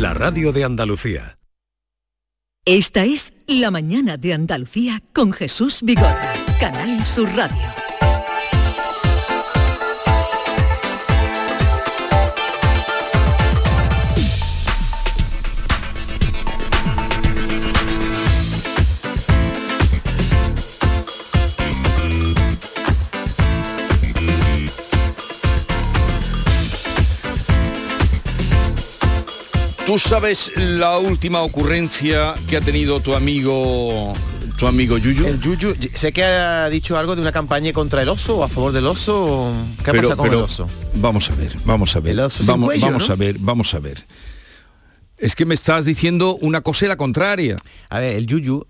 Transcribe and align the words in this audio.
La 0.00 0.12
radio 0.12 0.50
de 0.50 0.64
Andalucía. 0.64 1.38
Esta 2.64 3.04
es 3.04 3.32
La 3.46 3.70
mañana 3.70 4.16
de 4.16 4.34
Andalucía 4.34 5.00
con 5.12 5.32
Jesús 5.32 5.82
Vigorra, 5.82 6.34
Canal 6.58 7.06
Sur 7.06 7.28
Radio. 7.36 7.83
¿Tú 29.86 29.98
sabes 29.98 30.50
la 30.56 30.98
última 30.98 31.42
ocurrencia 31.42 32.34
que 32.48 32.56
ha 32.56 32.60
tenido 32.60 33.00
tu 33.00 33.14
amigo 33.14 34.12
tu 34.58 34.66
amigo 34.66 34.96
Yuyu? 34.96 35.26
El 35.26 35.40
Yuyu, 35.40 35.74
sé 35.94 36.12
que 36.12 36.24
ha 36.24 36.68
dicho 36.70 36.96
algo 36.96 37.14
de 37.14 37.20
una 37.22 37.32
campaña 37.32 37.72
contra 37.72 38.00
el 38.02 38.08
oso 38.08 38.36
o 38.38 38.44
a 38.44 38.48
favor 38.48 38.72
del 38.72 38.86
oso. 38.86 39.52
¿Qué 39.84 39.90
Pero- 39.90 40.02
pasado 40.02 40.16
con 40.16 40.26
pero 40.28 40.38
el 40.38 40.44
oso? 40.44 40.68
Vamos 40.94 41.30
a 41.30 41.34
ver, 41.34 41.56
vamos 41.64 41.96
a 41.96 42.00
ver. 42.00 42.12
El 42.12 42.20
oso 42.20 42.44
vamos 42.46 42.66
cuello, 42.68 42.86
vamos 42.86 43.08
¿no? 43.08 43.12
a 43.12 43.16
ver, 43.16 43.36
vamos 43.38 43.74
a 43.74 43.78
ver. 43.80 44.06
Es 45.18 45.34
que 45.36 45.44
me 45.44 45.54
estás 45.54 45.84
diciendo 45.84 46.36
una 46.40 46.60
cosa 46.62 46.86
y 46.86 46.88
la 46.88 46.96
contraria. 46.96 47.56
A 47.90 47.98
ver, 48.00 48.14
el 48.16 48.26
Yuyu, 48.26 48.66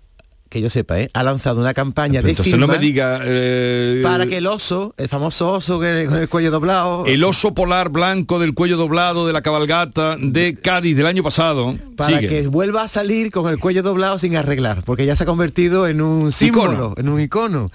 que 0.49 0.61
yo 0.61 0.69
sepa, 0.69 0.99
¿eh? 0.99 1.09
ha 1.13 1.23
lanzado 1.23 1.61
una 1.61 1.73
campaña 1.73 2.21
Pero 2.21 2.35
de 2.35 2.43
firma 2.43 2.67
no 2.67 2.71
me 2.71 2.77
diga 2.77 3.19
eh, 3.23 4.01
para 4.03 4.25
que 4.25 4.37
el 4.37 4.47
oso, 4.47 4.93
el 4.97 5.09
famoso 5.09 5.51
oso 5.51 5.79
que, 5.79 6.05
con 6.07 6.17
el 6.17 6.29
cuello 6.29 6.51
doblado, 6.51 7.05
el 7.05 7.23
oso 7.23 7.53
polar 7.53 7.89
blanco 7.89 8.39
del 8.39 8.53
cuello 8.53 8.77
doblado 8.77 9.27
de 9.27 9.33
la 9.33 9.41
cabalgata 9.41 10.17
de 10.19 10.55
Cádiz 10.55 10.95
del 10.95 11.07
año 11.07 11.23
pasado. 11.23 11.75
para 11.97 12.19
Sigue. 12.19 12.27
que 12.29 12.47
vuelva 12.47 12.83
a 12.83 12.87
salir 12.87 13.31
con 13.31 13.49
el 13.51 13.59
cuello 13.59 13.83
doblado 13.83 14.19
sin 14.19 14.35
arreglar, 14.35 14.83
porque 14.83 15.05
ya 15.05 15.15
se 15.15 15.23
ha 15.23 15.25
convertido 15.25 15.87
en 15.87 16.01
un 16.01 16.31
símbolo, 16.31 16.73
Icono. 16.73 16.93
en 16.97 17.09
un 17.09 17.19
icono. 17.21 17.71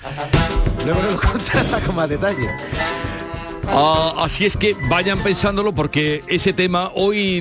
Luego 0.85 1.01
lo 1.03 1.21
contará 1.21 1.79
con 1.85 1.97
más 1.97 2.09
detalle. 2.09 2.49
Ah, 3.69 4.15
así 4.19 4.47
es 4.47 4.57
que 4.57 4.75
vayan 4.89 5.19
pensándolo 5.23 5.75
porque 5.75 6.23
ese 6.27 6.53
tema 6.53 6.91
hoy, 6.95 7.41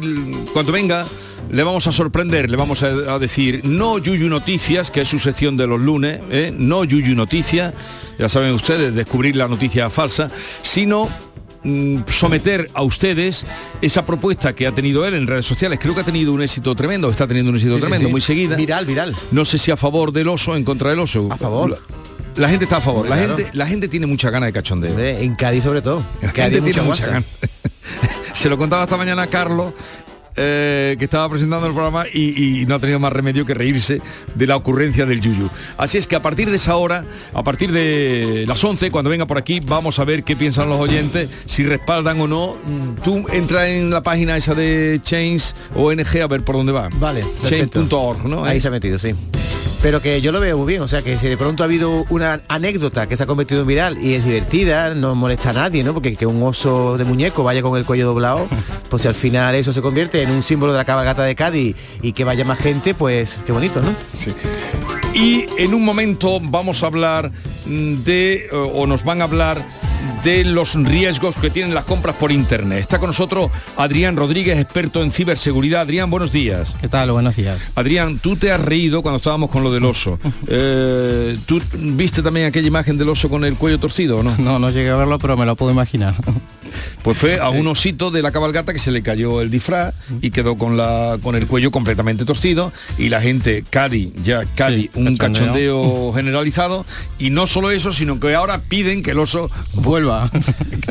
cuando 0.53 0.71
venga, 0.71 1.05
le 1.51 1.63
vamos 1.63 1.87
a 1.87 1.91
sorprender, 1.91 2.49
le 2.49 2.57
vamos 2.57 2.83
a, 2.83 2.87
a 3.13 3.19
decir 3.19 3.61
no 3.63 3.97
Yuyu 3.97 4.29
Noticias, 4.29 4.91
que 4.91 5.01
es 5.01 5.07
su 5.07 5.19
sección 5.19 5.57
de 5.57 5.67
los 5.67 5.79
lunes, 5.79 6.19
¿eh? 6.29 6.53
no 6.55 6.83
Yuyu 6.83 7.15
Noticias, 7.15 7.73
ya 8.17 8.29
saben 8.29 8.53
ustedes, 8.53 8.93
descubrir 8.93 9.35
la 9.35 9.47
noticia 9.47 9.89
falsa, 9.89 10.29
sino 10.61 11.09
mm, 11.63 11.99
someter 12.07 12.69
a 12.73 12.83
ustedes 12.83 13.45
esa 13.81 14.05
propuesta 14.05 14.53
que 14.53 14.67
ha 14.67 14.71
tenido 14.71 15.05
él 15.05 15.13
en 15.15 15.25
redes 15.27 15.45
sociales. 15.45 15.79
Creo 15.81 15.95
que 15.95 16.01
ha 16.01 16.05
tenido 16.05 16.33
un 16.33 16.41
éxito 16.41 16.75
tremendo, 16.75 17.09
está 17.09 17.27
teniendo 17.27 17.49
un 17.51 17.57
éxito 17.57 17.75
Sí, 17.75 17.81
tremendo, 17.81 18.07
sí. 18.07 18.11
muy 18.11 18.21
seguida. 18.21 18.55
Viral, 18.55 18.85
viral. 18.85 19.15
No 19.31 19.45
sé 19.45 19.57
si 19.57 19.71
a 19.71 19.77
favor 19.77 20.11
del 20.11 20.27
oso 20.27 20.51
o 20.51 20.55
en 20.55 20.63
contra 20.63 20.89
del 20.91 20.99
oso. 20.99 21.27
A 21.31 21.37
favor. 21.37 21.71
La, 21.71 21.77
la 22.35 22.49
gente 22.49 22.65
está 22.65 22.77
a 22.77 22.81
favor. 22.81 23.09
La 23.09 23.17
gente, 23.17 23.49
la 23.53 23.65
gente 23.65 23.87
tiene 23.87 24.05
mucha 24.05 24.29
gana 24.29 24.45
de 24.45 24.53
cachondeo. 24.53 24.91
Hombre, 24.91 25.23
en 25.23 25.35
Cádiz 25.35 25.63
sobre 25.63 25.81
todo. 25.81 26.03
La 26.21 26.31
Cádiz 26.31 26.55
gente 26.55 26.71
tiene 26.73 26.87
mucha 26.87 27.07
gana. 27.07 27.23
Se 28.33 28.47
lo 28.49 28.57
contaba 28.57 28.83
esta 28.83 28.95
mañana 28.95 29.23
a 29.23 29.27
Carlos, 29.27 29.73
eh, 30.41 30.95
que 30.97 31.03
estaba 31.05 31.27
presentando 31.29 31.67
el 31.67 31.73
programa 31.73 32.05
y, 32.11 32.61
y 32.61 32.65
no 32.65 32.75
ha 32.75 32.79
tenido 32.79 32.97
más 32.99 33.11
remedio 33.11 33.45
que 33.45 33.53
reírse 33.53 34.01
de 34.35 34.47
la 34.47 34.55
ocurrencia 34.55 35.05
del 35.05 35.19
Yuyu. 35.19 35.49
Así 35.77 35.97
es 35.97 36.07
que 36.07 36.15
a 36.15 36.21
partir 36.21 36.49
de 36.49 36.55
esa 36.55 36.77
hora, 36.77 37.03
a 37.33 37.43
partir 37.43 37.71
de 37.73 38.45
las 38.47 38.63
11, 38.63 38.89
cuando 38.89 39.09
venga 39.09 39.25
por 39.25 39.37
aquí, 39.37 39.59
vamos 39.59 39.99
a 39.99 40.05
ver 40.05 40.23
qué 40.23 40.35
piensan 40.37 40.69
los 40.69 40.79
oyentes, 40.79 41.29
si 41.45 41.63
respaldan 41.63 42.21
o 42.21 42.27
no. 42.27 42.55
Mm, 42.65 43.01
Tú 43.03 43.25
entra 43.33 43.67
en 43.69 43.89
la 43.89 44.01
página 44.01 44.37
esa 44.37 44.55
de 44.55 44.99
Change 45.03 45.53
ONG 45.75 46.21
a 46.21 46.27
ver 46.27 46.43
por 46.43 46.55
dónde 46.55 46.71
va. 46.71 46.89
Vale. 46.93 47.23
Change.org, 47.47 48.25
¿no? 48.25 48.45
Ahí 48.45 48.59
se 48.61 48.69
ha 48.69 48.71
metido, 48.71 48.97
sí. 48.97 49.13
Pero 49.81 50.01
que 50.01 50.19
yo 50.19 50.33
lo 50.33 50.41
veo 50.41 50.57
muy 50.57 50.67
bien, 50.67 50.81
o 50.81 50.89
sea 50.89 51.01
que 51.01 51.17
si 51.17 51.27
de 51.29 51.37
pronto 51.37 51.63
ha 51.63 51.65
habido 51.65 52.05
una 52.09 52.41
anécdota 52.49 53.07
que 53.07 53.15
se 53.15 53.23
ha 53.23 53.25
convertido 53.25 53.61
en 53.61 53.67
viral 53.67 53.97
y 53.97 54.13
es 54.13 54.25
divertida, 54.25 54.93
no 54.93 55.15
molesta 55.15 55.51
a 55.51 55.53
nadie, 55.53 55.85
¿no? 55.85 55.93
Porque 55.93 56.17
que 56.17 56.25
un 56.25 56.43
oso 56.43 56.97
de 56.97 57.05
muñeco 57.05 57.45
vaya 57.45 57.61
con 57.61 57.77
el 57.77 57.85
cuello 57.85 58.07
doblado, 58.07 58.45
pues 58.89 59.03
si 59.03 59.07
al 59.07 59.13
final 59.13 59.55
eso 59.55 59.71
se 59.71 59.81
convierte 59.81 60.21
en 60.21 60.28
un 60.31 60.43
símbolo 60.43 60.73
de 60.73 60.77
la 60.77 60.85
cabalgata 60.85 61.23
de 61.23 61.35
Cádiz 61.35 61.75
y 62.01 62.13
que 62.13 62.23
vaya 62.23 62.45
más 62.45 62.59
gente, 62.59 62.93
pues 62.93 63.37
qué 63.45 63.51
bonito, 63.51 63.81
¿no? 63.81 63.93
Sí. 64.17 64.33
Y 65.13 65.45
en 65.57 65.73
un 65.73 65.83
momento 65.83 66.39
vamos 66.41 66.83
a 66.83 66.87
hablar 66.87 67.31
mm, 67.65 68.03
de, 68.03 68.33
eh, 68.45 68.49
o 68.51 68.85
nos 68.87 69.03
van 69.03 69.21
a 69.21 69.23
hablar 69.25 69.65
de 70.23 70.43
los 70.43 70.75
riesgos 70.75 71.35
que 71.35 71.49
tienen 71.49 71.73
las 71.73 71.85
compras 71.85 72.15
por 72.15 72.31
internet. 72.31 72.79
Está 72.79 72.99
con 72.99 73.07
nosotros 73.07 73.51
Adrián 73.77 74.15
Rodríguez, 74.17 74.59
experto 74.59 75.01
en 75.03 75.11
ciberseguridad. 75.11 75.81
Adrián, 75.81 76.09
buenos 76.09 76.31
días. 76.31 76.75
¿Qué 76.81 76.87
tal? 76.87 77.11
Buenos 77.11 77.35
días. 77.35 77.71
Adrián, 77.75 78.19
tú 78.19 78.35
te 78.35 78.51
has 78.51 78.59
reído 78.59 79.01
cuando 79.01 79.17
estábamos 79.17 79.49
con 79.49 79.63
lo 79.63 79.71
del 79.71 79.85
oso. 79.85 80.19
Eh, 80.51 81.37
¿Tú 81.45 81.61
viste 81.73 82.23
también 82.23 82.47
aquella 82.47 82.67
imagen 82.67 82.97
del 82.97 83.09
oso 83.09 83.29
con 83.29 83.43
el 83.43 83.55
cuello 83.55 83.77
torcido 83.77 84.19
o 84.19 84.23
no? 84.23 84.35
No, 84.37 84.57
no 84.57 84.69
llegué 84.71 84.89
a 84.89 84.95
verlo, 84.95 85.19
pero 85.19 85.37
me 85.37 85.45
lo 85.45 85.55
puedo 85.55 85.71
imaginar. 85.71 86.15
Pues 87.03 87.17
fue 87.17 87.39
a 87.39 87.49
un 87.49 87.65
osito 87.67 88.11
de 88.11 88.21
la 88.21 88.31
cabalgata 88.31 88.73
que 88.73 88.79
se 88.79 88.91
le 88.91 89.01
cayó 89.01 89.41
el 89.41 89.49
disfraz 89.49 89.95
y 90.21 90.29
quedó 90.31 90.55
con 90.55 90.77
la 90.77 91.17
con 91.23 91.35
el 91.35 91.47
cuello 91.47 91.71
completamente 91.71 92.25
torcido 92.25 92.71
y 92.97 93.09
la 93.09 93.21
gente 93.21 93.63
Cádiz 93.67 94.13
ya 94.21 94.41
Cádiz 94.55 94.91
Sí, 94.93 94.99
un 94.99 95.17
cachondeo. 95.17 95.81
cachondeo 95.81 96.13
generalizado 96.13 96.85
y 97.17 97.31
no 97.31 97.47
solo 97.47 97.71
eso 97.71 97.91
sino 97.91 98.19
que 98.19 98.35
ahora 98.35 98.61
piden 98.61 99.01
que 99.01 99.11
el 99.11 99.19
oso 99.19 99.49
Vuelva. 99.73 100.08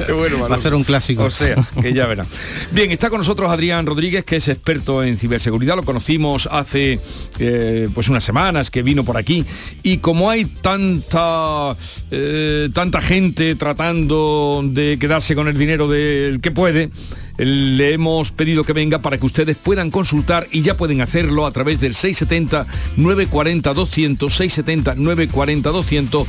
Que 0.07 0.13
vuelva, 0.13 0.49
Va 0.49 0.55
a 0.55 0.59
ser 0.59 0.75
un 0.75 0.85
clásico. 0.85 1.25
o 1.25 1.31
sea 1.31 1.57
que 1.81 1.93
ya 1.93 2.07
verán. 2.07 2.27
Bien 2.73 2.91
está 2.91 3.11
con 3.11 3.19
nosotros 3.19 3.51
Adrián 3.51 3.87
Rodríguez 3.87 4.25
que 4.25 4.37
es 4.37 4.49
experto 4.49 5.03
en 5.03 5.19
ciberseguridad. 5.19 5.77
Lo 5.77 5.85
conocimos 5.85 6.49
hace 6.51 7.01
eh, 7.39 7.89
pues 7.95 8.09
unas 8.09 8.25
semanas 8.25 8.71
que 8.71 8.83
vino 8.83 9.05
por 9.05 9.17
aquí. 9.17 9.45
Y 9.83 9.99
como 9.99 10.31
hay 10.31 10.45
tanta 10.45 11.77
eh, 12.11 12.69
tanta 12.73 13.01
gente 13.01 13.55
tratando 13.55 14.63
de 14.65 14.99
quedarse 14.99 15.35
con 15.35 15.49
el 15.49 15.59
dinero 15.59 15.89
del 15.89 16.41
que 16.41 16.51
puede 16.51 16.91
le 17.39 17.93
hemos 17.93 18.33
pedido 18.33 18.65
que 18.65 18.73
venga 18.73 19.01
para 19.01 19.19
que 19.19 19.27
ustedes 19.27 19.57
puedan 19.57 19.91
consultar 19.91 20.47
y 20.51 20.63
ya 20.63 20.77
pueden 20.77 21.01
hacerlo 21.01 21.47
a 21.47 21.53
través 21.53 21.81
del 21.81 21.95
670 21.95 22.67
940 22.97 23.75
200 23.75 24.35
670 24.35 24.95
940 24.97 25.71
200 25.71 26.27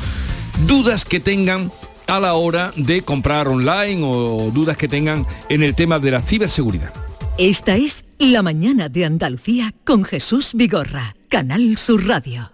dudas 0.68 1.06
que 1.06 1.20
tengan 1.20 1.72
a 2.10 2.20
la 2.20 2.34
hora 2.34 2.74
de 2.76 3.04
comprar 3.04 3.48
online 3.48 4.02
o 4.04 4.50
dudas 4.52 4.78
que 4.78 4.88
tengan 4.88 5.28
en 5.48 5.62
el 5.62 5.76
tema 5.76 6.00
de 6.00 6.12
la 6.12 6.22
ciberseguridad. 6.22 6.92
Esta 7.38 7.78
es 7.78 8.04
La 8.18 8.42
mañana 8.42 8.90
de 8.90 9.06
Andalucía 9.06 9.74
con 9.86 10.04
Jesús 10.04 10.52
Vigorra, 10.54 11.16
Canal 11.30 11.78
Sur 11.78 12.08
Radio. 12.08 12.52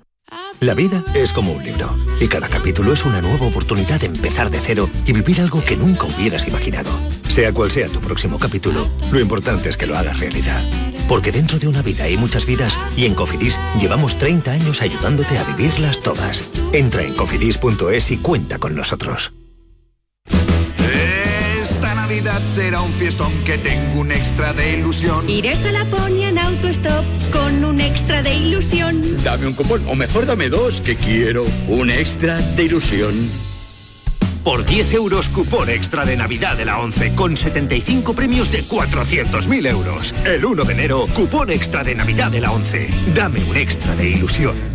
La 0.60 0.74
vida 0.74 1.04
es 1.14 1.32
como 1.32 1.54
un 1.54 1.64
libro 1.64 1.96
y 2.20 2.28
cada 2.28 2.50
capítulo 2.50 2.94
es 2.94 3.06
una 3.06 3.22
nueva 3.22 3.48
oportunidad 3.48 4.00
de 4.00 4.08
empezar 4.08 4.50
de 4.50 4.60
cero 4.60 4.90
y 5.06 5.14
vivir 5.14 5.40
algo 5.40 5.64
que 5.64 5.78
nunca 5.78 6.06
hubieras 6.06 6.48
imaginado. 6.48 6.92
Sea 7.30 7.54
cual 7.54 7.72
sea 7.72 7.88
tu 7.88 8.00
próximo 8.00 8.38
capítulo, 8.40 8.90
lo 9.12 9.20
importante 9.20 9.70
es 9.70 9.78
que 9.78 9.88
lo 9.88 9.98
hagas 9.98 10.20
realidad. 10.20 10.64
Porque 11.08 11.32
dentro 11.32 11.60
de 11.60 11.68
una 11.68 11.82
vida 11.82 12.06
hay 12.06 12.18
muchas 12.18 12.46
vidas 12.46 12.78
y 12.98 13.06
en 13.06 13.16
Cofidis 13.16 13.60
llevamos 13.80 14.18
30 14.18 14.52
años 14.52 14.82
ayudándote 14.82 15.38
a 15.38 15.44
vivirlas 15.44 16.02
todas. 16.02 16.44
Entra 16.74 17.04
en 17.04 17.14
cofidis.es 17.14 18.12
y 18.12 18.18
cuenta 18.18 18.58
con 18.58 18.76
nosotros. 18.76 19.34
Esta 21.62 21.96
Navidad 21.96 22.42
será 22.46 22.82
un 22.82 22.94
fiestón 22.94 23.32
que 23.44 23.58
tengo 23.58 24.02
un 24.02 24.12
extra 24.12 24.54
de 24.54 24.78
ilusión. 24.78 25.30
Iré 25.30 25.52
hasta 25.52 25.72
Laponia 25.72 26.30
en 26.30 26.38
autostop 26.38 27.04
con 27.32 27.66
un 27.66 27.82
extra 27.82 28.22
de 28.22 28.36
ilusión. 28.36 29.24
Dame 29.24 29.48
un 29.48 29.54
cupón, 29.54 29.82
o 29.88 29.96
mejor 29.96 30.26
dame 30.26 30.50
dos, 30.50 30.80
que 30.82 30.96
quiero 30.96 31.46
un 31.68 31.90
extra 31.90 32.38
de 32.38 32.64
ilusión. 32.64 33.14
Por 34.44 34.64
10 34.64 34.94
euros 34.94 35.28
cupón 35.30 35.70
extra 35.70 36.06
de 36.06 36.16
Navidad 36.18 36.56
de 36.56 36.66
la 36.66 36.80
11 36.80 37.16
con 37.16 37.36
75 37.36 38.14
premios 38.14 38.52
de 38.52 38.64
400.000 38.64 39.68
euros. 39.68 40.14
El 40.24 40.46
1 40.46 40.64
de 40.66 40.74
enero, 40.74 41.08
cupón 41.16 41.50
extra 41.50 41.84
de 41.84 41.96
Navidad 41.96 42.32
de 42.32 42.42
la 42.42 42.52
11. 42.52 42.90
Dame 43.16 43.44
un 43.44 43.58
extra 43.58 43.96
de 43.96 44.10
ilusión. 44.10 44.75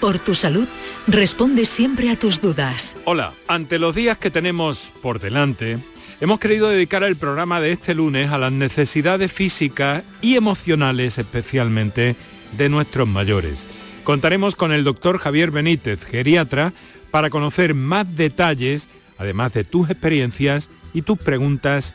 por 0.00 0.18
tu 0.18 0.34
salud, 0.34 0.68
responde 1.06 1.66
siempre 1.66 2.10
a 2.10 2.18
tus 2.18 2.40
dudas. 2.40 2.96
Hola, 3.04 3.32
ante 3.48 3.78
los 3.78 3.94
días 3.94 4.18
que 4.18 4.30
tenemos 4.30 4.92
por 5.02 5.20
delante, 5.20 5.78
hemos 6.20 6.38
querido 6.38 6.68
dedicar 6.68 7.02
el 7.02 7.16
programa 7.16 7.60
de 7.60 7.72
este 7.72 7.94
lunes 7.94 8.30
a 8.30 8.38
las 8.38 8.52
necesidades 8.52 9.32
físicas 9.32 10.04
y 10.20 10.36
emocionales 10.36 11.18
especialmente 11.18 12.16
de 12.56 12.68
nuestros 12.68 13.08
mayores. 13.08 13.68
Contaremos 14.04 14.54
con 14.54 14.72
el 14.72 14.84
doctor 14.84 15.18
Javier 15.18 15.50
Benítez, 15.50 16.04
geriatra, 16.04 16.72
para 17.10 17.30
conocer 17.30 17.74
más 17.74 18.14
detalles, 18.14 18.88
además 19.18 19.52
de 19.52 19.64
tus 19.64 19.90
experiencias 19.90 20.70
y 20.92 21.02
tus 21.02 21.18
preguntas 21.18 21.94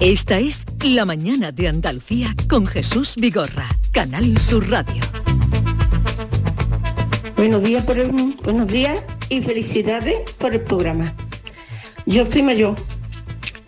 Esta 0.00 0.38
es 0.38 0.64
La 0.84 1.04
Mañana 1.04 1.50
de 1.52 1.68
Andalucía 1.68 2.28
con 2.48 2.66
Jesús 2.66 3.14
Vigorra, 3.16 3.66
Canal 3.92 4.38
Sur 4.38 4.68
Radio. 4.70 5.02
Buenos 7.36 7.62
días, 7.62 7.84
por 7.84 7.98
el- 7.98 8.10
buenos 8.44 8.68
días 8.68 9.00
y 9.28 9.40
felicidades 9.42 10.30
por 10.38 10.54
el 10.54 10.60
programa. 10.60 11.12
Yo 12.06 12.24
soy 12.26 12.42
mayor 12.42 12.76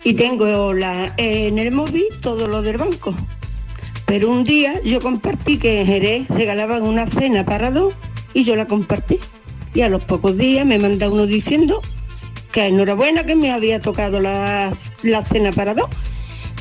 y 0.03 0.13
tengo 0.13 0.73
la, 0.73 1.13
en 1.17 1.59
el 1.59 1.71
móvil 1.71 2.05
todo 2.21 2.47
lo 2.47 2.61
del 2.61 2.77
banco. 2.77 3.13
Pero 4.05 4.29
un 4.31 4.43
día 4.43 4.81
yo 4.83 4.99
compartí 4.99 5.57
que 5.57 5.81
en 5.81 5.87
Jerez 5.87 6.27
regalaban 6.29 6.83
una 6.83 7.07
cena 7.07 7.45
para 7.45 7.71
dos 7.71 7.93
y 8.33 8.43
yo 8.43 8.55
la 8.55 8.67
compartí. 8.67 9.19
Y 9.73 9.81
a 9.81 9.89
los 9.89 10.03
pocos 10.03 10.37
días 10.37 10.65
me 10.65 10.79
manda 10.79 11.09
uno 11.09 11.25
diciendo 11.25 11.81
que 12.51 12.65
enhorabuena 12.67 13.25
que 13.25 13.35
me 13.35 13.51
había 13.51 13.79
tocado 13.79 14.19
la, 14.19 14.73
la 15.03 15.23
cena 15.25 15.51
para 15.53 15.73
dos. 15.73 15.89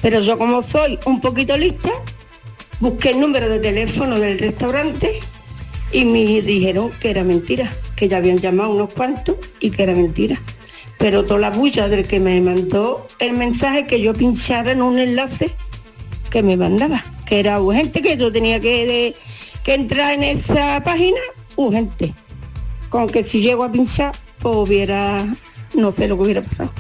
Pero 0.03 0.21
yo 0.21 0.39
como 0.39 0.63
soy 0.63 0.99
un 1.05 1.21
poquito 1.21 1.57
lista, 1.57 1.91
busqué 2.81 3.11
el 3.11 3.21
número 3.21 3.49
de 3.49 3.59
teléfono 3.59 4.19
del 4.19 4.39
restaurante 4.39 5.21
y 5.93 6.05
me 6.05 6.41
dijeron 6.43 6.91
que 7.01 7.11
era 7.11 7.25
mentira, 7.25 7.71
que 7.97 8.09
ya 8.09 8.19
habían 8.19 8.39
llamado 8.39 8.71
unos 8.71 8.95
cuantos 8.95 9.37
y 9.61 9.71
que 9.71 9.83
era 9.83 9.95
mentira. 9.95 10.41
Pero 10.99 11.25
toda 11.25 11.41
la 11.41 11.51
bulla 11.51 11.89
del 11.89 12.07
que 12.07 12.21
me 12.21 12.41
mandó 12.41 13.07
el 13.19 13.33
mensaje 13.33 13.87
que 13.87 14.01
yo 14.01 14.13
pinchara 14.13 14.73
en 14.73 14.83
un 14.83 14.99
enlace 14.99 15.51
que 16.31 16.43
me 16.43 16.57
mandaba, 16.57 17.03
que 17.27 17.41
era 17.41 17.61
urgente, 17.61 18.01
que 18.03 18.17
yo 18.17 18.31
tenía 18.31 18.61
que, 18.61 18.87
de- 18.87 19.15
que 19.65 19.75
entrar 19.75 20.13
en 20.15 20.23
esa 20.25 20.83
página 20.85 21.21
urgente. 21.57 22.15
Con 22.89 23.07
que 23.09 23.25
si 23.25 23.41
llego 23.41 23.65
a 23.65 23.73
pinchar, 23.73 24.13
pues 24.39 24.57
hubiera, 24.57 25.27
no 25.75 25.93
sé 25.93 26.07
lo 26.09 26.17
que 26.17 26.23
hubiera 26.25 26.43
pasado. 26.43 26.71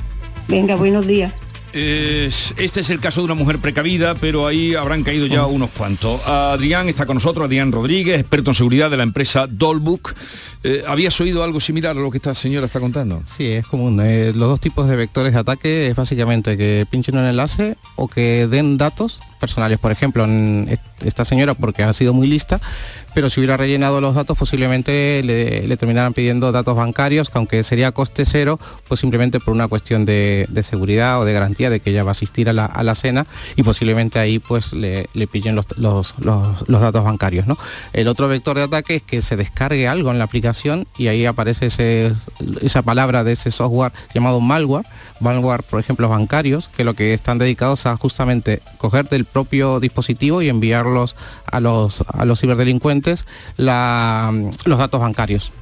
Venga, 0.49 0.77
buenos 0.77 1.07
días. 1.07 1.33
Es- 1.73 2.53
este 2.59 2.81
es 2.81 2.91
el 2.91 3.01
caso 3.01 3.21
de 3.21 3.27
una 3.27 3.35
mujer 3.35 3.59
precavida, 3.59 4.15
pero 4.15 4.47
ahí 4.47 4.75
habrán 4.75 5.03
caído 5.05 5.27
ya 5.27 5.47
unos 5.47 5.71
cuantos. 5.71 6.21
Adrián 6.27 6.89
está 6.89 7.07
con 7.07 7.15
nosotros, 7.15 7.45
Adrián 7.47 7.71
Rodríguez, 7.71 8.19
experto 8.21 8.51
en 8.51 8.55
seguridad 8.57 8.91
de 8.91 8.97
la 8.97 9.03
empresa 9.05 9.47
Dolbook. 9.49 10.15
Eh, 10.65 10.83
¿Habías 10.87 11.21
oído 11.21 11.45
algo 11.45 11.61
similar 11.61 11.97
a 11.97 12.01
lo 12.01 12.11
que 12.11 12.19
esta 12.19 12.35
señora 12.35 12.67
está 12.67 12.81
contando? 12.81 13.23
Sí, 13.27 13.47
es 13.47 13.67
común. 13.67 14.01
Eh, 14.03 14.33
los 14.35 14.49
dos 14.49 14.61
tipos 14.61 14.89
de 14.89 14.97
vectores 14.97 15.33
de 15.33 15.39
ataque 15.39 15.89
es 15.89 15.97
básicamente 15.97 16.57
que 16.57 16.87
pinchen 16.91 17.17
un 17.17 17.25
enlace 17.27 17.77
o 17.97 18.09
que 18.09 18.47
den 18.49 18.77
datos 18.77 19.21
personales. 19.41 19.79
Por 19.79 19.91
ejemplo, 19.91 20.25
en 20.25 20.69
est- 20.71 20.83
esta 21.05 21.25
señora, 21.25 21.55
porque 21.55 21.83
ha 21.83 21.93
sido 21.93 22.13
muy 22.13 22.29
lista, 22.29 22.61
pero 23.15 23.31
si 23.31 23.41
hubiera 23.41 23.57
rellenado 23.57 24.01
los 24.01 24.15
datos, 24.15 24.39
posiblemente 24.39 25.23
le, 25.25 25.67
le 25.67 25.77
terminaran 25.77 26.13
pidiendo 26.13 26.53
datos 26.53 26.77
bancarios, 26.77 27.31
que 27.31 27.39
aunque 27.39 27.63
sería 27.63 27.91
coste 27.93 28.25
cero, 28.25 28.61
pues 28.87 29.01
simplemente 29.01 29.41
por 29.41 29.55
una 29.55 29.67
cuestión 29.67 30.05
de, 30.05 30.47
seguridad 30.63 31.21
o 31.21 31.25
de 31.25 31.33
garantía 31.33 31.71
de 31.71 31.81
que 31.81 31.91
ella 31.91 32.03
va 32.03 32.11
a 32.11 32.13
asistir 32.13 32.49
a 32.49 32.53
la, 32.53 32.95
cena 32.95 33.27
y 33.57 33.63
posiblemente 33.63 34.19
ahí 34.19 34.39
pues 34.39 34.73
le, 34.73 35.09
le 35.15 35.27
pillen 35.27 35.57
los, 35.57 36.15
datos 36.19 37.05
bancarios. 37.05 37.47
¿no? 37.47 37.57
El 37.93 38.09
otro 38.09 38.29
vector 38.29 38.57
de 38.57 38.65
ataque 38.65 38.97
es 38.97 39.03
que 39.03 39.23
se 39.23 39.37
descargue 39.37 39.89
algo 39.89 40.11
en 40.11 40.19
la 40.19 40.25
aplicación 40.25 40.87
y 40.99 41.07
ahí 41.09 41.25
aparece 41.25 41.67
esa 42.61 42.83
palabra 42.83 43.25
de 43.25 43.33
ese 43.33 43.51
software 43.51 43.93
llamado 44.15 44.41
malware, 44.41 44.87
malware 45.21 45.63
por 45.63 45.81
ejemplo 45.81 46.09
bancarios, 46.09 46.69
que 46.69 46.85
lo 46.85 46.95
que 46.95 47.15
están 47.15 47.39
dedicados 47.39 47.87
a 47.87 47.97
justamente 47.97 48.61
coger 48.79 49.09
del 49.09 49.25
propio 49.33 49.81
dispositivo 49.81 50.43
y 50.43 50.49
enviarlos 50.49 51.17
a 51.47 51.61
los, 51.61 52.03
a 52.09 52.25
los 52.25 52.41
ciberdelincuentes 52.41 53.27
la- 53.57 54.33
los 54.65 54.79
datos 54.79 55.01
bancarios. 55.01 55.53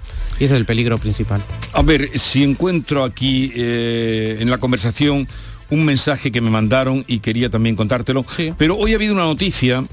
Y 0.40 0.44
ese 0.44 0.54
es 0.54 0.60
el 0.60 0.66
peligro 0.66 0.98
principal. 0.98 1.42
A 1.72 1.82
ver, 1.82 2.16
si 2.18 2.44
encuentro 2.44 3.02
aquí 3.04 3.52
eh, 3.56 4.36
en 4.40 4.50
la 4.50 4.58
conversación 4.58 5.26
un 5.70 5.84
mensaje 5.84 6.30
que 6.32 6.40
me 6.40 6.48
mandaron 6.50 7.04
y 7.06 7.18
quería 7.18 7.50
también 7.50 7.76
contártelo, 7.76 8.24
pero 8.56 8.76
hoy 8.76 8.92
ha 8.92 8.96
habido 8.96 9.12
una 9.14 9.24
noticia, 9.24 9.84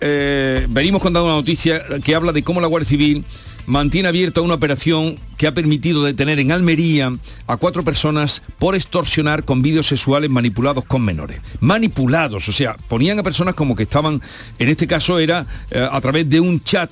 eh, 0.00 0.66
venimos 0.70 1.02
contando 1.02 1.26
una 1.26 1.34
noticia 1.36 1.82
que 2.02 2.14
habla 2.14 2.32
de 2.32 2.42
cómo 2.42 2.60
la 2.60 2.66
Guardia 2.68 2.88
Civil 2.88 3.24
mantiene 3.66 4.08
abierta 4.08 4.40
una 4.40 4.54
operación 4.54 5.16
que 5.36 5.46
ha 5.46 5.54
permitido 5.54 6.04
detener 6.04 6.38
en 6.38 6.52
Almería 6.52 7.12
a 7.46 7.56
cuatro 7.56 7.82
personas 7.82 8.42
por 8.58 8.74
extorsionar 8.74 9.44
con 9.44 9.62
vídeos 9.62 9.86
sexuales 9.86 10.30
manipulados 10.30 10.84
con 10.84 11.04
menores. 11.04 11.40
Manipulados, 11.60 12.48
o 12.48 12.52
sea, 12.52 12.76
ponían 12.88 13.18
a 13.18 13.22
personas 13.22 13.54
como 13.54 13.74
que 13.74 13.84
estaban, 13.84 14.20
en 14.58 14.68
este 14.68 14.86
caso 14.86 15.18
era 15.18 15.46
eh, 15.70 15.86
a 15.90 16.00
través 16.00 16.28
de 16.28 16.40
un 16.40 16.62
chat 16.62 16.90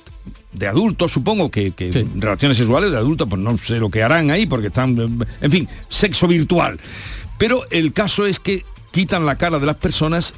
de 0.51 0.67
adultos, 0.67 1.11
supongo 1.11 1.49
que, 1.49 1.71
que 1.71 2.05
relaciones 2.15 2.57
sexuales 2.57 2.91
de 2.91 2.97
adultos, 2.97 3.27
pues 3.27 3.41
no 3.41 3.57
sé 3.57 3.77
lo 3.79 3.89
que 3.89 4.03
harán 4.03 4.29
ahí, 4.29 4.45
porque 4.45 4.67
están, 4.67 4.97
en 5.41 5.51
fin, 5.51 5.67
sexo 5.89 6.27
virtual. 6.27 6.79
Pero 7.37 7.65
el 7.71 7.91
caso 7.93 8.25
es 8.25 8.39
que 8.39 8.63
quitan 8.91 9.25
la 9.25 9.37
cara 9.37 9.59
de 9.59 9.65
las 9.65 9.77
personas 9.77 10.33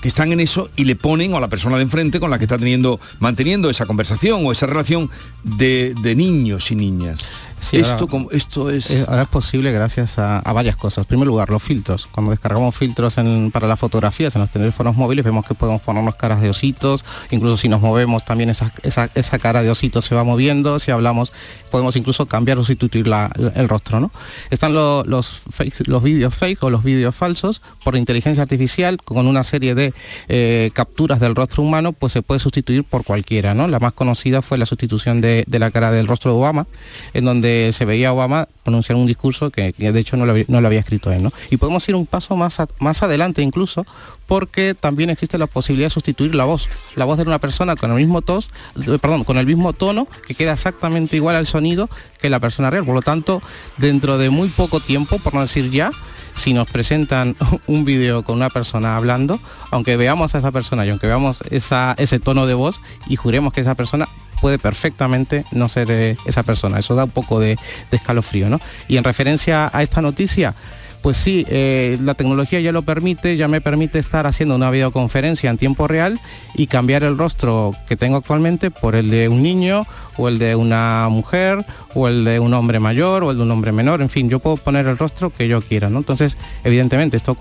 que 0.00 0.08
están 0.08 0.32
en 0.32 0.40
eso 0.40 0.70
y 0.76 0.84
le 0.84 0.96
ponen 0.96 1.34
a 1.34 1.40
la 1.40 1.48
persona 1.48 1.76
de 1.76 1.82
enfrente 1.82 2.20
con 2.20 2.30
la 2.30 2.38
que 2.38 2.44
está 2.44 2.58
teniendo, 2.58 3.00
manteniendo 3.18 3.70
esa 3.70 3.86
conversación 3.86 4.44
o 4.46 4.52
esa 4.52 4.66
relación 4.66 5.10
de, 5.44 5.94
de 6.02 6.14
niños 6.14 6.70
y 6.70 6.76
niñas 6.76 7.24
esto, 7.72 8.08
como, 8.08 8.30
esto 8.30 8.70
es... 8.70 8.90
Eh, 8.90 9.04
ahora 9.06 9.22
es 9.22 9.28
posible 9.28 9.72
gracias 9.72 10.18
a, 10.18 10.40
varias 10.52 10.76
cosas. 10.76 11.04
En 11.04 11.08
primer 11.08 11.26
lugar, 11.26 11.50
los 11.50 11.62
filtros. 11.62 12.06
Cuando 12.06 12.30
descargamos 12.30 12.74
filtros 12.74 13.16
para 13.52 13.68
las 13.68 13.78
fotografías 13.78 14.34
en 14.34 14.40
los 14.40 14.50
teléfonos 14.50 14.96
móviles, 14.96 15.24
vemos 15.24 15.46
que 15.46 15.54
podemos 15.54 15.82
ponernos 15.82 16.16
caras 16.16 16.40
de 16.40 16.50
ositos, 16.50 17.04
incluso 17.30 17.56
si 17.56 17.68
nos 17.68 17.80
movemos 17.80 18.24
también 18.24 18.50
esa, 18.50 18.72
esa, 18.82 19.38
cara 19.38 19.62
de 19.62 19.70
osito 19.70 20.02
se 20.02 20.14
va 20.14 20.24
moviendo, 20.24 20.78
si 20.78 20.90
hablamos 20.90 21.32
podemos 21.70 21.94
incluso 21.96 22.26
cambiar 22.26 22.58
o 22.58 22.64
sustituir 22.64 23.10
el 23.54 23.68
rostro. 23.68 24.00
¿no? 24.00 24.10
Están 24.50 24.74
los, 24.74 25.06
los 25.06 26.02
vídeos 26.02 26.34
fake 26.34 26.62
o 26.64 26.70
los 26.70 26.82
vídeos 26.82 27.14
falsos 27.14 27.62
por 27.84 27.96
inteligencia 27.96 28.42
artificial 28.42 28.98
con 29.02 29.26
una 29.26 29.44
serie 29.44 29.74
de 29.74 29.94
eh, 30.28 30.70
capturas 30.72 31.20
del 31.20 31.34
rostro 31.34 31.62
humano, 31.62 31.92
pues 31.92 32.12
se 32.12 32.22
puede 32.22 32.40
sustituir 32.40 32.84
por 32.84 33.04
cualquiera. 33.04 33.54
¿no? 33.54 33.68
La 33.68 33.78
más 33.78 33.92
conocida 33.92 34.42
fue 34.42 34.58
la 34.58 34.66
sustitución 34.66 35.20
de, 35.20 35.44
de 35.46 35.58
la 35.58 35.70
cara 35.70 35.92
del 35.92 36.06
rostro 36.06 36.32
de 36.32 36.38
Obama, 36.38 36.66
en 37.14 37.24
donde 37.24 37.49
se 37.72 37.84
veía 37.84 38.08
a 38.08 38.12
Obama 38.12 38.48
pronunciar 38.62 38.96
un 38.96 39.06
discurso 39.06 39.50
que, 39.50 39.72
de 39.72 39.98
hecho 39.98 40.16
no 40.16 40.26
lo, 40.26 40.66
había, 40.66 40.80
escrito 40.80 41.12
él. 41.12 41.22
¿no? 41.22 41.32
Y 41.50 41.56
podemos 41.56 41.88
ir 41.88 41.94
un 41.94 42.06
paso 42.06 42.36
más, 42.36 42.58
más 42.78 43.02
adelante 43.02 43.42
incluso 43.42 43.84
porque 44.26 44.74
también 44.74 45.10
existe 45.10 45.38
la 45.38 45.48
posibilidad 45.48 45.86
de 45.86 45.90
sustituir 45.90 46.34
la 46.36 46.44
voz. 46.44 46.68
La 46.94 47.04
voz 47.04 47.16
de 47.16 47.24
una 47.24 47.40
persona 47.40 47.74
con 47.74 47.90
el 47.90 47.96
mismo 47.96 48.22
tos, 48.22 48.48
eh, 48.76 48.98
perdón, 49.00 49.24
con 49.24 49.38
el 49.38 49.46
mismo 49.46 49.72
tono 49.72 50.06
que 50.26 50.34
queda 50.34 50.52
exactamente 50.52 51.16
igual 51.16 51.34
al 51.34 51.46
sonido 51.46 51.90
que 52.20 52.30
la 52.30 52.38
persona 52.38 52.70
real. 52.70 52.84
Por 52.84 52.94
lo 52.94 53.02
tanto, 53.02 53.42
dentro 53.76 54.18
de 54.18 54.30
muy 54.30 54.48
poco 54.48 54.78
tiempo, 54.78 55.18
por 55.18 55.34
no 55.34 55.40
decir 55.40 55.70
ya, 55.70 55.90
si 56.34 56.52
nos 56.52 56.68
presentan 56.68 57.36
un 57.66 57.84
vídeo 57.84 58.22
con 58.22 58.36
una 58.36 58.50
persona 58.50 58.96
hablando, 58.96 59.40
aunque 59.70 59.96
veamos 59.96 60.34
a 60.34 60.38
esa 60.38 60.52
persona 60.52 60.86
y 60.86 60.90
aunque 60.90 61.06
veamos 61.06 61.42
ese 61.50 62.18
tono 62.20 62.46
de 62.46 62.54
voz 62.54 62.80
y 63.08 63.16
juremos 63.16 63.52
que 63.52 63.62
esa 63.62 63.74
persona 63.74 64.08
puede 64.40 64.58
perfectamente 64.58 65.44
no 65.52 65.68
ser 65.68 65.90
eh, 65.90 66.16
esa 66.26 66.42
persona. 66.42 66.78
Eso 66.78 66.94
da 66.94 67.04
un 67.04 67.10
poco 67.10 67.40
de, 67.40 67.58
de 67.90 67.96
escalofrío, 67.96 68.48
¿no? 68.48 68.60
Y 68.88 68.96
en 68.96 69.04
referencia 69.04 69.70
a 69.72 69.82
esta 69.82 70.00
noticia, 70.00 70.54
pues 71.02 71.16
sí, 71.16 71.46
eh, 71.48 71.98
la 72.02 72.14
tecnología 72.14 72.60
ya 72.60 72.72
lo 72.72 72.82
permite, 72.82 73.36
ya 73.36 73.48
me 73.48 73.60
permite 73.60 73.98
estar 73.98 74.26
haciendo 74.26 74.54
una 74.54 74.70
videoconferencia 74.70 75.48
en 75.48 75.56
tiempo 75.56 75.88
real 75.88 76.20
y 76.54 76.66
cambiar 76.66 77.04
el 77.04 77.16
rostro 77.16 77.74
que 77.88 77.96
tengo 77.96 78.18
actualmente 78.18 78.70
por 78.70 78.94
el 78.94 79.10
de 79.10 79.28
un 79.28 79.42
niño 79.42 79.86
o 80.18 80.28
el 80.28 80.38
de 80.38 80.54
una 80.54 81.08
mujer 81.10 81.64
o 81.94 82.06
el 82.06 82.24
de 82.24 82.38
un 82.38 82.52
hombre 82.52 82.80
mayor 82.80 83.24
o 83.24 83.30
el 83.30 83.38
de 83.38 83.42
un 83.42 83.50
hombre 83.50 83.72
menor, 83.72 84.02
en 84.02 84.10
fin, 84.10 84.28
yo 84.28 84.40
puedo 84.40 84.58
poner 84.58 84.86
el 84.86 84.98
rostro 84.98 85.30
que 85.30 85.48
yo 85.48 85.62
quiera, 85.62 85.88
¿no? 85.88 85.98
Entonces, 85.98 86.36
evidentemente, 86.64 87.16
esto 87.16 87.36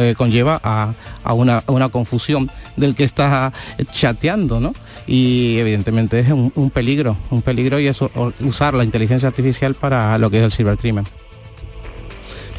eh, 0.00 0.14
conlleva 0.16 0.60
a, 0.62 0.94
una, 1.34 1.88
confusión 1.88 2.50
del 2.76 2.94
que 2.94 3.04
está 3.04 3.52
chateando, 3.90 4.60
¿no? 4.60 4.72
Y 5.06 5.58
evidentemente 5.58 6.20
es 6.20 6.30
un, 6.30 6.52
un 6.54 6.70
peligro, 6.70 7.16
un 7.30 7.42
peligro 7.42 7.80
y 7.80 7.88
es 7.88 7.98
usar 8.40 8.74
la 8.74 8.84
inteligencia 8.84 9.28
artificial 9.28 9.74
para 9.74 10.16
lo 10.18 10.30
que 10.30 10.38
es 10.38 10.44
el 10.44 10.52
cibercrimen. 10.52 11.04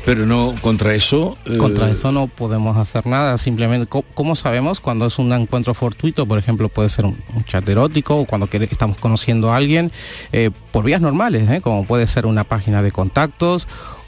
Pero 0.06 0.26
no, 0.26 0.56
contra 0.62 0.94
eso... 0.96 1.38
Eh, 1.46 1.58
contra 1.58 1.90
eso 1.90 2.12
no 2.12 2.28
podemos 2.28 2.78
hacer 2.78 3.06
nada, 3.06 3.38
simplemente, 3.38 3.88
¿cómo 4.14 4.36
sabemos 4.36 4.80
cuando 4.80 5.06
es 5.06 5.20
un 5.20 5.32
encuentro 5.34 5.74
fortuito? 5.74 6.26
Por 6.26 6.40
ejemplo, 6.40 6.70
puede 6.70 6.90
ser 6.90 7.06
un, 7.06 7.18
chat 7.46 7.68
erótico 7.68 8.18
o 8.18 8.26
cuando 8.26 8.48
estamos 8.52 8.98
conociendo 8.98 9.52
a 9.52 9.58
alguien 9.58 9.92
eh, 10.32 10.52
por 10.72 10.86
vías 10.86 11.02
normales, 11.02 11.50
¿eh? 11.50 11.62
como 11.62 11.86
puede 11.86 12.08
ser 12.08 12.26
una 12.26 12.44
página 12.44 12.82
de 12.82 12.92
contactos 12.92 13.68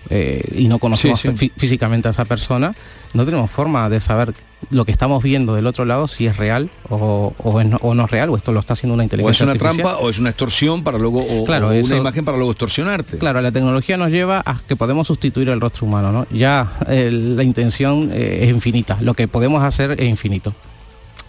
y 0.09 0.67
no 0.67 0.79
conocemos 0.79 1.21
físicamente 1.57 2.07
a 2.07 2.11
esa 2.11 2.25
persona, 2.25 2.73
no 3.13 3.25
tenemos 3.25 3.51
forma 3.51 3.89
de 3.89 4.01
saber 4.01 4.33
lo 4.69 4.85
que 4.85 4.91
estamos 4.91 5.23
viendo 5.23 5.55
del 5.55 5.67
otro 5.67 5.85
lado 5.85 6.07
si 6.07 6.27
es 6.27 6.37
real 6.37 6.69
o, 6.89 7.33
no, 7.63 8.05
es 8.05 8.11
real 8.11 8.29
o 8.29 8.37
esto 8.37 8.51
lo 8.51 8.59
está 8.59 8.73
haciendo 8.73 8.93
una 8.93 9.03
inteligencia 9.03 9.45
o 9.45 9.49
es 9.49 9.55
una 9.55 9.59
trampa 9.59 9.97
o 9.97 10.09
es 10.09 10.19
una 10.19 10.29
extorsión 10.29 10.83
para 10.83 10.97
luego 10.97 11.19
o, 11.19 11.43
claro, 11.45 11.69
una 11.69 11.97
imagen 11.97 12.23
para 12.25 12.37
luego 12.37 12.51
extorsionarte. 12.51 13.17
Claro 13.17 13.41
la 13.41 13.51
tecnología 13.51 13.97
nos 13.97 14.11
lleva 14.11 14.41
a 14.45 14.57
que 14.67 14.75
podemos 14.75 15.07
sustituir 15.07 15.49
el 15.49 15.59
rostro 15.59 15.87
humano 15.87 16.11
no 16.11 16.27
ya 16.29 16.71
la 16.87 17.43
intención 17.43 18.11
eh, 18.13 18.39
es 18.43 18.49
infinita 18.49 18.97
lo 19.01 19.13
que 19.13 19.27
podemos 19.27 19.63
hacer 19.63 19.91
es 19.99 20.07
infinito. 20.07 20.53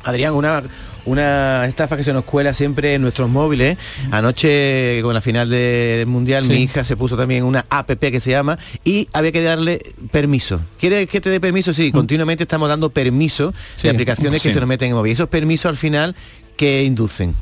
Adrián, 0.05 0.35
una, 0.35 0.63
una 1.05 1.67
estafa 1.67 1.97
que 1.97 2.05
se 2.05 2.13
nos 2.13 2.25
cuela 2.25 2.55
siempre 2.55 2.95
en 2.95 3.03
nuestros 3.03 3.29
móviles. 3.29 3.79
Anoche, 4.11 5.01
con 5.03 5.15
la 5.15 5.21
final 5.21 5.49
del 5.49 6.07
Mundial, 6.07 6.45
mi 6.47 6.57
hija 6.57 6.85
se 6.85 6.97
puso 6.97 7.17
también 7.17 7.45
una 7.45 7.67
app 7.69 7.91
que 7.91 8.21
se 8.21 8.31
llama 8.31 8.59
y 8.85 9.09
había 9.13 9.33
que 9.33 9.43
darle 9.43 9.81
permiso. 10.11 10.61
¿Quiere 10.79 11.07
que 11.07 11.21
te 11.21 11.31
dé 11.31 11.41
permiso? 11.41 11.73
Sí, 11.73 11.91
mm. 11.91 11.93
continuamente 11.93 12.45
estamos 12.45 12.69
dando 12.69 12.91
permiso 12.91 13.53
de 13.83 13.91
aplicaciones 13.91 14.43
que 14.43 14.53
se 14.53 14.61
nos 14.61 14.69
meten 14.69 14.91
en 14.91 14.97
móvil. 14.97 15.11
Y 15.11 15.13
esos 15.15 15.29
permisos 15.29 15.69
al 15.69 15.77
final 15.77 16.15
que 16.57 16.85
inducen? 16.85 17.35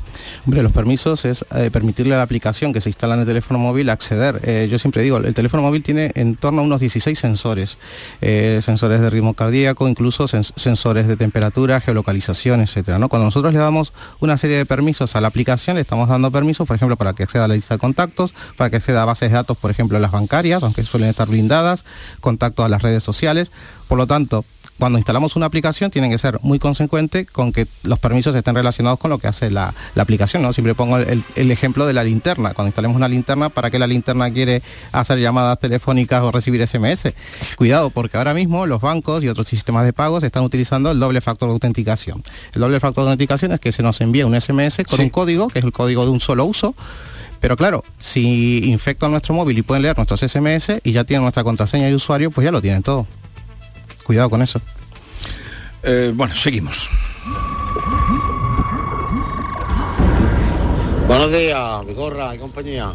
Hombre, 0.45 0.63
los 0.63 0.71
permisos 0.71 1.25
es 1.25 1.45
eh, 1.55 1.69
permitirle 1.71 2.13
a 2.13 2.17
la 2.17 2.23
aplicación 2.23 2.73
que 2.73 2.81
se 2.81 2.89
instala 2.89 3.15
en 3.15 3.21
el 3.21 3.25
teléfono 3.25 3.59
móvil 3.59 3.89
acceder. 3.89 4.39
Eh, 4.43 4.67
yo 4.69 4.79
siempre 4.79 5.01
digo, 5.01 5.17
el 5.17 5.33
teléfono 5.33 5.63
móvil 5.63 5.83
tiene 5.83 6.11
en 6.15 6.35
torno 6.35 6.61
a 6.61 6.63
unos 6.63 6.79
16 6.79 7.17
sensores, 7.17 7.77
eh, 8.21 8.59
sensores 8.63 9.01
de 9.01 9.09
ritmo 9.09 9.33
cardíaco, 9.33 9.87
incluso 9.87 10.27
sensores 10.27 11.07
de 11.07 11.17
temperatura, 11.17 11.81
geolocalización, 11.81 12.61
etcétera. 12.61 12.99
¿no? 12.99 13.09
Cuando 13.09 13.25
nosotros 13.25 13.53
le 13.53 13.59
damos 13.59 13.93
una 14.19 14.37
serie 14.37 14.57
de 14.57 14.65
permisos 14.65 15.15
a 15.15 15.21
la 15.21 15.27
aplicación, 15.27 15.75
le 15.75 15.81
estamos 15.81 16.09
dando 16.09 16.31
permisos, 16.31 16.67
por 16.67 16.75
ejemplo, 16.75 16.97
para 16.97 17.13
que 17.13 17.23
acceda 17.23 17.45
a 17.45 17.47
la 17.47 17.55
lista 17.55 17.75
de 17.75 17.79
contactos, 17.79 18.33
para 18.57 18.69
que 18.69 18.77
acceda 18.77 19.03
a 19.03 19.05
bases 19.05 19.29
de 19.29 19.35
datos, 19.35 19.57
por 19.57 19.71
ejemplo, 19.71 19.99
las 19.99 20.11
bancarias, 20.11 20.63
aunque 20.63 20.83
suelen 20.83 21.09
estar 21.09 21.27
blindadas, 21.27 21.85
contactos 22.19 22.65
a 22.65 22.69
las 22.69 22.81
redes 22.81 23.03
sociales. 23.03 23.51
Por 23.87 23.97
lo 23.97 24.07
tanto, 24.07 24.45
cuando 24.81 24.97
instalamos 24.97 25.35
una 25.35 25.45
aplicación 25.45 25.91
tienen 25.91 26.09
que 26.09 26.17
ser 26.17 26.39
muy 26.41 26.57
consecuente 26.57 27.27
con 27.27 27.53
que 27.53 27.67
los 27.83 27.99
permisos 27.99 28.33
estén 28.33 28.55
relacionados 28.55 28.97
con 28.97 29.11
lo 29.11 29.19
que 29.19 29.27
hace 29.27 29.51
la, 29.51 29.75
aplicación. 29.95 30.41
¿no? 30.41 30.53
Siempre 30.53 30.73
pongo 30.73 30.97
el, 30.97 31.51
ejemplo 31.51 31.85
de 31.85 31.93
la 31.93 32.03
linterna. 32.03 32.55
Cuando 32.55 32.69
instalemos 32.69 32.97
una 32.97 33.07
linterna, 33.07 33.49
¿para 33.49 33.69
qué 33.69 33.77
la 33.77 33.85
linterna 33.85 34.33
quiere 34.33 34.63
hacer 34.91 35.19
llamadas 35.19 35.59
telefónicas 35.59 36.23
o 36.23 36.31
recibir 36.31 36.67
SMS? 36.67 37.13
Cuidado, 37.57 37.91
porque 37.91 38.17
ahora 38.17 38.33
mismo 38.33 38.65
los 38.65 38.81
bancos 38.81 39.23
y 39.23 39.29
otros 39.29 39.47
sistemas 39.47 39.85
de 39.85 39.93
pagos 39.93 40.23
están 40.23 40.41
utilizando 40.41 40.89
el 40.89 40.99
doble 40.99 41.21
factor 41.21 41.49
de 41.49 41.53
autenticación. 41.53 42.23
El 42.51 42.61
doble 42.61 42.79
factor 42.79 43.03
de 43.03 43.11
autenticación 43.11 43.51
es 43.51 43.59
que 43.59 43.71
se 43.71 43.83
nos 43.83 44.01
envía 44.01 44.25
un 44.25 44.41
SMS 44.41 44.81
con 44.89 44.99
un 44.99 45.09
código, 45.09 45.49
que 45.49 45.59
es 45.59 45.65
el 45.65 45.73
código 45.73 46.05
de 46.05 46.09
un 46.09 46.21
solo 46.21 46.45
uso, 46.45 46.73
pero 47.39 47.55
claro, 47.55 47.83
si 47.99 48.61
infectan 48.71 49.11
nuestro 49.11 49.35
móvil 49.35 49.59
y 49.59 49.61
pueden 49.61 49.83
leer 49.83 49.95
nuestros 49.95 50.21
SMS 50.21 50.81
y 50.83 50.91
ya 50.91 51.03
tienen 51.03 51.21
nuestra 51.21 51.43
contraseña 51.43 51.87
y 51.87 51.93
usuario, 51.93 52.31
pues 52.31 52.45
ya 52.45 52.51
lo 52.51 52.63
tienen 52.63 52.81
todo. 52.81 53.05
Cuidado 54.11 54.29
con 54.29 54.41
eso. 54.41 54.59
Eh, 55.83 56.11
bueno, 56.13 56.35
seguimos. 56.35 56.89
Buenos 61.07 61.31
días, 61.31 61.85
Vigorra 61.87 62.35
y 62.35 62.37
compañía. 62.37 62.91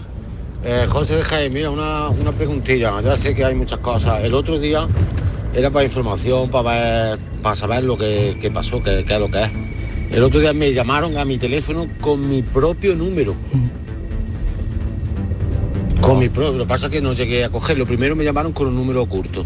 Eh, 0.62 0.86
José 0.90 1.16
de 1.16 1.22
Jaime, 1.22 1.54
mira, 1.54 1.70
una, 1.70 2.10
una 2.10 2.32
preguntilla. 2.32 3.00
Ya 3.00 3.16
sé 3.16 3.34
que 3.34 3.46
hay 3.46 3.54
muchas 3.54 3.78
cosas. 3.78 4.24
El 4.24 4.34
otro 4.34 4.58
día 4.58 4.86
era 5.54 5.70
para 5.70 5.86
información, 5.86 6.50
para 6.50 6.68
ver, 6.68 7.18
para 7.42 7.56
saber 7.56 7.84
lo 7.84 7.96
que, 7.96 8.50
pasó, 8.52 8.82
qué 8.82 9.00
es 9.00 9.18
lo 9.18 9.30
que 9.30 9.42
es. 9.42 9.50
El 10.10 10.22
otro 10.22 10.38
día 10.38 10.52
me 10.52 10.74
llamaron 10.74 11.16
a 11.16 11.24
mi 11.24 11.38
teléfono 11.38 11.86
con 12.02 12.28
mi 12.28 12.42
propio 12.42 12.94
número. 12.94 13.34
Con 16.06 16.18
mi 16.20 16.28
propio, 16.28 16.52
lo 16.52 16.64
que 16.64 16.68
pasa 16.68 16.86
es 16.86 16.92
que 16.92 17.00
no 17.00 17.12
llegué 17.14 17.44
a 17.44 17.48
cogerlo. 17.48 17.84
Primero 17.84 18.14
me 18.14 18.22
llamaron 18.22 18.52
con 18.52 18.68
un 18.68 18.76
número 18.76 19.02
oculto. 19.02 19.44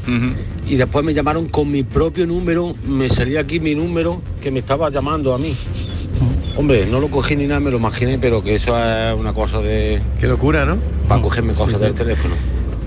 Y 0.67 0.77
después 0.77 1.05
me 1.05 1.15
llamaron 1.15 1.49
con 1.49 1.71
mi 1.71 1.83
propio 1.83 2.27
número, 2.27 2.75
me 2.87 3.09
salía 3.09 3.41
aquí 3.41 3.61
mi 3.61 3.75
número 3.75 4.21
que 4.43 4.51
me 4.51 4.61
estaba 4.61 4.91
llamando 4.91 5.33
a 5.33 5.39
mí. 5.39 5.57
Hombre, 6.57 6.85
no 6.87 7.01
lo 7.01 7.09
cogí 7.09 7.35
ni 7.37 7.47
nada, 7.47 7.61
me 7.61 7.71
lo 7.71 7.79
imaginé, 7.79 8.19
pero 8.19 8.45
que 8.45 8.57
eso 8.57 8.77
es 8.79 9.19
una 9.19 9.33
cosa 9.33 9.61
de... 9.61 10.03
Qué 10.21 10.27
locura, 10.27 10.67
¿no? 10.67 10.77
Para 11.09 11.23
cogerme 11.23 11.55
cosas 11.55 11.81
del 11.81 11.95
teléfono. 11.95 12.35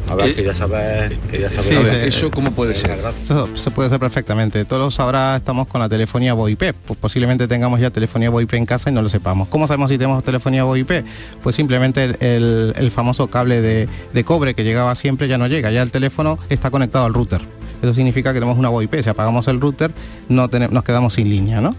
A 0.09 0.15
ver, 0.15 0.35
quería 0.35 0.53
saber, 0.53 1.17
quería 1.31 1.49
saber 1.49 2.07
eso 2.07 2.29
cómo 2.29 2.51
puede 2.51 2.75
ser. 2.75 2.99
Eso 2.99 3.49
se 3.55 3.71
puede 3.71 3.87
hacer 3.87 3.99
perfectamente. 3.99 4.65
Todos 4.65 4.99
ahora 4.99 5.35
estamos 5.35 5.67
con 5.67 5.81
la 5.81 5.89
telefonía 5.89 6.33
VoIP. 6.33 6.73
Pues 6.85 6.99
posiblemente 6.99 7.47
tengamos 7.47 7.79
ya 7.79 7.89
telefonía 7.89 8.29
VoIP 8.29 8.53
en 8.53 8.65
casa 8.65 8.89
y 8.89 8.93
no 8.93 9.01
lo 9.01 9.09
sepamos. 9.09 9.47
¿Cómo 9.47 9.67
sabemos 9.67 9.89
si 9.89 9.97
tenemos 9.97 10.23
telefonía 10.23 10.63
VoIP? 10.65 11.05
Pues 11.41 11.55
simplemente 11.55 12.15
el, 12.19 12.91
famoso 12.91 13.27
cable 13.27 13.61
de, 13.61 14.23
cobre 14.23 14.53
que 14.53 14.63
llegaba 14.63 14.93
siempre 14.95 15.27
ya 15.27 15.37
no 15.37 15.47
llega. 15.47 15.71
Ya 15.71 15.81
el 15.81 15.91
teléfono 15.91 16.37
está 16.49 16.69
conectado 16.69 17.05
al 17.05 17.13
router. 17.13 17.41
Eso 17.81 17.93
significa 17.93 18.31
que 18.33 18.39
tenemos 18.39 18.57
una 18.57 18.69
VoIP. 18.69 19.01
Si 19.01 19.09
apagamos 19.09 19.47
el 19.47 19.59
router, 19.59 19.91
no 20.29 20.49
tenemos, 20.49 20.73
nos 20.73 20.83
quedamos 20.83 21.13
sin 21.13 21.29
línea, 21.29 21.61
¿no? 21.61 21.75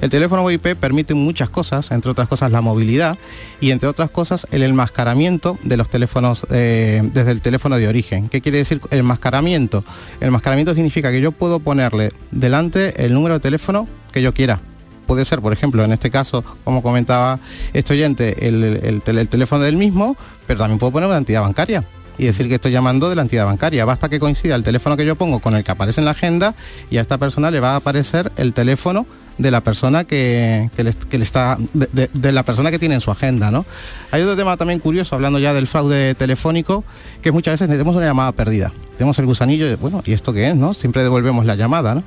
El 0.00 0.10
teléfono 0.10 0.42
VoIP 0.42 0.74
permite 0.76 1.14
muchas 1.14 1.48
cosas, 1.48 1.90
entre 1.90 2.10
otras 2.10 2.28
cosas 2.28 2.50
la 2.52 2.60
movilidad 2.60 3.16
y 3.60 3.70
entre 3.70 3.88
otras 3.88 4.10
cosas 4.10 4.46
el 4.50 4.62
enmascaramiento 4.62 5.58
de 5.62 5.76
los 5.76 5.88
teléfonos 5.88 6.46
eh, 6.50 7.00
desde 7.14 7.30
el 7.32 7.40
teléfono 7.40 7.76
de 7.76 7.88
origen. 7.88 8.28
¿Qué 8.28 8.40
quiere 8.40 8.58
decir 8.58 8.80
el 8.90 8.98
enmascaramiento? 9.00 9.84
El 10.20 10.28
enmascaramiento 10.28 10.74
significa 10.74 11.10
que 11.10 11.20
yo 11.20 11.32
puedo 11.32 11.60
ponerle 11.60 12.12
delante 12.30 13.04
el 13.04 13.14
número 13.14 13.34
de 13.34 13.40
teléfono 13.40 13.88
que 14.12 14.22
yo 14.22 14.32
quiera 14.34 14.60
puede 15.06 15.24
ser, 15.24 15.40
por 15.40 15.52
ejemplo, 15.52 15.84
en 15.84 15.92
este 15.92 16.10
caso, 16.10 16.42
como 16.64 16.82
comentaba 16.82 17.38
este 17.72 17.92
oyente, 17.92 18.48
el, 18.48 18.64
el, 18.64 19.02
tel- 19.02 19.18
el 19.18 19.28
teléfono 19.28 19.62
del 19.62 19.76
mismo, 19.76 20.16
pero 20.48 20.58
también 20.58 20.80
puedo 20.80 20.90
poner 20.92 21.08
una 21.08 21.18
entidad 21.18 21.42
bancaria 21.42 21.84
y 22.18 22.26
decir 22.26 22.48
que 22.48 22.56
estoy 22.56 22.72
llamando 22.72 23.08
de 23.08 23.16
la 23.16 23.22
entidad 23.22 23.46
bancaria. 23.46 23.84
Basta 23.84 24.08
que 24.08 24.18
coincida 24.18 24.54
el 24.54 24.62
teléfono 24.62 24.96
que 24.96 25.04
yo 25.04 25.16
pongo 25.16 25.40
con 25.40 25.54
el 25.54 25.64
que 25.64 25.70
aparece 25.70 26.00
en 26.00 26.04
la 26.04 26.12
agenda 26.12 26.54
y 26.90 26.98
a 26.98 27.00
esta 27.00 27.18
persona 27.18 27.50
le 27.50 27.60
va 27.60 27.72
a 27.72 27.76
aparecer 27.76 28.32
el 28.36 28.52
teléfono 28.52 29.06
de 29.38 29.50
la 29.50 29.60
persona 29.60 30.04
que, 30.04 30.70
que 30.74 30.82
le, 30.82 31.22
está 31.22 31.58
de, 31.74 32.32
la 32.32 32.42
persona 32.42 32.70
que 32.70 32.78
tiene 32.78 32.94
en 32.94 33.02
su 33.02 33.10
agenda 33.10 33.50
¿no? 33.50 33.66
hay 34.10 34.22
otro 34.22 34.34
tema 34.34 34.56
también 34.56 34.78
curioso 34.78 35.14
hablando 35.14 35.38
ya 35.38 35.52
del 35.52 35.66
fraude 35.66 36.14
telefónico 36.14 36.84
que 37.20 37.32
muchas 37.32 37.52
veces 37.52 37.68
tenemos 37.68 37.94
una 37.94 38.06
llamada 38.06 38.32
perdida 38.32 38.72
tenemos 38.96 39.18
el 39.18 39.26
gusanillo 39.26 39.76
bueno 39.76 40.02
y 40.06 40.14
esto 40.14 40.32
qué 40.32 40.48
es 40.48 40.56
no 40.56 40.72
siempre 40.72 41.02
devolvemos 41.02 41.44
la 41.44 41.54
llamada 41.54 41.96
¿no? 41.96 42.02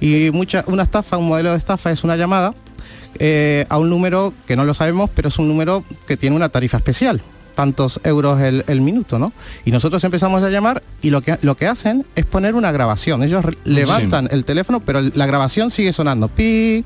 y 0.00 0.30
mucha 0.30 0.62
una 0.68 0.84
estafa 0.84 1.16
un 1.16 1.26
modelo 1.26 1.50
de 1.50 1.58
estafa 1.58 1.90
es 1.90 2.04
una 2.04 2.14
llamada 2.14 2.52
eh, 3.18 3.66
a 3.68 3.78
un 3.78 3.90
número 3.90 4.32
que 4.46 4.54
no 4.54 4.64
lo 4.64 4.74
sabemos, 4.74 5.10
pero 5.12 5.28
es 5.28 5.38
un 5.38 5.48
número 5.48 5.82
que 6.06 6.16
tiene 6.16 6.36
una 6.36 6.50
tarifa 6.50 6.76
especial, 6.76 7.20
tantos 7.58 7.98
euros 8.04 8.40
el, 8.40 8.62
el 8.68 8.80
minuto, 8.80 9.18
¿no? 9.18 9.32
Y 9.64 9.72
nosotros 9.72 10.04
empezamos 10.04 10.40
a 10.44 10.48
llamar 10.48 10.80
y 11.02 11.10
lo 11.10 11.22
que, 11.22 11.38
lo 11.42 11.56
que 11.56 11.66
hacen 11.66 12.06
es 12.14 12.24
poner 12.24 12.54
una 12.54 12.70
grabación. 12.70 13.24
Ellos 13.24 13.44
re- 13.44 13.58
levantan 13.64 14.28
el 14.30 14.44
teléfono, 14.44 14.78
pero 14.78 15.00
el- 15.00 15.10
la 15.16 15.26
grabación 15.26 15.72
sigue 15.72 15.92
sonando. 15.92 16.28
Pi, 16.28 16.84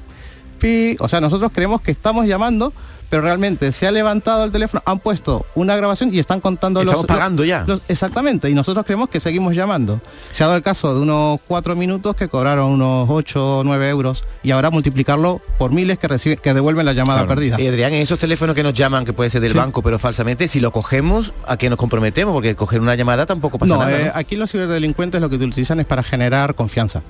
pi. 0.62 0.96
O 1.00 1.08
sea, 1.08 1.20
nosotros 1.20 1.50
creemos 1.52 1.80
que 1.82 1.90
estamos 1.90 2.26
llamando, 2.26 2.72
pero 3.10 3.20
realmente 3.22 3.72
se 3.72 3.86
ha 3.86 3.90
levantado 3.92 4.42
el 4.44 4.50
teléfono, 4.52 4.82
han 4.86 4.98
puesto 4.98 5.44
una 5.54 5.76
grabación 5.76 6.14
y 6.14 6.18
están 6.18 6.40
contando 6.40 6.80
Estamos 6.80 7.00
los... 7.02 7.06
pagando 7.06 7.44
ya. 7.44 7.64
los- 7.66 7.82
exactamente, 7.88 8.48
y 8.48 8.54
nosotros 8.54 8.86
creemos 8.86 9.10
que 9.10 9.20
seguimos 9.20 9.54
llamando. 9.54 10.00
Se 10.30 10.44
ha 10.44 10.46
dado 10.46 10.56
el 10.56 10.62
caso 10.62 10.94
de 10.94 11.00
unos 11.02 11.38
cuatro 11.46 11.76
minutos 11.76 12.16
que 12.16 12.28
cobraron 12.28 12.70
unos 12.70 13.10
8 13.10 13.58
o 13.58 13.64
9 13.64 13.90
euros 13.90 14.24
y 14.42 14.50
ahora 14.52 14.70
multiplicarlo 14.70 15.42
por 15.58 15.72
miles 15.74 15.98
que 15.98 16.08
reciben, 16.08 16.38
que 16.42 16.54
devuelven 16.54 16.86
la 16.86 16.94
llamada 16.94 17.26
perdida. 17.28 17.60
Y 17.60 17.66
Adrián, 17.66 17.92
en 17.92 18.00
esos 18.00 18.18
teléfonos 18.18 18.56
que 18.56 18.62
nos 18.62 18.72
llaman, 18.72 19.04
que 19.04 19.12
puede 19.12 19.28
ser 19.28 19.42
del 19.42 19.52
Sí. 19.52 19.58
banco, 19.58 19.82
pero 19.82 19.98
falsamente, 19.98 20.48
si 20.48 20.60
lo 20.60 20.70
cogemos, 20.70 21.34
¿a 21.46 21.58
qué 21.58 21.68
nos 21.68 21.76
comprometemos? 21.78 22.32
Porque 22.32 22.56
coger 22.56 22.80
una 22.80 22.94
llamada 22.94 23.26
tampoco 23.26 23.58
pasa 23.58 23.74
No, 23.74 23.80
nada. 23.80 23.92
eh, 24.00 24.04
¿no? 24.06 24.12
aquí 24.14 24.36
los 24.36 24.50
ciberdelincuentes 24.50 25.20
lo 25.20 25.28
que 25.28 25.36
utilizan 25.36 25.80
es 25.80 25.86
para 25.86 26.02
generar 26.02 26.54
confianza. 26.54 27.02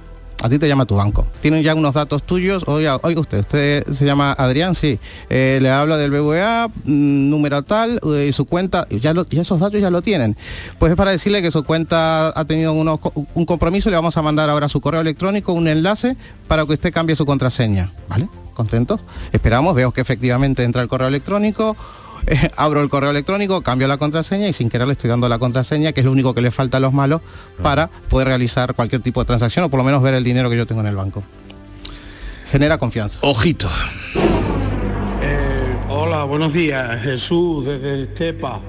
A 0.43 0.49
ti 0.49 0.59
te 0.59 0.67
llama 0.67 0.85
tu 0.87 0.97
banco. 0.97 1.27
Tienen 1.41 1.63
ya 1.63 1.73
unos 1.75 1.95
datos 1.95 2.25
tuyos. 2.25 2.65
Oiga, 2.67 2.99
usted, 3.17 3.39
usted 3.41 3.85
se 3.93 4.05
llama 4.05 4.33
Adrián, 4.33 4.75
sí. 4.75 4.99
Eh, 5.31 5.61
le 5.63 5.71
habla 5.71 5.97
del 5.97 6.11
BVA, 6.11 6.67
mm, 6.69 7.31
número 7.31 7.63
tal, 7.63 8.01
eh, 8.15 8.27
y 8.29 8.33
su 8.33 8.45
cuenta, 8.45 8.87
ya, 8.91 9.15
lo- 9.15 9.25
ya 9.29 9.43
esos 9.43 9.61
datos 9.61 9.81
ya 9.81 9.89
lo 9.91 10.03
tienen. 10.03 10.37
Pues 10.79 10.91
es 10.91 10.97
para 10.97 11.13
decirle 11.13 11.43
que 11.43 11.53
su 11.53 11.63
cuenta 11.63 12.29
ha 12.39 12.45
tenido 12.45 12.73
unos 12.73 12.99
un 13.35 13.47
compromiso, 13.47 13.89
le 13.89 13.97
vamos 13.97 14.17
a 14.17 14.23
mandar 14.23 14.51
ahora 14.51 14.69
su 14.69 14.81
correo 14.81 15.01
electrónico 15.01 15.53
un 15.53 15.69
enlace 15.69 16.17
para 16.49 16.67
que 16.67 16.73
usted 16.73 16.93
cambie 16.93 17.15
su 17.15 17.25
contraseña. 17.25 17.93
¿Vale? 18.09 18.29
¿Contentos? 18.55 19.01
Esperamos, 19.33 19.75
veo 19.75 19.93
que 19.93 20.01
efectivamente 20.01 20.65
entra 20.65 20.83
el 20.83 20.89
correo 20.89 21.09
electrónico, 21.09 21.77
eh, 22.27 22.51
abro 22.57 22.83
el 22.83 22.89
correo 22.89 23.11
electrónico, 23.11 23.63
cambio 23.63 23.89
la 23.89 23.99
contraseña 23.99 24.49
y 24.49 24.53
sin 24.53 24.69
querer 24.69 24.87
le 24.87 24.93
estoy 24.93 25.11
dando 25.11 25.29
la 25.29 25.39
contraseña, 25.39 25.93
que 25.93 26.01
es 26.01 26.07
lo 26.07 26.13
único 26.13 26.35
que 26.35 26.41
le 26.41 26.51
falta 26.51 26.77
a 26.77 26.81
los 26.81 26.93
malos 26.93 27.21
para 27.63 27.89
poder 28.09 28.29
realizar 28.29 28.75
cualquier 28.75 29.03
tipo 29.03 29.21
de 29.21 29.27
transacción 29.27 29.65
o 29.65 29.69
por 29.69 29.79
lo 29.79 29.85
menos 29.85 30.03
ver 30.03 30.15
el 30.15 30.25
dinero 30.25 30.51
que 30.51 30.57
yo 30.57 30.67
tengo 30.67 30.81
en 30.81 30.89
el 30.89 30.97
banco. 30.97 31.23
Genera 32.51 32.79
confianza. 32.79 33.19
Ojito. 33.23 33.69
Eh, 35.23 35.77
hola, 35.89 36.25
buenos 36.25 36.53
días, 36.53 37.01
Jesús 37.03 37.67
desde 37.67 38.03
Estepa. 38.03 38.61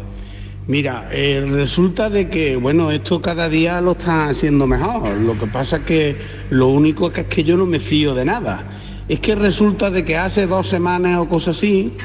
Mira, 0.66 1.08
eh, 1.12 1.46
resulta 1.50 2.10
de 2.10 2.30
que, 2.30 2.56
bueno, 2.56 2.90
esto 2.90 3.22
cada 3.22 3.50
día 3.50 3.82
lo 3.82 3.92
están 3.92 4.30
haciendo 4.30 4.66
mejor. 4.66 5.10
Lo 5.18 5.38
que 5.38 5.48
pasa 5.48 5.78
es 5.78 5.84
que 5.84 6.18
lo 6.50 6.70
único 6.70 7.12
que 7.12 7.22
es 7.22 7.28
que 7.28 7.44
yo 7.44 7.58
no 7.58 7.66
me 7.66 7.82
fío 7.82 8.16
de 8.16 8.24
nada. 8.24 8.64
Es 9.10 9.20
que 9.20 9.36
resulta 9.36 9.90
de 9.90 10.06
que 10.06 10.18
hace 10.18 10.48
dos 10.48 10.70
semanas 10.70 11.20
o 11.20 11.28
cosas 11.28 11.58
así, 11.58 11.98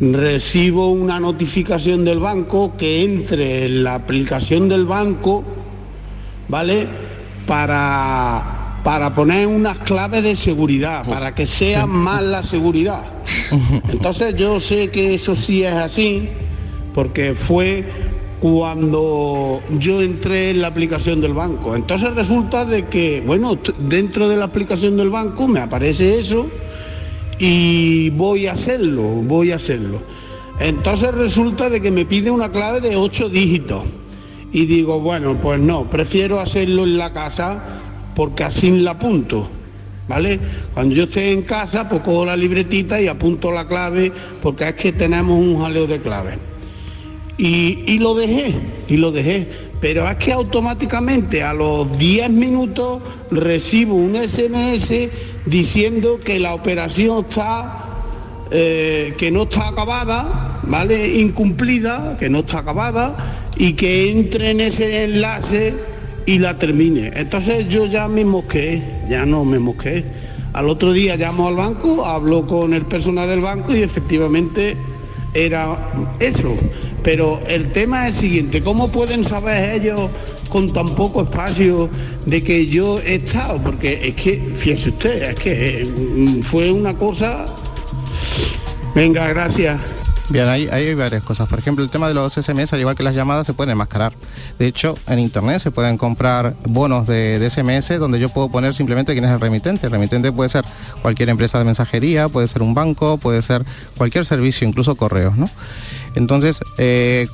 recibo 0.00 0.90
una 0.92 1.20
notificación 1.20 2.04
del 2.04 2.18
banco 2.18 2.74
que 2.76 3.04
entre 3.04 3.66
en 3.66 3.84
la 3.84 3.94
aplicación 3.94 4.68
del 4.68 4.86
banco, 4.86 5.44
¿vale? 6.48 6.88
Para, 7.46 8.80
para 8.82 9.14
poner 9.14 9.46
unas 9.46 9.78
claves 9.78 10.22
de 10.22 10.36
seguridad, 10.36 11.04
para 11.06 11.34
que 11.34 11.44
sea 11.44 11.86
más 11.86 12.22
la 12.22 12.42
seguridad. 12.42 13.04
Entonces 13.92 14.34
yo 14.36 14.58
sé 14.58 14.90
que 14.90 15.14
eso 15.14 15.34
sí 15.34 15.64
es 15.64 15.74
así, 15.74 16.30
porque 16.94 17.34
fue 17.34 17.84
cuando 18.40 19.60
yo 19.78 20.00
entré 20.00 20.50
en 20.50 20.62
la 20.62 20.68
aplicación 20.68 21.20
del 21.20 21.34
banco. 21.34 21.76
Entonces 21.76 22.14
resulta 22.14 22.64
de 22.64 22.86
que, 22.86 23.22
bueno, 23.24 23.58
dentro 23.80 24.30
de 24.30 24.36
la 24.36 24.46
aplicación 24.46 24.96
del 24.96 25.10
banco 25.10 25.46
me 25.46 25.60
aparece 25.60 26.18
eso 26.18 26.48
y 27.40 28.10
voy 28.10 28.46
a 28.46 28.52
hacerlo, 28.52 29.02
voy 29.02 29.50
a 29.50 29.56
hacerlo. 29.56 30.02
Entonces 30.60 31.12
resulta 31.12 31.70
de 31.70 31.80
que 31.80 31.90
me 31.90 32.04
pide 32.04 32.30
una 32.30 32.52
clave 32.52 32.82
de 32.82 32.96
ocho 32.96 33.30
dígitos. 33.30 33.82
Y 34.52 34.66
digo, 34.66 35.00
bueno, 35.00 35.38
pues 35.40 35.58
no, 35.58 35.88
prefiero 35.88 36.38
hacerlo 36.38 36.84
en 36.84 36.98
la 36.98 37.12
casa 37.14 37.62
porque 38.14 38.44
así 38.44 38.70
la 38.70 38.92
apunto. 38.92 39.48
¿Vale? 40.06 40.40
Cuando 40.74 40.94
yo 40.94 41.04
esté 41.04 41.32
en 41.32 41.42
casa, 41.42 41.88
pues 41.88 42.02
la 42.26 42.36
libretita 42.36 43.00
y 43.00 43.06
apunto 43.06 43.52
la 43.52 43.66
clave 43.68 44.12
porque 44.42 44.68
es 44.68 44.74
que 44.74 44.92
tenemos 44.92 45.38
un 45.38 45.60
jaleo 45.60 45.86
de 45.86 46.00
claves. 46.00 46.36
Y, 47.38 47.84
y 47.86 47.98
lo 48.00 48.14
dejé, 48.14 48.54
y 48.88 48.96
lo 48.98 49.12
dejé. 49.12 49.69
Pero 49.80 50.08
es 50.08 50.16
que 50.16 50.32
automáticamente 50.32 51.42
a 51.42 51.54
los 51.54 51.96
10 51.98 52.30
minutos 52.30 53.02
recibo 53.30 53.94
un 53.94 54.14
SMS 54.16 54.92
diciendo 55.46 56.20
que 56.22 56.38
la 56.38 56.54
operación 56.54 57.24
está, 57.28 57.86
eh, 58.50 59.14
que 59.16 59.30
no 59.30 59.44
está 59.44 59.68
acabada, 59.68 60.60
¿vale? 60.64 61.18
Incumplida, 61.20 62.16
que 62.18 62.28
no 62.28 62.40
está 62.40 62.58
acabada 62.58 63.48
y 63.56 63.72
que 63.72 64.10
entre 64.10 64.50
en 64.50 64.60
ese 64.60 65.04
enlace 65.04 65.74
y 66.26 66.38
la 66.38 66.58
termine. 66.58 67.12
Entonces 67.14 67.68
yo 67.68 67.86
ya 67.86 68.06
me 68.06 68.24
mosqué, 68.24 68.82
ya 69.08 69.24
no 69.24 69.44
me 69.44 69.58
mosqué. 69.58 70.04
Al 70.52 70.68
otro 70.68 70.92
día 70.92 71.16
llamo 71.16 71.48
al 71.48 71.56
banco, 71.56 72.04
hablo 72.04 72.46
con 72.46 72.74
el 72.74 72.84
personal 72.84 73.28
del 73.28 73.40
banco 73.40 73.74
y 73.74 73.82
efectivamente 73.82 74.76
era 75.32 75.92
eso. 76.18 76.54
Pero 77.02 77.40
el 77.46 77.72
tema 77.72 78.08
es 78.08 78.16
el 78.16 78.20
siguiente, 78.20 78.62
¿cómo 78.62 78.90
pueden 78.90 79.24
saber 79.24 79.80
ellos 79.80 80.10
con 80.48 80.72
tan 80.72 80.94
poco 80.94 81.22
espacio 81.22 81.88
de 82.26 82.42
que 82.42 82.66
yo 82.66 83.00
he 83.00 83.16
estado? 83.16 83.58
Porque 83.62 84.08
es 84.08 84.14
que, 84.14 84.36
fíjese 84.54 84.90
usted, 84.90 85.30
es 85.30 85.34
que 85.36 85.84
mm, 85.84 86.40
fue 86.42 86.70
una 86.70 86.94
cosa... 86.94 87.46
Venga, 88.94 89.28
gracias. 89.28 89.78
Bien, 90.30 90.46
ahí 90.46 90.68
hay 90.70 90.94
varias 90.94 91.24
cosas. 91.24 91.48
Por 91.48 91.58
ejemplo, 91.58 91.82
el 91.82 91.90
tema 91.90 92.06
de 92.06 92.14
los 92.14 92.34
SMS, 92.34 92.72
al 92.72 92.78
igual 92.78 92.94
que 92.94 93.02
las 93.02 93.16
llamadas, 93.16 93.48
se 93.48 93.52
pueden 93.52 93.72
enmascarar. 93.72 94.12
De 94.60 94.68
hecho, 94.68 94.96
en 95.08 95.18
Internet 95.18 95.58
se 95.58 95.72
pueden 95.72 95.96
comprar 95.96 96.54
bonos 96.62 97.08
de, 97.08 97.44
SMS 97.50 97.98
donde 97.98 98.20
yo 98.20 98.28
puedo 98.28 98.48
poner 98.48 98.72
simplemente 98.72 99.12
quién 99.12 99.24
es 99.24 99.32
el 99.32 99.40
remitente. 99.40 99.86
El 99.86 99.92
remitente 99.92 100.30
puede 100.30 100.48
ser 100.48 100.64
cualquier 101.02 101.30
empresa 101.30 101.58
de 101.58 101.64
mensajería, 101.64 102.28
puede 102.28 102.46
ser 102.46 102.62
un 102.62 102.74
banco, 102.74 103.18
puede 103.18 103.42
ser 103.42 103.64
cualquier 103.96 104.24
servicio, 104.24 104.68
incluso 104.68 104.94
correos, 104.94 105.36
¿no? 105.36 105.50
Entonces, 106.14 106.60
eh, 106.78 107.26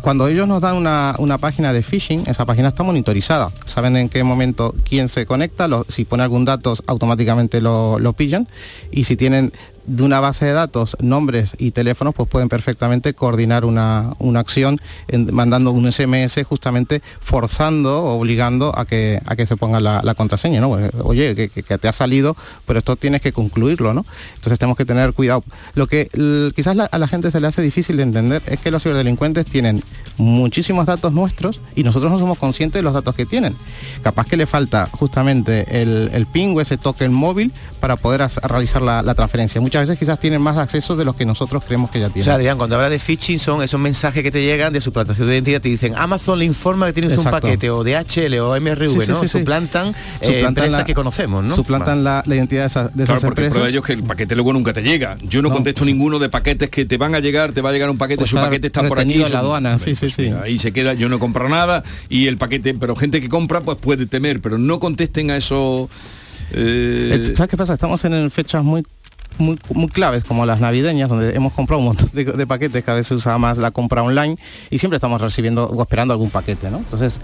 cuando 0.00 0.28
ellos 0.28 0.46
nos 0.46 0.60
dan 0.60 0.76
una, 0.76 1.16
una 1.18 1.38
página 1.38 1.72
de 1.72 1.82
phishing, 1.82 2.24
esa 2.26 2.44
página 2.44 2.68
está 2.68 2.82
monitorizada. 2.82 3.50
Saben 3.66 3.96
en 3.96 4.08
qué 4.08 4.22
momento 4.22 4.74
quién 4.84 5.08
se 5.08 5.26
conecta, 5.26 5.68
si 5.88 6.04
pone 6.04 6.22
algún 6.24 6.44
dato 6.44 6.74
automáticamente 6.86 7.60
lo, 7.60 7.98
lo 7.98 8.12
pillan 8.12 8.48
y 8.90 9.04
si 9.04 9.16
tienen 9.16 9.52
de 9.84 10.02
una 10.04 10.20
base 10.20 10.44
de 10.44 10.52
datos 10.52 10.96
nombres 11.00 11.54
y 11.58 11.72
teléfonos, 11.72 12.14
pues 12.14 12.28
pueden 12.28 12.48
perfectamente 12.48 13.14
coordinar 13.14 13.64
una, 13.64 14.14
una 14.18 14.40
acción 14.40 14.80
en- 15.08 15.34
mandando 15.34 15.72
un 15.72 15.90
SMS 15.90 16.42
justamente 16.44 17.02
forzando 17.20 18.02
o 18.04 18.18
obligando 18.20 18.72
a 18.78 18.84
que, 18.84 19.20
a 19.26 19.34
que 19.34 19.46
se 19.46 19.56
ponga 19.56 19.80
la, 19.80 20.14
contraseña. 20.14 20.60
¿no? 20.60 20.78
Eh, 20.78 20.90
Oye, 21.02 21.34
que, 21.50 21.78
te 21.78 21.88
ha 21.88 21.92
salido, 21.92 22.36
pero 22.66 22.78
esto 22.78 22.94
tienes 22.96 23.22
que 23.22 23.32
concluirlo. 23.32 23.92
¿no? 23.94 24.04
Entonces 24.36 24.58
tenemos 24.58 24.76
que 24.76 24.84
tener 24.84 25.12
cuidado. 25.14 25.42
Lo 25.74 25.86
que 25.86 26.08
quizás 26.54 26.76
a 26.78 26.98
la 26.98 27.08
gente 27.08 27.30
se 27.30 27.40
le 27.40 27.46
hace 27.48 27.62
difícil 27.62 27.96
de 27.96 28.04
entender 28.04 28.42
es 28.46 28.60
que 28.60 28.70
los 28.70 28.82
ciberdelincuentes 28.82 29.46
tienen 29.46 29.82
muchísimos 30.16 30.86
datos 30.86 31.12
nuestros 31.12 31.60
y 31.74 31.82
nosotros 31.82 32.12
no 32.12 32.18
somos 32.18 32.38
conscientes 32.38 32.78
de 32.78 32.82
los 32.82 32.94
datos 32.94 33.14
que 33.14 33.26
tienen. 33.26 33.56
Capaz 34.02 34.26
que 34.26 34.36
le 34.36 34.46
falta 34.46 34.88
justamente 34.92 35.82
el, 35.82 36.10
el 36.12 36.26
ping 36.26 36.54
o 36.56 36.60
ese 36.60 36.78
token 36.78 37.12
móvil 37.12 37.52
para 37.80 37.96
poder 37.96 38.22
realizar 38.44 38.82
la 38.82 39.14
transferencia. 39.14 39.60
Muchas 39.72 39.88
veces 39.88 39.98
quizás 40.00 40.20
tienen 40.20 40.42
más 40.42 40.58
acceso 40.58 40.96
de 40.96 41.02
los 41.06 41.16
que 41.16 41.24
nosotros 41.24 41.64
creemos 41.64 41.88
que 41.90 41.98
ya 41.98 42.08
O 42.08 42.10
tienen. 42.10 42.24
sea, 42.26 42.34
Adrián, 42.34 42.58
cuando 42.58 42.76
habla 42.76 42.90
de 42.90 42.98
phishing 42.98 43.38
son 43.38 43.62
esos 43.62 43.80
mensajes 43.80 44.22
que 44.22 44.30
te 44.30 44.42
llegan 44.42 44.70
de 44.70 44.82
suplantación 44.82 45.26
de 45.28 45.32
identidad, 45.32 45.62
te 45.62 45.70
dicen 45.70 45.94
Amazon 45.96 46.38
le 46.40 46.44
informa 46.44 46.84
que 46.88 46.92
tiene 46.92 47.08
usted 47.08 47.24
un 47.24 47.30
paquete 47.30 47.70
o 47.70 47.82
DHL 47.82 48.38
o 48.40 48.54
MRV, 48.60 48.90
Sí, 48.90 49.00
sí, 49.00 49.10
¿no? 49.12 49.16
sí, 49.20 49.28
sí. 49.28 49.38
Suplantan, 49.38 49.86
eh, 49.88 49.94
Suplantan 50.20 50.48
empresas 50.48 50.72
la- 50.80 50.84
que 50.84 50.92
conocemos, 50.92 51.42
¿no? 51.42 51.56
Suplantan 51.56 52.04
la, 52.04 52.22
la 52.26 52.34
identidad 52.34 52.64
de, 52.64 52.66
esas- 52.66 52.86
de 52.94 53.04
Claro, 53.04 53.18
esas 53.18 53.20
porque 53.22 53.28
empresas. 53.46 53.50
prueba 53.52 53.64
de 53.64 53.70
ello 53.70 53.80
es 53.80 53.86
que 53.86 53.92
el 53.94 54.02
paquete 54.02 54.34
luego 54.34 54.52
nunca 54.52 54.74
te 54.74 54.82
llega. 54.82 55.16
Yo 55.22 55.40
no, 55.40 55.48
No. 55.48 55.54
contesto 55.54 55.86
ninguno 55.86 56.18
de 56.18 56.28
paquetes 56.28 56.68
que 56.68 56.84
te 56.84 56.98
van 56.98 57.14
a 57.14 57.20
llegar, 57.20 57.52
te 57.54 57.62
va 57.62 57.70
a 57.70 57.72
llegar 57.72 57.88
un 57.88 57.96
paquete, 57.96 58.18
Pues 58.18 58.30
su 58.30 58.36
paquete 58.36 58.66
está 58.66 58.86
por 58.86 59.00
aquí. 59.00 59.22
en 59.22 59.32
la 59.32 59.38
aduana, 59.38 59.78
sí, 59.78 59.94
Pues 59.98 59.98
sí, 60.00 60.10
sí. 60.10 60.22
mira, 60.24 60.42
Ahí 60.42 60.58
se 60.58 60.72
queda, 60.72 60.92
yo 60.92 61.08
no 61.08 61.18
compro 61.18 61.48
nada 61.48 61.82
y 62.10 62.26
el 62.26 62.36
paquete, 62.36 62.74
pero 62.74 62.94
gente 62.94 63.22
que 63.22 63.30
compra 63.30 63.62
pues 63.62 63.78
puede 63.78 64.04
temer, 64.04 64.42
pero 64.42 64.58
no 64.58 64.78
contesten 64.78 65.30
a 65.30 65.38
eso. 65.38 65.88
eh, 66.52 67.32
¿Sabes 67.34 67.48
qué 67.48 67.56
pasa? 67.56 67.72
Estamos 67.72 68.04
en 68.04 68.30
fechas 68.30 68.62
muy 68.62 68.82
muy, 69.38 69.58
muy 69.70 69.88
claves 69.88 70.24
como 70.24 70.46
las 70.46 70.60
navideñas, 70.60 71.08
donde 71.08 71.34
hemos 71.34 71.52
comprado 71.52 71.80
un 71.80 71.86
montón 71.86 72.10
de, 72.12 72.24
de 72.24 72.46
paquetes, 72.46 72.82
cada 72.84 72.96
vez 72.96 73.06
se 73.06 73.14
usa 73.14 73.36
más 73.38 73.58
la 73.58 73.70
compra 73.70 74.02
online 74.02 74.36
y 74.70 74.78
siempre 74.78 74.96
estamos 74.96 75.20
recibiendo 75.20 75.66
o 75.66 75.82
esperando 75.82 76.12
algún 76.12 76.30
paquete, 76.30 76.70
¿no? 76.70 76.78
Entonces 76.78 77.20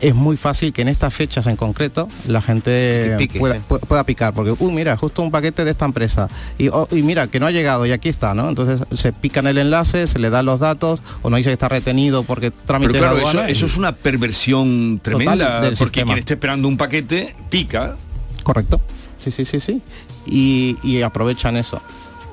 es 0.00 0.14
muy 0.14 0.36
fácil 0.36 0.72
que 0.72 0.82
en 0.82 0.88
estas 0.88 1.14
fechas 1.14 1.46
en 1.46 1.56
concreto 1.56 2.08
la 2.26 2.40
gente 2.40 3.14
pique, 3.18 3.38
pueda, 3.38 3.58
pueda 3.60 4.04
picar, 4.04 4.32
porque, 4.34 4.52
uh, 4.58 4.70
mira, 4.70 4.96
justo 4.96 5.22
un 5.22 5.30
paquete 5.30 5.64
de 5.64 5.70
esta 5.70 5.84
empresa 5.84 6.28
y, 6.58 6.68
oh, 6.68 6.86
y 6.90 7.02
mira, 7.02 7.28
que 7.28 7.40
no 7.40 7.46
ha 7.46 7.50
llegado 7.50 7.86
y 7.86 7.92
aquí 7.92 8.08
está, 8.08 8.34
¿no? 8.34 8.48
Entonces 8.48 8.82
se 8.92 9.12
pica 9.12 9.40
en 9.40 9.48
el 9.48 9.58
enlace, 9.58 10.06
se 10.06 10.18
le 10.18 10.30
dan 10.30 10.46
los 10.46 10.60
datos 10.60 11.02
o 11.22 11.30
no 11.30 11.36
dice 11.36 11.50
que 11.50 11.54
está 11.54 11.68
retenido 11.68 12.22
porque 12.22 12.50
trámite 12.50 12.92
Pero 12.92 13.16
claro, 13.16 13.44
eso 13.46 13.66
es 13.66 13.76
una 13.76 13.92
perversión 13.92 15.00
tremenda, 15.02 15.60
del 15.60 15.76
porque 15.76 16.00
sistema. 16.00 16.12
quien 16.12 16.18
esté 16.20 16.34
esperando 16.34 16.68
un 16.68 16.76
paquete 16.76 17.34
pica. 17.50 17.96
Correcto. 18.42 18.80
Sí, 19.18 19.30
sí, 19.30 19.44
sí, 19.44 19.58
sí. 19.60 19.82
Y, 20.30 20.76
aprovechan 21.02 21.56
eso. 21.56 21.80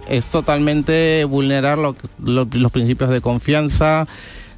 Es 0.07 0.27
totalmente 0.27 1.23
vulnerar 1.25 1.77
lo- 1.77 1.95
los 2.51 2.71
principios 2.71 3.09
de 3.09 3.21
confianza. 3.21 4.07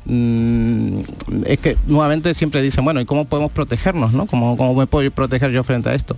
Mm, 0.06 1.00
es 1.46 1.60
que 1.60 1.78
nuevamente 1.88 2.34
siempre 2.34 2.62
dicen, 2.62 2.84
bueno, 2.86 3.02
¿y 3.02 3.06
cómo 3.06 3.26
podemos 3.26 3.52
protegernos? 3.52 4.14
¿no? 4.14 4.26
¿Cómo, 4.26 4.56
¿Cómo 4.58 4.74
me 4.74 4.88
puedo 4.88 5.10
proteger 5.12 5.52
yo 5.52 5.64
frente 5.64 5.90
a 5.90 5.94
esto? 5.96 6.16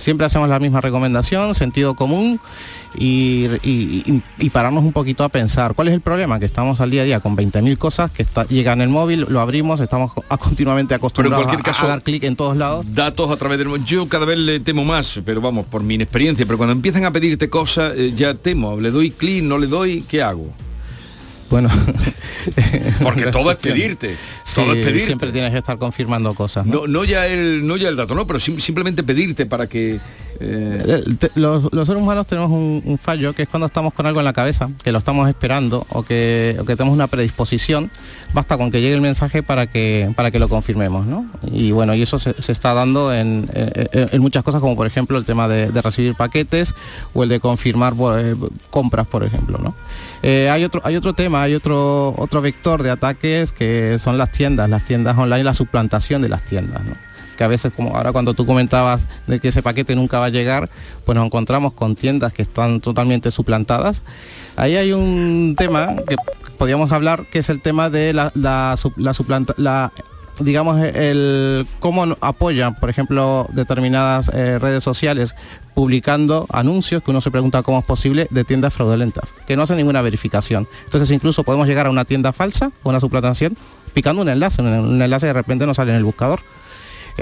Siempre 0.00 0.26
hacemos 0.26 0.48
la 0.48 0.58
misma 0.58 0.80
recomendación, 0.80 1.54
sentido 1.54 1.94
común 1.94 2.40
y, 2.98 3.46
y- 3.62 4.22
y- 4.38 4.50
pararnos 4.50 4.82
un 4.82 4.92
poquito 4.92 5.24
a 5.24 5.28
pensar. 5.28 5.74
¿Cuál 5.74 5.88
es 5.88 5.94
el 5.94 6.00
problema? 6.00 6.38
Que 6.40 6.46
estamos 6.46 6.80
al 6.80 6.90
día 6.90 7.02
a 7.02 7.04
día 7.04 7.20
con 7.20 7.36
20.000 7.36 7.76
cosas 7.78 8.10
que 8.10 8.22
está, 8.22 8.44
llegan 8.48 8.78
en 8.80 8.84
el 8.84 8.88
móvil, 8.88 9.26
lo 9.28 9.40
abrimos, 9.40 9.78
estamos 9.80 10.12
a- 10.28 10.36
continuamente 10.38 10.94
acostumbrados 10.94 11.44
cualquier 11.44 11.60
a- 11.60 11.72
caso- 11.72 11.84
a 11.84 11.88
dar 11.90 12.02
clic 12.02 12.24
en 12.24 12.34
todos 12.36 12.56
lados. 12.56 12.86
Datos 12.94 13.30
a 13.30 13.36
través 13.36 13.58
del... 13.58 13.84
Yo 13.84 14.08
cada 14.08 14.24
vez 14.26 14.38
le 14.38 14.58
temo 14.60 14.84
más, 14.84 15.20
pero 15.24 15.40
vamos, 15.40 15.66
por 15.66 15.82
mi 15.82 15.94
experiencia, 15.96 16.46
pero 16.46 16.56
cuando 16.56 16.72
empiezan 16.72 17.04
a 17.04 17.12
pedirte 17.12 17.50
cosas, 17.50 17.92
eh, 17.96 18.12
ya 18.14 18.34
temo. 18.34 18.78
Le 18.80 18.90
doy 18.90 19.10
clic, 19.10 19.44
no 19.44 19.58
le 19.58 19.66
doy, 19.66 20.02
¿qué 20.08 20.22
hago? 20.22 20.48
Bueno, 21.50 21.68
Porque 23.02 23.26
todo 23.26 23.50
es 23.50 23.56
pedirte. 23.56 24.14
Sí, 24.44 24.54
todo 24.54 24.72
es 24.72 24.84
pedirte. 24.84 25.06
siempre 25.06 25.32
tienes 25.32 25.50
que 25.50 25.58
estar 25.58 25.78
confirmando 25.78 26.32
cosas. 26.34 26.64
¿no? 26.66 26.82
No, 26.82 26.86
no 26.86 27.04
ya 27.04 27.26
el 27.26 27.66
no 27.66 27.76
ya 27.76 27.88
el 27.88 27.96
dato, 27.96 28.14
no, 28.14 28.26
pero 28.26 28.38
sim- 28.38 28.58
simplemente 28.60 29.02
pedirte 29.02 29.46
para 29.46 29.66
que 29.66 29.94
eh, 29.94 30.00
Eh, 30.40 31.28
Los, 31.34 31.70
los 31.72 31.86
seres 31.86 32.00
humanos 32.02 32.26
tenemos 32.26 32.50
un, 32.50 32.82
un 32.84 32.98
fallo 32.98 33.32
que 33.34 33.42
es 33.42 33.48
cuando 33.48 33.66
estamos 33.66 33.92
con 33.92 34.06
algo 34.06 34.20
en 34.20 34.24
la 34.24 34.32
cabeza, 34.32 34.70
que 34.82 34.90
lo 34.92 34.98
estamos 34.98 35.28
esperando 35.28 35.86
o 35.90 36.02
que, 36.02 36.56
o 36.60 36.64
que 36.64 36.76
tenemos 36.76 36.94
una 36.94 37.08
predisposición, 37.08 37.90
basta 38.32 38.56
con 38.56 38.70
que 38.70 38.80
llegue 38.80 38.94
el 38.94 39.00
mensaje 39.02 39.42
para 39.42 39.66
que, 39.66 40.10
para 40.16 40.30
que 40.30 40.38
lo 40.38 40.48
confirmemos. 40.48 41.06
¿no? 41.06 41.26
Y 41.52 41.72
bueno, 41.72 41.94
y 41.94 42.02
eso 42.02 42.18
se, 42.18 42.32
se 42.40 42.52
está 42.52 42.72
dando 42.74 43.12
en, 43.12 43.50
en- 43.54 44.08
en 44.12 44.20
muchas 44.22 44.42
cosas, 44.44 44.60
como 44.60 44.76
por 44.76 44.86
ejemplo 44.86 45.18
el 45.18 45.24
tema 45.24 45.46
de, 45.48 45.70
de 45.70 45.82
recibir 45.82 46.14
paquetes 46.14 46.74
o 47.12 47.22
el 47.22 47.28
de 47.28 47.40
confirmar 47.40 47.94
eh, 48.18 48.34
compras, 48.70 49.06
por 49.06 49.24
ejemplo. 49.24 49.58
¿no? 49.58 49.74
Eh, 50.22 50.48
hay, 50.50 50.64
otro, 50.64 50.80
hay 50.84 50.96
otro 50.96 51.12
tema, 51.12 51.39
hay 51.42 51.54
otro, 51.54 52.14
otro 52.16 52.40
vector 52.40 52.82
de 52.82 52.90
ataques 52.90 53.52
que 53.52 53.98
son 53.98 54.18
las 54.18 54.32
tiendas, 54.32 54.68
las 54.68 54.84
tiendas 54.84 55.16
online, 55.16 55.44
la 55.44 55.54
suplantación 55.54 56.22
de 56.22 56.28
las 56.28 56.44
tiendas. 56.44 56.82
que 57.36 57.44
a 57.44 57.48
veces 57.48 57.72
como 57.74 57.96
ahora 57.96 58.12
cuando 58.12 58.34
tú 58.34 58.44
comentabas 58.44 59.06
de 59.26 59.40
que 59.40 59.48
ese 59.48 59.62
paquete 59.62 59.94
nunca 59.96 60.18
va 60.18 60.26
a 60.26 60.30
llegar, 60.30 60.68
pues 61.04 61.16
nos 61.16 61.26
encontramos 61.26 61.72
con 61.72 61.94
tiendas 61.94 62.32
que 62.32 62.42
están 62.42 62.80
totalmente 62.80 63.30
suplantadas. 63.30 64.02
Ahí 64.56 64.76
hay 64.76 64.92
un 64.92 65.54
tema 65.56 65.96
que 66.06 66.16
podríamos 66.58 66.92
hablar 66.92 67.26
que 67.30 67.38
es 67.38 67.48
el 67.48 67.62
tema 67.62 67.88
de 67.88 68.12
la, 68.12 68.30
la, 68.34 68.76
la 68.96 69.14
suplanta, 69.14 69.54
la 69.56 69.92
digamos 70.40 70.80
el 70.82 71.66
cómo 71.78 72.16
apoyan 72.20 72.74
por 72.74 72.90
ejemplo 72.90 73.46
determinadas 73.52 74.30
eh, 74.34 74.58
redes 74.58 74.82
sociales 74.82 75.34
publicando 75.74 76.46
anuncios 76.52 77.02
que 77.02 77.10
uno 77.10 77.20
se 77.20 77.30
pregunta 77.30 77.62
cómo 77.62 77.78
es 77.78 77.84
posible 77.84 78.26
de 78.30 78.44
tiendas 78.44 78.74
fraudulentas 78.74 79.32
que 79.46 79.56
no 79.56 79.62
hacen 79.62 79.76
ninguna 79.76 80.02
verificación. 80.02 80.66
Entonces 80.84 81.10
incluso 81.10 81.44
podemos 81.44 81.66
llegar 81.66 81.86
a 81.86 81.90
una 81.90 82.04
tienda 82.04 82.32
falsa 82.32 82.72
o 82.82 82.90
una 82.90 83.00
suplantación 83.00 83.56
picando 83.94 84.22
un 84.22 84.28
enlace 84.28 84.62
un, 84.62 84.68
un 84.68 85.02
enlace 85.02 85.26
de 85.26 85.32
repente 85.32 85.66
no 85.66 85.74
sale 85.74 85.92
en 85.92 85.98
el 85.98 86.04
buscador 86.04 86.40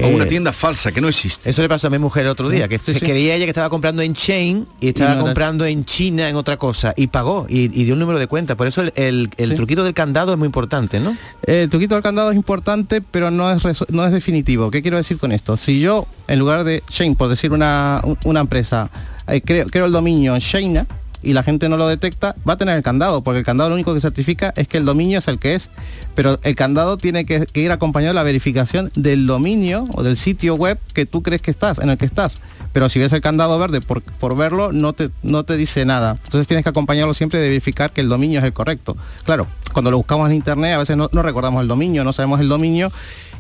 o 0.02 0.08
una 0.08 0.24
Eh, 0.24 0.28
tienda 0.28 0.52
falsa 0.52 0.92
que 0.92 1.00
no 1.00 1.08
existe. 1.08 1.50
Eso 1.50 1.62
le 1.62 1.68
pasó 1.68 1.87
a 1.87 1.90
mi 1.90 1.98
mujer 1.98 2.24
el 2.24 2.30
otro 2.30 2.48
día, 2.48 2.68
que 2.68 2.78
Sí, 2.78 2.92
se 2.92 3.00
sí. 3.00 3.04
creía 3.06 3.34
ella 3.34 3.44
que 3.46 3.50
estaba 3.50 3.68
comprando 3.68 4.02
en 4.02 4.14
Chain 4.14 4.66
y 4.80 4.88
estaba 4.88 5.11
no 5.11 5.14
era- 5.16 5.22
comprando 5.24 5.64
en 5.66 5.84
China 5.84 6.28
en 6.28 6.37
otra 6.37 6.56
cosa 6.56 6.94
y 6.96 7.08
pagó 7.08 7.46
y, 7.48 7.64
y 7.64 7.84
dio 7.84 7.94
un 7.94 8.00
número 8.00 8.18
de 8.18 8.26
cuenta. 8.26 8.56
Por 8.56 8.66
eso 8.66 8.82
el, 8.82 8.92
el- 8.96 9.30
el 9.37 9.50
Sí. 9.50 9.56
truquito 9.56 9.84
del 9.84 9.94
candado 9.94 10.32
es 10.32 10.38
muy 10.38 10.46
importante, 10.46 11.00
¿no? 11.00 11.16
El 11.46 11.68
truquito 11.68 11.94
del 11.94 12.02
candado 12.02 12.30
es 12.30 12.37
importante, 12.37 13.00
pero 13.00 13.30
no 13.30 13.50
es, 13.50 13.62
no 13.90 14.04
es 14.04 14.12
definitivo. 14.12 14.70
¿Qué 14.70 14.82
quiero 14.82 14.96
decir 14.96 15.18
con 15.18 15.32
esto? 15.32 15.56
Si 15.56 15.80
yo, 15.80 16.06
en 16.26 16.38
lugar 16.38 16.64
de 16.64 16.82
Shane, 16.88 17.14
por 17.16 17.28
decir 17.28 17.52
una, 17.52 18.00
un- 18.04 18.18
una 18.24 18.40
empresa, 18.40 18.90
eh, 19.26 19.40
creo, 19.40 19.66
creo 19.66 19.87
el 19.87 19.92
dominio 19.92 20.34
en 20.34 20.40
Sheina 20.40 20.87
y 21.22 21.33
la 21.33 21.42
gente 21.42 21.68
no 21.68 21.76
lo 21.76 21.88
detecta, 21.88 22.37
va 22.48 22.54
a 22.54 22.57
tener 22.57 22.76
el 22.76 22.83
candado, 22.83 23.22
porque 23.22 23.40
el 23.40 23.44
candado 23.44 23.70
lo 23.70 23.74
único 23.74 23.94
que 23.94 24.00
certifica 24.00 24.52
es 24.57 24.68
que 24.68 24.78
el 24.78 24.85
dominio 24.85 25.18
es 25.18 25.28
el 25.28 25.38
que 25.38 25.54
es. 25.54 25.70
Pero 26.14 26.38
el 26.42 26.54
candado 26.54 26.96
tiene 26.96 27.24
que, 27.24 27.46
ir 27.54 27.72
acompañado 27.72 28.11
de 28.11 28.14
la 28.14 28.22
verificación 28.22 28.90
del 28.94 29.26
dominio 29.26 29.87
o 29.94 30.02
del 30.02 30.16
sitio 30.16 30.54
web 30.54 30.78
que 30.94 31.07
tú 31.07 31.22
crees 31.22 31.42
que 31.42 31.50
estás, 31.50 31.78
en 31.78 31.90
el 31.90 31.98
que 31.98 32.07
estás. 32.07 32.37
Pero 32.72 32.88
si 32.88 32.98
ves 32.98 33.12
el 33.12 33.20
candado 33.20 33.59
verde 33.59 33.81
por, 33.81 34.37
verlo, 34.37 34.72
no 34.72 34.92
te, 34.92 35.11
no 35.22 35.44
te 35.44 35.57
dice 35.57 35.85
nada. 35.85 36.18
Entonces 36.24 36.46
tienes 36.46 36.64
que 36.64 36.70
acompañarlo 36.70 37.14
siempre 37.14 37.40
de 37.40 37.48
verificar 37.48 37.92
que 37.92 38.00
el 38.00 38.09
dominio 38.09 38.38
es 38.38 38.44
el 38.44 38.52
correcto. 38.52 38.96
Claro, 39.24 39.46
cuando 39.72 39.90
lo 39.90 39.96
buscamos 39.96 40.28
en 40.28 40.37
internet 40.37 40.74
a 40.74 40.78
veces 40.78 40.96
no, 40.96 41.09
no 41.12 41.22
recordamos 41.22 41.62
el 41.62 41.68
dominio, 41.68 42.04
no 42.04 42.12
sabemos 42.12 42.40
el 42.40 42.48
dominio 42.48 42.92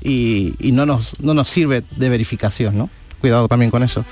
y, 0.02 0.54
y 0.58 0.72
no, 0.72 0.86
nos, 0.86 1.20
no 1.20 1.34
nos 1.34 1.48
sirve 1.48 1.84
de 1.96 2.08
verificación, 2.08 2.76
¿no? 2.76 2.90
Cuidado 3.20 3.48
también 3.48 3.70
con 3.70 3.82
eso. 3.82 4.04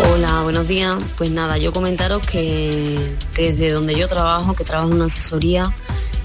Hola, 0.00 0.42
buenos 0.42 0.66
días. 0.66 0.98
Pues 1.16 1.30
nada, 1.30 1.56
yo 1.56 1.72
comentaros 1.72 2.26
que 2.26 3.16
desde 3.36 3.70
donde 3.70 3.94
yo 3.94 4.08
trabajo, 4.08 4.54
que 4.54 4.64
trabajo 4.64 4.90
en 4.90 4.96
una 4.96 5.04
asesoría, 5.06 5.72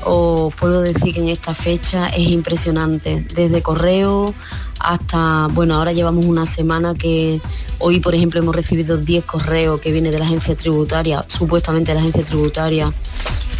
os 0.04 0.54
puedo 0.56 0.82
decir 0.82 1.14
que 1.14 1.20
en 1.20 1.30
esta 1.30 1.54
fecha 1.54 2.08
es 2.08 2.30
impresionante. 2.30 3.28
Desde 3.34 3.62
correo 3.62 4.34
hasta, 4.80 5.48
bueno, 5.52 5.76
ahora 5.76 5.92
llevamos 5.92 6.26
una 6.26 6.46
semana 6.46 6.96
que 6.96 7.40
hoy, 7.78 8.00
por 8.00 8.16
ejemplo, 8.16 8.40
hemos 8.40 8.56
recibido 8.56 8.98
10 8.98 9.26
correos 9.26 9.80
que 9.80 9.92
vienen 9.92 10.12
de 10.12 10.20
la 10.20 10.26
agencia 10.26 10.56
tributaria, 10.56 11.24
supuestamente 11.28 11.92
de 11.92 11.96
la 11.96 12.02
agencia 12.02 12.24
tributaria. 12.24 12.92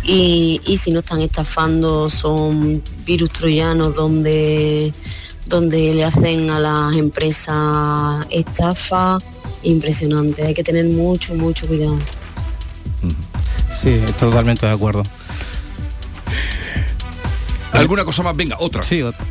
Y, 0.04 0.60
y 0.66 0.78
si 0.78 0.92
no 0.92 1.00
están 1.00 1.22
estafando, 1.22 2.10
son 2.10 2.82
virus 3.06 3.30
troyanos 3.30 3.94
donde, 3.94 4.92
donde 5.46 5.94
le 5.94 6.04
hacen 6.04 6.50
a 6.50 6.60
las 6.60 6.96
empresas 6.96 8.26
estafa 8.32 9.20
impresionante. 9.64 10.46
Hay 10.46 10.54
que 10.54 10.64
tener 10.64 10.86
mucho, 10.86 11.36
mucho 11.36 11.68
cuidado. 11.68 11.98
Sí, 13.76 13.90
estoy 13.90 14.30
totalmente 14.30 14.66
de 14.66 14.72
acuerdo. 14.74 15.04
¿Alguna 17.72 18.04
cosa 18.04 18.24
más? 18.24 18.36
Venga, 18.36 18.58
otra. 18.60 18.84
Sí, 18.84 19.02
otra. 19.02 19.24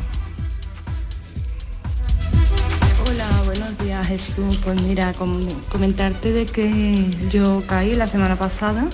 Hola, 3.07 3.27
buenos 3.45 3.77
días 3.79 4.07
Jesús. 4.07 4.59
Pues 4.63 4.81
mira, 4.81 5.13
com- 5.13 5.45
comentarte 5.71 6.31
de 6.31 6.45
que 6.45 7.05
yo 7.31 7.61
caí 7.67 7.93
la 7.95 8.07
semana 8.07 8.37
pasada 8.37 8.87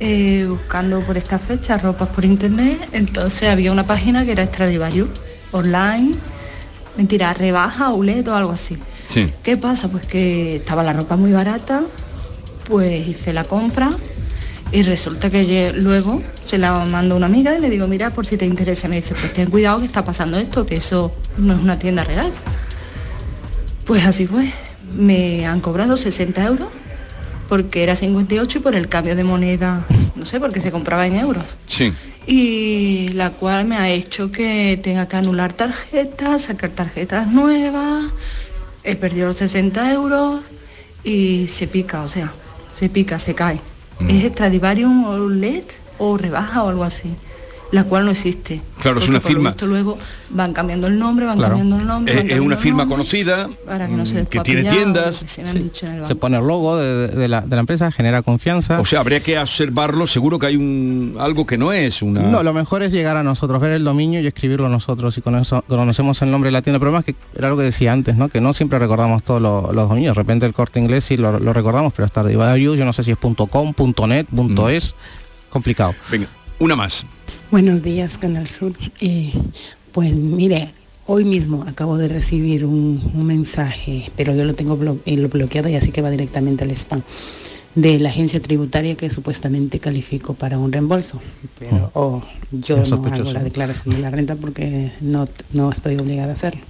eh, 0.00 0.46
buscando 0.48 1.00
por 1.00 1.16
esta 1.18 1.38
fecha 1.38 1.76
ropas 1.78 2.08
por 2.10 2.24
internet. 2.24 2.88
Entonces 2.92 3.48
había 3.48 3.72
una 3.72 3.86
página 3.86 4.24
que 4.24 4.32
era 4.32 4.46
Stradivarius 4.46 5.08
online, 5.52 6.14
mentira, 6.96 7.34
rebaja, 7.34 7.86
outlet 7.86 8.26
o 8.28 8.34
algo 8.34 8.52
así. 8.52 8.78
Sí. 9.10 9.32
¿Qué 9.42 9.56
pasa? 9.56 9.88
Pues 9.88 10.06
que 10.06 10.56
estaba 10.56 10.82
la 10.82 10.92
ropa 10.92 11.16
muy 11.16 11.32
barata, 11.32 11.82
pues 12.64 13.08
hice 13.08 13.32
la 13.32 13.44
compra 13.44 13.90
y 14.70 14.82
resulta 14.82 15.30
que 15.30 15.72
luego 15.74 16.22
se 16.44 16.58
la 16.58 16.84
mando 16.84 17.14
a 17.14 17.16
una 17.16 17.26
amiga 17.26 17.56
y 17.56 17.60
le 17.60 17.70
digo, 17.70 17.88
mira, 17.88 18.12
por 18.12 18.26
si 18.26 18.36
te 18.36 18.44
interesa, 18.44 18.86
me 18.88 18.96
dice, 18.96 19.14
pues 19.14 19.32
ten 19.32 19.50
cuidado 19.50 19.78
que 19.80 19.86
está 19.86 20.04
pasando 20.04 20.38
esto, 20.38 20.66
que 20.66 20.76
eso 20.76 21.14
no 21.38 21.54
es 21.54 21.60
una 21.60 21.78
tienda 21.78 22.04
real. 22.04 22.30
Pues 23.86 24.04
así 24.04 24.26
fue. 24.26 24.52
Me 24.94 25.46
han 25.46 25.60
cobrado 25.60 25.96
60 25.96 26.44
euros 26.44 26.68
porque 27.48 27.82
era 27.82 27.96
58 27.96 28.58
y 28.58 28.60
por 28.60 28.74
el 28.74 28.88
cambio 28.88 29.16
de 29.16 29.24
moneda, 29.24 29.86
no 30.14 30.26
sé, 30.26 30.38
porque 30.38 30.60
se 30.60 30.70
compraba 30.70 31.06
en 31.06 31.16
euros. 31.16 31.44
Sí. 31.66 31.94
Y 32.26 33.08
la 33.14 33.30
cual 33.30 33.64
me 33.64 33.78
ha 33.78 33.88
hecho 33.88 34.30
que 34.30 34.78
tenga 34.82 35.08
que 35.08 35.16
anular 35.16 35.54
tarjetas, 35.54 36.42
sacar 36.42 36.70
tarjetas 36.70 37.26
nuevas, 37.26 38.04
he 38.88 38.96
perdido 38.96 39.28
los 39.28 39.36
60 39.36 39.92
euros 39.92 40.40
y 41.04 41.46
se 41.46 41.66
pica, 41.66 42.02
o 42.02 42.08
sea, 42.08 42.32
se 42.72 42.88
pica, 42.88 43.18
se 43.18 43.34
cae. 43.34 43.60
Es 44.08 44.24
Stradivarium 44.32 45.04
o 45.04 45.28
LED 45.28 45.64
o 45.98 46.16
rebaja 46.16 46.62
o 46.62 46.68
algo 46.68 46.84
así. 46.84 47.14
La 47.70 47.84
cual 47.84 48.04
no 48.06 48.10
existe. 48.10 48.62
Claro, 48.80 48.98
es 48.98 49.08
una 49.08 49.20
firma. 49.20 49.50
visto 49.50 49.66
luego 49.66 49.98
van 50.30 50.52
cambiando 50.54 50.86
el 50.86 50.98
nombre, 50.98 51.26
van 51.26 51.36
Claro. 51.36 51.56
cambiando 51.56 51.76
el 51.82 51.86
nombre. 51.86 52.34
Es, 52.34 52.40
una 52.40 52.56
firma 52.56 52.86
conocida 52.88 53.48
para 53.66 53.86
que 53.88 53.92
no 53.94 54.06
se 54.06 54.14
les 54.14 54.28
que 54.28 54.38
pueda 54.38 54.44
tiene 54.44 54.62
tiendas. 54.70 55.20
que 55.20 55.28
se 55.28 55.42
me 55.42 55.50
han 55.50 55.62
dicho 55.62 55.86
en 55.86 55.92
el 55.92 55.98
Se 56.06 56.14
banco. 56.14 56.20
pone 56.20 56.36
el 56.38 56.46
logo 56.46 56.76
de, 56.78 57.08
de 57.08 57.28
la, 57.28 57.42
de 57.42 57.56
la 57.56 57.60
empresa, 57.60 57.90
genera 57.92 58.22
confianza. 58.22 58.80
O 58.80 58.86
sea, 58.86 59.00
habría 59.00 59.20
que 59.20 59.38
observarlo, 59.38 60.06
seguro 60.06 60.38
que 60.38 60.46
hay 60.46 60.56
un 60.56 61.16
algo 61.18 61.46
que 61.46 61.58
no 61.58 61.72
es 61.72 62.00
una... 62.02 62.22
No, 62.22 62.42
lo 62.42 62.52
mejor 62.54 62.82
es 62.82 62.92
llegar 62.92 63.16
a 63.16 63.22
nosotros, 63.22 63.60
ver 63.60 63.72
el 63.72 63.84
dominio 63.84 64.20
y 64.20 64.26
escribirlo 64.26 64.68
nosotros 64.68 65.18
y 65.18 65.20
con 65.20 65.36
eso 65.36 65.62
conocemos 65.68 66.22
el 66.22 66.30
nombre 66.30 66.48
de 66.48 66.52
la 66.52 66.62
tienda. 66.62 66.76
El 66.76 66.80
problema 66.80 67.00
es 67.00 67.04
que 67.06 67.16
era 67.36 67.48
lo 67.50 67.56
que 67.56 67.64
decía 67.64 67.92
antes, 67.92 68.16
¿no? 68.16 68.28
Que 68.28 68.40
no 68.40 68.52
siempre 68.54 68.78
recordamos 68.78 69.22
todos 69.22 69.42
los, 69.42 69.74
los 69.74 69.88
dominios. 69.88 70.14
De 70.16 70.20
repente 70.22 70.46
el 70.46 70.54
corte 70.54 70.80
inglés 70.80 71.04
sí 71.04 71.16
lo, 71.16 71.38
lo 71.38 71.52
recordamos, 71.52 71.92
pero 71.92 72.06
hasta 72.06 72.22
Value, 72.22 72.76
yo 72.76 72.84
no 72.84 72.92
sé 72.92 73.04
si 73.04 73.10
es 73.10 73.18
.com, 73.18 73.74
.net, 74.08 74.26
.es, 74.70 74.94
complicado. 75.50 75.94
Venga, 76.10 76.28
una 76.58 76.76
más. 76.76 77.04
Buenos 77.50 77.82
días, 77.82 78.18
Canal 78.18 78.46
Sur. 78.46 78.72
Eh, 79.00 79.32
pues 79.92 80.14
mire, 80.14 80.70
hoy 81.06 81.24
mismo 81.24 81.64
acabo 81.66 81.96
de 81.96 82.08
recibir 82.08 82.64
un, 82.64 83.00
un 83.14 83.24
mensaje, 83.26 84.10
pero 84.16 84.34
yo 84.34 84.44
lo 84.44 84.54
tengo 84.54 84.78
blo- 84.78 85.00
eh, 85.06 85.16
lo 85.16 85.28
bloqueado 85.28 85.68
y 85.68 85.74
así 85.76 85.90
que 85.90 86.02
va 86.02 86.10
directamente 86.10 86.64
al 86.64 86.70
spam, 86.72 87.00
de 87.74 87.98
la 87.98 88.10
agencia 88.10 88.40
tributaria 88.40 88.96
que 88.96 89.08
supuestamente 89.08 89.78
califico 89.78 90.34
para 90.34 90.58
un 90.58 90.72
reembolso. 90.72 91.20
Pero 91.58 91.90
oh, 91.94 92.22
yo 92.52 92.76
no 92.78 92.84
sospechoso. 92.84 93.22
hago 93.22 93.32
la 93.32 93.42
declaración 93.44 93.94
de 93.94 94.02
la 94.02 94.10
renta 94.10 94.34
porque 94.36 94.92
no, 95.00 95.28
no 95.52 95.70
estoy 95.72 95.96
obligada 95.96 96.30
a 96.30 96.34
hacerlo. 96.34 96.60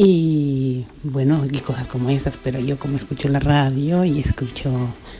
Y 0.00 0.84
bueno, 1.02 1.44
y 1.50 1.58
cosas 1.58 1.88
como 1.88 2.10
esas, 2.10 2.36
pero 2.36 2.60
yo 2.60 2.78
como 2.78 2.96
escucho 2.96 3.28
la 3.28 3.40
radio 3.40 4.04
y 4.04 4.20
escucho 4.20 4.70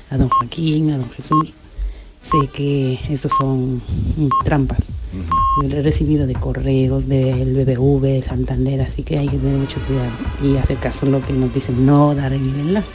a 0.08 0.16
don 0.16 0.28
Joaquín, 0.28 0.90
a 0.90 0.98
don 0.98 1.10
Jesús, 1.10 1.52
sé 2.30 2.48
que 2.48 2.98
estos 3.10 3.32
son 3.38 3.76
mm, 3.76 4.28
trampas. 4.44 4.84
He 5.64 5.82
recibido 5.82 6.26
de 6.26 6.34
correos, 6.34 7.08
del 7.08 7.54
BBV, 7.54 8.02
de 8.02 8.22
Santander, 8.22 8.82
así 8.82 9.02
que 9.02 9.18
hay 9.18 9.26
que 9.28 9.38
tener 9.38 9.56
mucho 9.56 9.80
cuidado 9.86 10.10
y 10.42 10.56
hacer 10.56 10.76
caso 10.76 11.06
a 11.06 11.08
lo 11.08 11.22
que 11.24 11.32
nos 11.32 11.52
dicen, 11.52 11.84
no 11.86 12.14
dar 12.14 12.32
en 12.32 12.42
el 12.44 12.60
enlace. 12.60 12.90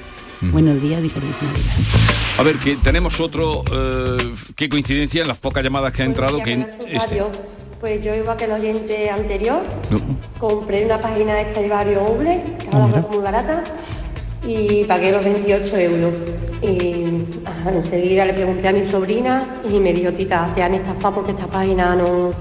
Buenos 0.52 0.82
días 0.82 1.02
y 1.04 1.10
feliz 1.10 1.32
Navidad. 1.42 1.74
A 2.38 2.44
ver, 2.44 2.58
que 2.58 2.76
tenemos 2.76 3.20
otro, 3.20 3.64
eh, 3.72 4.18
qué 4.56 4.68
coincidencia 4.70 5.22
en 5.22 5.28
las 5.28 5.38
pocas 5.38 5.64
llamadas 5.64 5.94
que 5.94 6.04
ha 6.04 6.06
entrado, 6.06 6.40
que 6.44 6.54
en 6.54 6.68
este... 6.90 7.22
Pues 7.80 8.02
yo 8.04 8.16
igual 8.16 8.38
que 8.38 8.46
el 8.46 8.52
oyente 8.54 9.10
anterior, 9.10 9.62
No. 9.90 10.00
compré 10.40 10.86
una 10.86 11.02
página 11.02 11.34
de 11.34 11.50
Stradivarius 11.52 11.98
Oble, 12.10 12.44
que 12.60 12.76
ahora 12.78 13.06
muy 13.10 13.18
barata, 13.18 13.64
y 14.48 14.84
pagué 14.86 15.12
los 15.12 15.24
28 15.24 15.78
euros. 15.78 16.14
Y 16.62 17.06
ajá, 17.46 17.72
enseguida 17.74 18.26
le 18.26 18.34
pregunté 18.34 18.68
a 18.68 18.74
mi 18.74 18.86
sobrina 18.86 19.44
y 19.70 19.80
me 19.80 19.94
dijo, 19.94 20.12
tita, 20.14 20.52
te 20.56 20.64
han 20.64 20.74
estafado 20.76 21.16
porque 21.16 21.32
esta 21.32 21.48
página 21.48 21.96
no, 21.96 22.32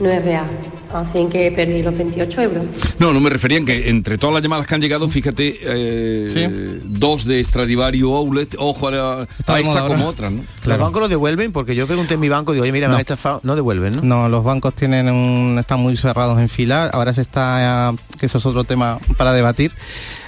no 0.00 0.08
es 0.10 0.24
real. 0.24 0.46
Así 0.92 1.26
que 1.28 1.50
perdí 1.50 1.82
los 1.82 1.96
28 1.96 2.42
euros. 2.42 2.64
No, 3.00 3.12
no 3.12 3.18
me 3.20 3.28
refería 3.28 3.58
en 3.58 3.66
que 3.66 3.88
entre 3.88 4.16
todas 4.16 4.34
las 4.34 4.42
llamadas 4.44 4.64
que 4.66 4.74
han 4.76 4.80
llegado, 4.80 5.08
fíjate, 5.08 5.58
eh, 5.60 6.80
dos 6.84 7.24
de 7.24 7.42
Stradivarius 7.42 8.12
Outlet, 8.12 8.54
ojo 8.58 8.88
a, 8.88 8.90
la- 8.92 9.20
a 9.46 9.58
esta 9.60 9.80
ahora. 9.80 9.86
como 9.94 10.06
otras, 10.06 10.30
¿no? 10.30 10.44
¿Los 10.64 10.78
bancos 10.78 11.00
lo 11.02 11.08
devuelven? 11.08 11.50
Porque 11.50 11.74
yo 11.74 11.88
pregunté 11.88 12.14
en 12.14 12.20
mi 12.20 12.28
banco, 12.28 12.52
digo, 12.52 12.62
oye, 12.62 12.70
mira, 12.70 12.86
me 12.86 12.92
No. 12.92 12.96
han 12.96 13.00
estafado. 13.00 13.40
No 13.42 13.56
devuelven, 13.56 13.96
¿no? 13.96 14.02
No, 14.02 14.28
los 14.28 14.44
bancos 14.44 14.74
tienen 14.74 15.08
un, 15.10 15.56
están 15.58 15.80
muy 15.80 15.96
cerrados 15.96 16.38
en 16.38 16.48
fila. 16.48 16.90
Ahora 16.92 17.12
se 17.12 17.22
está, 17.22 17.90
eh, 17.90 17.96
que 18.20 18.26
eso 18.26 18.38
es 18.38 18.46
otro 18.46 18.62
tema 18.62 19.00
para 19.16 19.32
debatir. 19.32 19.72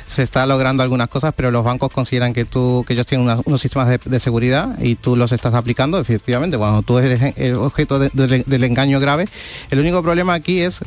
Se 0.08 0.22
está 0.22 0.46
logrando 0.46 0.82
algunas 0.82 1.08
cosas, 1.08 1.34
pero 1.36 1.50
los 1.50 1.64
bancos 1.64 1.90
consideran 1.92 2.32
que 2.32 2.44
tú, 2.44 2.84
que 2.86 2.94
ellos 2.94 3.06
tienen 3.06 3.28
unos 3.44 3.60
sistemas 3.60 3.98
de, 4.04 4.20
seguridad 4.20 4.78
y 4.80 4.94
tú 4.94 5.16
los 5.16 5.32
estás 5.32 5.54
aplicando. 5.54 5.98
Efectivamente, 5.98 6.56
cuando 6.56 6.82
tú 6.82 6.98
eres 6.98 7.34
el 7.36 7.54
objeto 7.54 7.98
de- 7.98 8.10
del- 8.10 8.64
engaño 8.64 9.00
grave, 9.00 9.28
el 9.70 9.80
único 9.80 10.02
problema 10.02 10.34
aquí 10.34 10.60
es 10.60 10.80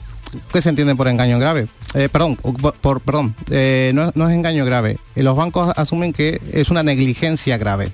¿Qué 0.53 0.61
se 0.61 0.69
entiende 0.69 0.95
por 0.95 1.07
engaño 1.07 1.39
grave? 1.39 1.67
Eh, 1.95 2.07
perdón, 2.07 2.35
por, 2.35 3.01
perdón, 3.01 3.33
eh, 3.49 3.91
no, 3.95 4.11
no 4.13 4.29
es 4.29 4.35
engaño 4.35 4.63
grave. 4.63 4.99
Eh, 5.15 5.23
Los 5.23 5.35
bancos 5.35 5.73
asumen 5.75 6.13
que 6.13 6.39
es 6.53 6.69
una 6.69 6.83
negligencia 6.83 7.57
grave. 7.57 7.91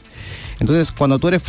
Entonces, 0.60 0.92
cuando 0.92 1.18
tú 1.18 1.30
eres 1.30 1.42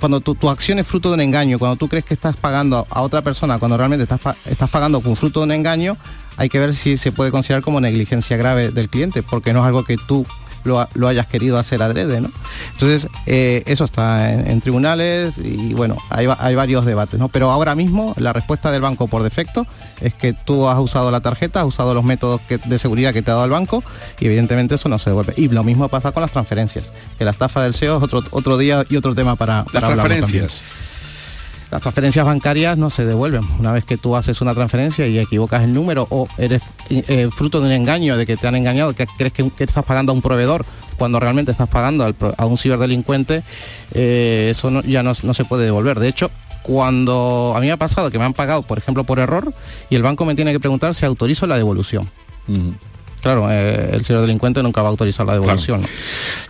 cuando 0.00 0.20
tu, 0.20 0.34
tu 0.34 0.50
acción 0.50 0.78
es 0.78 0.86
fruto 0.86 1.08
de 1.08 1.14
un 1.14 1.20
engaño, 1.20 1.58
cuando 1.58 1.76
tú 1.76 1.88
crees 1.88 2.04
que 2.04 2.14
estás 2.14 2.36
pagando 2.36 2.86
a, 2.90 3.00
otra 3.00 3.22
persona, 3.22 3.58
cuando 3.58 3.76
realmente 3.76 4.02
estás, 4.02 4.36
estás 4.44 4.68
pagando 4.68 5.00
con 5.00 5.16
fruto 5.16 5.40
de 5.40 5.44
un 5.44 5.52
engaño, 5.52 5.96
hay 6.36 6.48
que 6.48 6.58
ver 6.58 6.74
si 6.74 6.96
se 6.96 7.12
puede 7.12 7.30
considerar 7.30 7.62
como 7.62 7.80
negligencia 7.80 8.36
grave 8.36 8.70
del 8.70 8.88
cliente, 8.88 9.22
porque 9.22 9.52
no 9.52 9.60
es 9.60 9.66
algo 9.66 9.84
que 9.84 9.96
tú 9.96 10.26
lo, 10.64 10.88
lo 10.94 11.08
hayas 11.08 11.26
querido 11.26 11.58
hacer 11.58 11.82
adrede, 11.82 12.22
¿no? 12.22 12.30
Entonces, 12.72 13.08
eh, 13.26 13.62
eso 13.66 13.84
está 13.84 14.32
en, 14.32 14.46
en 14.50 14.60
tribunales 14.62 15.34
y 15.36 15.74
bueno, 15.74 15.98
hay, 16.08 16.26
hay 16.38 16.54
varios 16.54 16.86
debates, 16.86 17.20
¿no? 17.20 17.28
Pero 17.28 17.50
ahora 17.50 17.74
mismo 17.74 18.14
la 18.16 18.32
respuesta 18.32 18.72
del 18.72 18.80
banco 18.80 19.06
por 19.06 19.22
defecto 19.22 19.66
es 20.00 20.14
que 20.14 20.32
tú 20.32 20.66
has 20.66 20.78
usado 20.78 21.10
la 21.10 21.20
tarjeta, 21.20 21.60
has 21.60 21.66
usado 21.66 21.92
los 21.92 22.02
métodos 22.02 22.40
que- 22.48 22.56
de 22.56 22.78
seguridad 22.78 23.12
que 23.12 23.20
te 23.20 23.30
ha 23.30 23.34
dado 23.34 23.44
el 23.44 23.50
banco 23.50 23.84
y 24.18 24.24
evidentemente 24.24 24.76
eso 24.76 24.88
no 24.88 24.98
se 24.98 25.10
devuelve. 25.10 25.34
Y 25.36 25.48
lo 25.50 25.64
mismo 25.64 25.88
pasa 25.88 26.12
con 26.12 26.22
las 26.22 26.32
transferencias, 26.32 26.86
que 27.18 27.26
la 27.26 27.32
estafa 27.32 27.62
del 27.62 27.74
SEO 27.74 27.98
es 27.98 28.02
otro, 28.02 28.22
otro 28.30 28.56
día 28.56 28.86
y 28.88 28.96
otro 28.96 29.14
tema 29.14 29.36
para, 29.36 29.64
Las 29.64 29.66
para 29.66 29.88
hablarlo 29.88 30.02
transferencias. 30.14 30.62
también. 30.62 30.83
Las 31.74 31.82
transferencias 31.82 32.24
bancarias 32.24 32.78
no 32.78 32.88
se 32.88 33.04
devuelven. 33.04 33.42
Una 33.58 33.72
vez 33.72 33.84
que 33.84 33.96
tú 33.96 34.14
haces 34.14 34.40
una 34.40 34.54
transferencia 34.54 35.08
y 35.08 35.18
equivocas 35.18 35.64
el 35.64 35.74
número 35.74 36.06
o 36.08 36.28
eres 36.38 36.62
eh, 36.88 37.28
fruto 37.34 37.58
de 37.58 37.66
un 37.66 37.72
engaño, 37.72 38.16
de 38.16 38.26
que 38.26 38.36
te 38.36 38.46
han 38.46 38.54
engañado, 38.54 38.94
que 38.94 39.08
crees 39.08 39.32
que, 39.32 39.50
estás 39.58 39.84
pagando 39.84 40.12
a 40.12 40.14
un 40.14 40.22
proveedor 40.22 40.64
cuando 40.96 41.18
realmente 41.18 41.50
estás 41.50 41.68
pagando 41.68 42.04
al 42.04 42.14
a 42.36 42.46
un 42.46 42.58
ciberdelincuente, 42.58 43.42
eh, 43.92 44.50
eso 44.52 44.82
ya 44.82 45.02
no 45.02 45.14
se 45.14 45.44
puede 45.44 45.64
devolver. 45.64 45.98
De 45.98 46.06
hecho, 46.06 46.30
cuando 46.62 47.54
a 47.56 47.60
mí 47.60 47.66
me 47.66 47.72
ha 47.72 47.76
pasado 47.76 48.08
que 48.08 48.20
me 48.20 48.24
han 48.24 48.34
pagado, 48.34 48.62
por 48.62 48.78
ejemplo, 48.78 49.02
por 49.02 49.18
error, 49.18 49.52
y 49.90 49.96
el 49.96 50.02
banco 50.04 50.24
me 50.24 50.36
tiene 50.36 50.52
que 50.52 50.60
preguntar 50.60 50.94
si 50.94 51.04
autorizo 51.04 51.48
la 51.48 51.56
devolución. 51.56 52.08
Claro, 53.24 53.50
eh, 53.50 53.88
el 53.94 54.04
ciberdelincuente 54.04 54.62
nunca 54.62 54.82
va 54.82 54.88
a 54.88 54.90
autorizar 54.90 55.24
la 55.24 55.32
devolución. 55.32 55.80
¿no? 55.80 55.88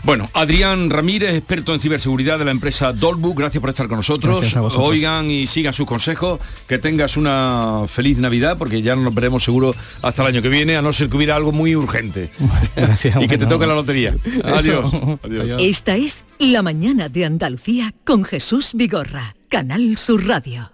Bueno, 0.02 0.28
Adrián 0.34 0.90
Ramírez, 0.90 1.36
experto 1.36 1.72
en 1.72 1.78
ciberseguridad 1.78 2.36
de 2.36 2.44
la 2.44 2.50
empresa 2.50 2.92
Dolbook, 2.92 3.38
gracias 3.38 3.60
por 3.60 3.70
estar 3.70 3.86
con 3.86 3.98
nosotros. 3.98 4.40
Gracias 4.40 4.56
a 4.56 4.60
vosotros. 4.60 4.88
Oigan 4.88 5.30
y 5.30 5.46
sigan 5.46 5.72
sus 5.72 5.86
consejos, 5.86 6.40
que 6.66 6.78
tengas 6.78 7.16
una 7.16 7.82
feliz 7.86 8.18
Navidad, 8.18 8.58
porque 8.58 8.82
ya 8.82 8.96
nos 8.96 9.14
veremos 9.14 9.44
seguro 9.44 9.72
hasta 10.02 10.22
el 10.22 10.34
año 10.34 10.42
que 10.42 10.48
viene, 10.48 10.76
a 10.76 10.82
no 10.82 10.92
ser 10.92 11.08
que 11.08 11.16
hubiera 11.16 11.36
algo 11.36 11.52
muy 11.52 11.76
urgente. 11.76 12.32
Gracias. 12.74 13.16
y 13.22 13.28
que 13.28 13.38
te 13.38 13.46
toque 13.46 13.68
la 13.68 13.74
lotería. 13.74 14.16
Adiós. 14.42 14.92
Adiós. 15.22 15.62
Esta 15.62 15.94
es 15.94 16.24
La 16.40 16.62
mañana 16.62 17.08
de 17.08 17.24
Andalucía 17.24 17.94
con 18.02 18.24
Jesús 18.24 18.72
Vigorra, 18.74 19.36
Canal 19.48 19.96
Sur 19.96 20.26
Radio. 20.26 20.73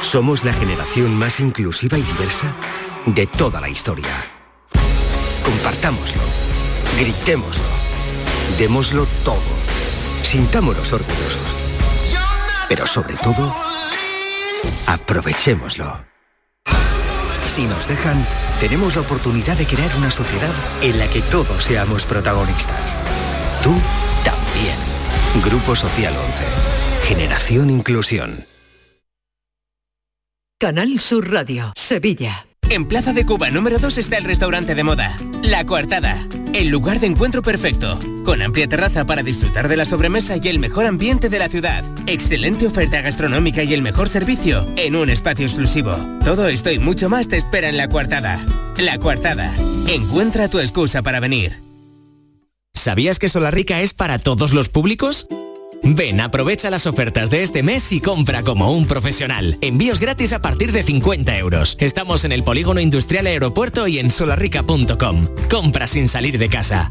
Somos 0.00 0.42
la 0.42 0.52
generación 0.54 1.14
más 1.14 1.38
inclusiva 1.38 1.96
y 1.98 2.02
diversa 2.02 2.56
de 3.04 3.26
toda 3.26 3.60
la 3.60 3.68
historia. 3.68 4.08
Compartámoslo, 5.44 6.22
gritémoslo, 6.98 7.62
démoslo 8.56 9.06
todo, 9.24 9.40
sintámonos 10.22 10.92
orgullosos. 10.92 11.56
Pero 12.68 12.86
sobre 12.86 13.14
todo, 13.16 13.54
aprovechémoslo. 14.86 16.04
Si 17.46 17.64
nos 17.66 17.88
dejan, 17.88 18.24
tenemos 18.60 18.94
la 18.94 19.02
oportunidad 19.02 19.56
de 19.56 19.66
crear 19.66 19.90
una 19.96 20.10
sociedad 20.10 20.52
en 20.82 20.98
la 20.98 21.08
que 21.08 21.22
todos 21.22 21.64
seamos 21.64 22.04
protagonistas. 22.04 22.96
Tú 23.62 23.74
también. 24.24 24.76
Grupo 25.44 25.74
Social 25.74 26.14
11. 26.16 26.44
Generación 27.04 27.70
Inclusión. 27.70 28.46
Canal 30.60 31.00
Sur 31.00 31.30
Radio, 31.30 31.72
Sevilla. 31.76 32.46
En 32.68 32.86
Plaza 32.86 33.12
de 33.12 33.24
Cuba 33.24 33.50
número 33.50 33.78
2 33.78 33.96
está 33.98 34.18
el 34.18 34.24
restaurante 34.24 34.74
de 34.74 34.84
moda, 34.84 35.16
La 35.42 35.64
Coartada, 35.64 36.26
el 36.52 36.68
lugar 36.68 37.00
de 37.00 37.06
encuentro 37.06 37.42
perfecto, 37.42 37.98
con 38.28 38.42
amplia 38.42 38.68
terraza 38.68 39.06
para 39.06 39.22
disfrutar 39.22 39.68
de 39.68 39.76
la 39.78 39.86
sobremesa 39.86 40.36
y 40.36 40.48
el 40.48 40.58
mejor 40.58 40.84
ambiente 40.84 41.30
de 41.30 41.38
la 41.38 41.48
ciudad, 41.48 41.82
excelente 42.06 42.66
oferta 42.66 43.00
gastronómica 43.00 43.62
y 43.62 43.72
el 43.72 43.80
mejor 43.80 44.10
servicio 44.10 44.66
en 44.76 44.96
un 44.96 45.08
espacio 45.08 45.46
exclusivo. 45.46 45.96
Todo 46.26 46.46
esto 46.48 46.70
y 46.70 46.78
mucho 46.78 47.08
más 47.08 47.28
te 47.28 47.38
espera 47.38 47.70
en 47.70 47.78
La 47.78 47.88
Coartada. 47.88 48.44
La 48.76 48.98
Coartada, 48.98 49.50
encuentra 49.88 50.48
tu 50.48 50.58
excusa 50.58 51.00
para 51.00 51.20
venir. 51.20 51.62
¿Sabías 52.74 53.18
que 53.18 53.30
Solarrica 53.30 53.80
es 53.80 53.94
para 53.94 54.18
todos 54.18 54.52
los 54.52 54.68
públicos? 54.68 55.26
Ven, 55.82 56.20
aprovecha 56.20 56.68
las 56.68 56.84
ofertas 56.84 57.30
de 57.30 57.42
este 57.42 57.62
mes 57.62 57.90
y 57.92 58.02
compra 58.02 58.42
como 58.42 58.74
un 58.74 58.86
profesional. 58.86 59.56
Envíos 59.62 60.00
gratis 60.00 60.34
a 60.34 60.42
partir 60.42 60.72
de 60.72 60.82
50 60.82 61.38
euros. 61.38 61.78
Estamos 61.80 62.26
en 62.26 62.32
el 62.32 62.44
Polígono 62.44 62.80
Industrial 62.80 63.26
Aeropuerto 63.26 63.88
y 63.88 63.98
en 63.98 64.10
solarrica.com. 64.10 65.28
Compra 65.48 65.86
sin 65.86 66.08
salir 66.08 66.38
de 66.38 66.50
casa. 66.50 66.90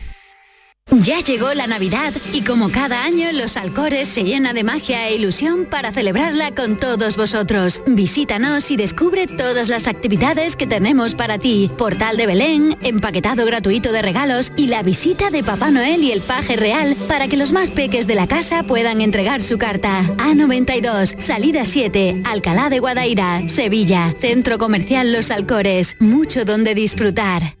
Ya 0.99 1.21
llegó 1.21 1.53
la 1.53 1.67
Navidad 1.67 2.13
y 2.33 2.41
como 2.41 2.69
cada 2.69 3.05
año 3.05 3.31
los 3.31 3.55
Alcores 3.55 4.09
se 4.09 4.25
llena 4.25 4.51
de 4.51 4.65
magia 4.65 5.07
e 5.07 5.15
ilusión 5.15 5.65
para 5.65 5.93
celebrarla 5.93 6.51
con 6.51 6.77
todos 6.77 7.15
vosotros. 7.15 7.81
Visítanos 7.87 8.69
y 8.71 8.75
descubre 8.75 9.25
todas 9.25 9.69
las 9.69 9.87
actividades 9.87 10.57
que 10.57 10.67
tenemos 10.67 11.15
para 11.15 11.39
ti. 11.39 11.71
Portal 11.77 12.17
de 12.17 12.27
Belén, 12.27 12.75
empaquetado 12.81 13.45
gratuito 13.45 13.93
de 13.93 14.01
regalos 14.01 14.51
y 14.57 14.67
la 14.67 14.83
visita 14.83 15.29
de 15.29 15.43
Papá 15.43 15.71
Noel 15.71 16.03
y 16.03 16.11
el 16.11 16.19
paje 16.19 16.57
real 16.57 16.97
para 17.07 17.29
que 17.29 17.37
los 17.37 17.53
más 17.53 17.71
peques 17.71 18.05
de 18.05 18.15
la 18.15 18.27
casa 18.27 18.63
puedan 18.63 18.99
entregar 18.99 19.41
su 19.41 19.57
carta. 19.57 20.03
A92, 20.17 21.17
salida 21.19 21.63
7, 21.63 22.23
Alcalá 22.25 22.69
de 22.69 22.79
Guadaira, 22.79 23.47
Sevilla, 23.47 24.13
Centro 24.19 24.57
Comercial 24.57 25.13
Los 25.13 25.31
Alcores. 25.31 25.95
Mucho 25.99 26.43
donde 26.43 26.75
disfrutar. 26.75 27.60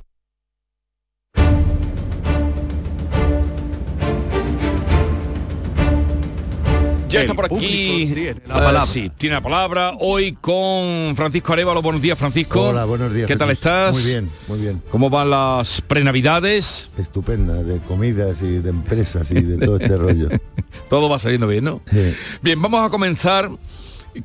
Ya 7.11 7.21
está 7.21 7.33
por 7.33 7.45
aquí. 7.45 8.13
la 8.47 8.53
palabra. 8.55 8.83
Eh, 8.83 8.87
sí, 8.87 9.11
tiene 9.17 9.35
la 9.35 9.41
palabra. 9.41 9.93
Hoy 9.99 10.33
con 10.39 11.13
Francisco 11.15 11.53
Arevalo. 11.53 11.81
Buenos 11.81 12.01
días, 12.01 12.17
Francisco. 12.17 12.69
Hola, 12.69 12.85
buenos 12.85 13.13
días. 13.13 13.27
¿Qué 13.27 13.35
tal 13.35 13.49
estás? 13.51 13.93
Muy 13.93 14.03
bien, 14.03 14.29
muy 14.47 14.59
bien. 14.59 14.81
¿Cómo 14.89 15.09
van 15.09 15.29
las 15.29 15.81
prenavidades? 15.81 16.89
Estupenda, 16.97 17.55
de 17.63 17.79
comidas 17.79 18.37
y 18.41 18.59
de 18.59 18.69
empresas 18.69 19.29
y 19.31 19.35
de 19.41 19.57
todo 19.63 19.77
este 19.77 19.97
rollo. 19.97 20.29
Todo 20.89 21.09
va 21.09 21.19
saliendo 21.19 21.47
bien, 21.47 21.65
¿no? 21.65 21.81
Bien, 22.41 22.61
vamos 22.61 22.85
a 22.85 22.89
comenzar 22.89 23.49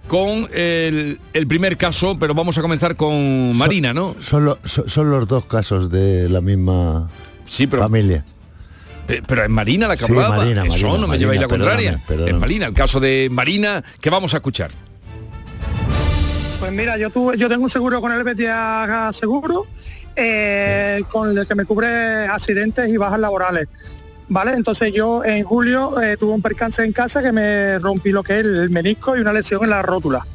con 0.07 0.49
el, 0.55 1.19
el 1.33 1.47
primer 1.47 1.77
caso, 1.77 2.17
pero 2.19 2.35
vamos 2.35 2.57
a 2.59 2.63
comenzar 2.63 2.95
con 2.97 3.57
Marina, 3.57 3.93
¿no? 3.93 4.15
Son, 4.21 4.45
lo- 4.45 4.59
so- 4.65 4.89
son 4.89 5.11
los 5.11 5.27
dos 5.27 5.45
casos 5.47 5.91
de 5.91 6.29
la 6.29 6.41
misma 6.41 7.09
Sí, 7.47 7.67
pero 7.67 7.83
familia. 7.83 8.25
Pe- 9.07 9.23
Pero 9.27 9.43
es 9.45 9.49
Marina 9.49 9.89
la 9.89 9.97
que 9.97 10.05
Sí, 10.07 10.13
hablaba. 10.13 10.37
Marina, 10.39 10.63
Eso 10.65 10.71
Marina, 10.87 10.99
no 11.01 11.07
me 11.09 11.19
lleváis 11.19 11.41
la 11.41 11.49
contraria. 11.49 12.03
perdóname. 12.07 12.31
Es 12.33 12.41
Marina, 12.41 12.67
el 12.67 12.75
caso 12.75 12.99
de 13.01 13.29
Marina 13.31 13.83
que 14.01 14.11
vamos 14.11 14.35
a 14.35 14.39
escuchar. 14.39 14.71
Pues 16.59 16.73
mira, 16.73 16.97
yo 16.97 17.11
tuve, 17.11 17.37
yo 17.37 17.49
tengo 17.49 17.65
un 17.65 17.71
seguro 17.71 18.01
con 18.01 18.13
el 18.13 18.25
Betia 18.25 19.11
Seguro, 19.13 19.65
eh, 20.17 21.03
con 21.11 21.37
el 21.37 21.47
que 21.47 21.55
me 21.55 21.65
cubre 21.67 22.27
accidentes 22.27 22.89
y 22.89 22.97
bajas 22.97 23.21
laborales. 23.21 23.69
¿Vale? 24.29 24.55
Entonces 24.55 24.93
yo 24.93 25.23
en 25.25 25.45
julio 25.45 26.01
eh, 26.03 26.17
tuve 26.17 26.33
un 26.33 26.43
percance 26.43 26.83
en 26.83 26.93
casa 26.93 27.23
que 27.23 27.31
me 27.31 27.79
rompí 27.79 28.11
lo 28.11 28.25
que 28.25 28.41
es 28.41 28.45
el 28.45 28.71
menisco 28.71 29.17
y 29.17 29.21
una 29.21 29.33
lesión 29.33 29.63
en 29.63 29.71
la 29.71 29.83
rótula. 29.83 30.27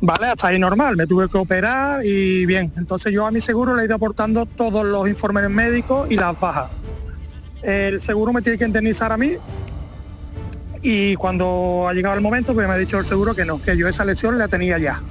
¿Vale? 0.00 0.26
Hasta 0.26 0.48
ahí 0.48 0.58
normal, 0.58 0.96
me 0.96 1.06
tuve 1.06 1.28
que 1.28 1.38
operar 1.38 2.04
y 2.04 2.44
bien. 2.46 2.72
Entonces 2.76 3.12
yo 3.12 3.24
a 3.26 3.30
mi 3.30 3.40
seguro 3.40 3.76
le 3.76 3.82
he 3.82 3.84
ido 3.86 3.94
aportando 3.94 4.46
todos 4.46 4.84
los 4.84 5.06
informes 5.06 5.48
médicos 5.48 6.10
y 6.10 6.16
las 6.16 6.38
bajas. 6.40 6.70
El 7.64 8.00
seguro 8.00 8.32
me 8.32 8.42
tiene 8.42 8.58
que 8.58 8.64
indemnizar 8.64 9.10
a 9.12 9.16
mí 9.16 9.32
y 10.82 11.14
cuando 11.16 11.86
ha 11.88 11.94
llegado 11.94 12.14
el 12.14 12.20
momento 12.20 12.52
pues 12.54 12.66
me 12.68 12.74
ha 12.74 12.76
dicho 12.76 12.98
el 12.98 13.06
seguro 13.06 13.34
que 13.34 13.44
no, 13.46 13.60
que 13.62 13.76
yo 13.76 13.88
esa 13.88 14.04
lesión 14.04 14.36
la 14.38 14.48
tenía 14.48 14.78
ya. 14.78 15.02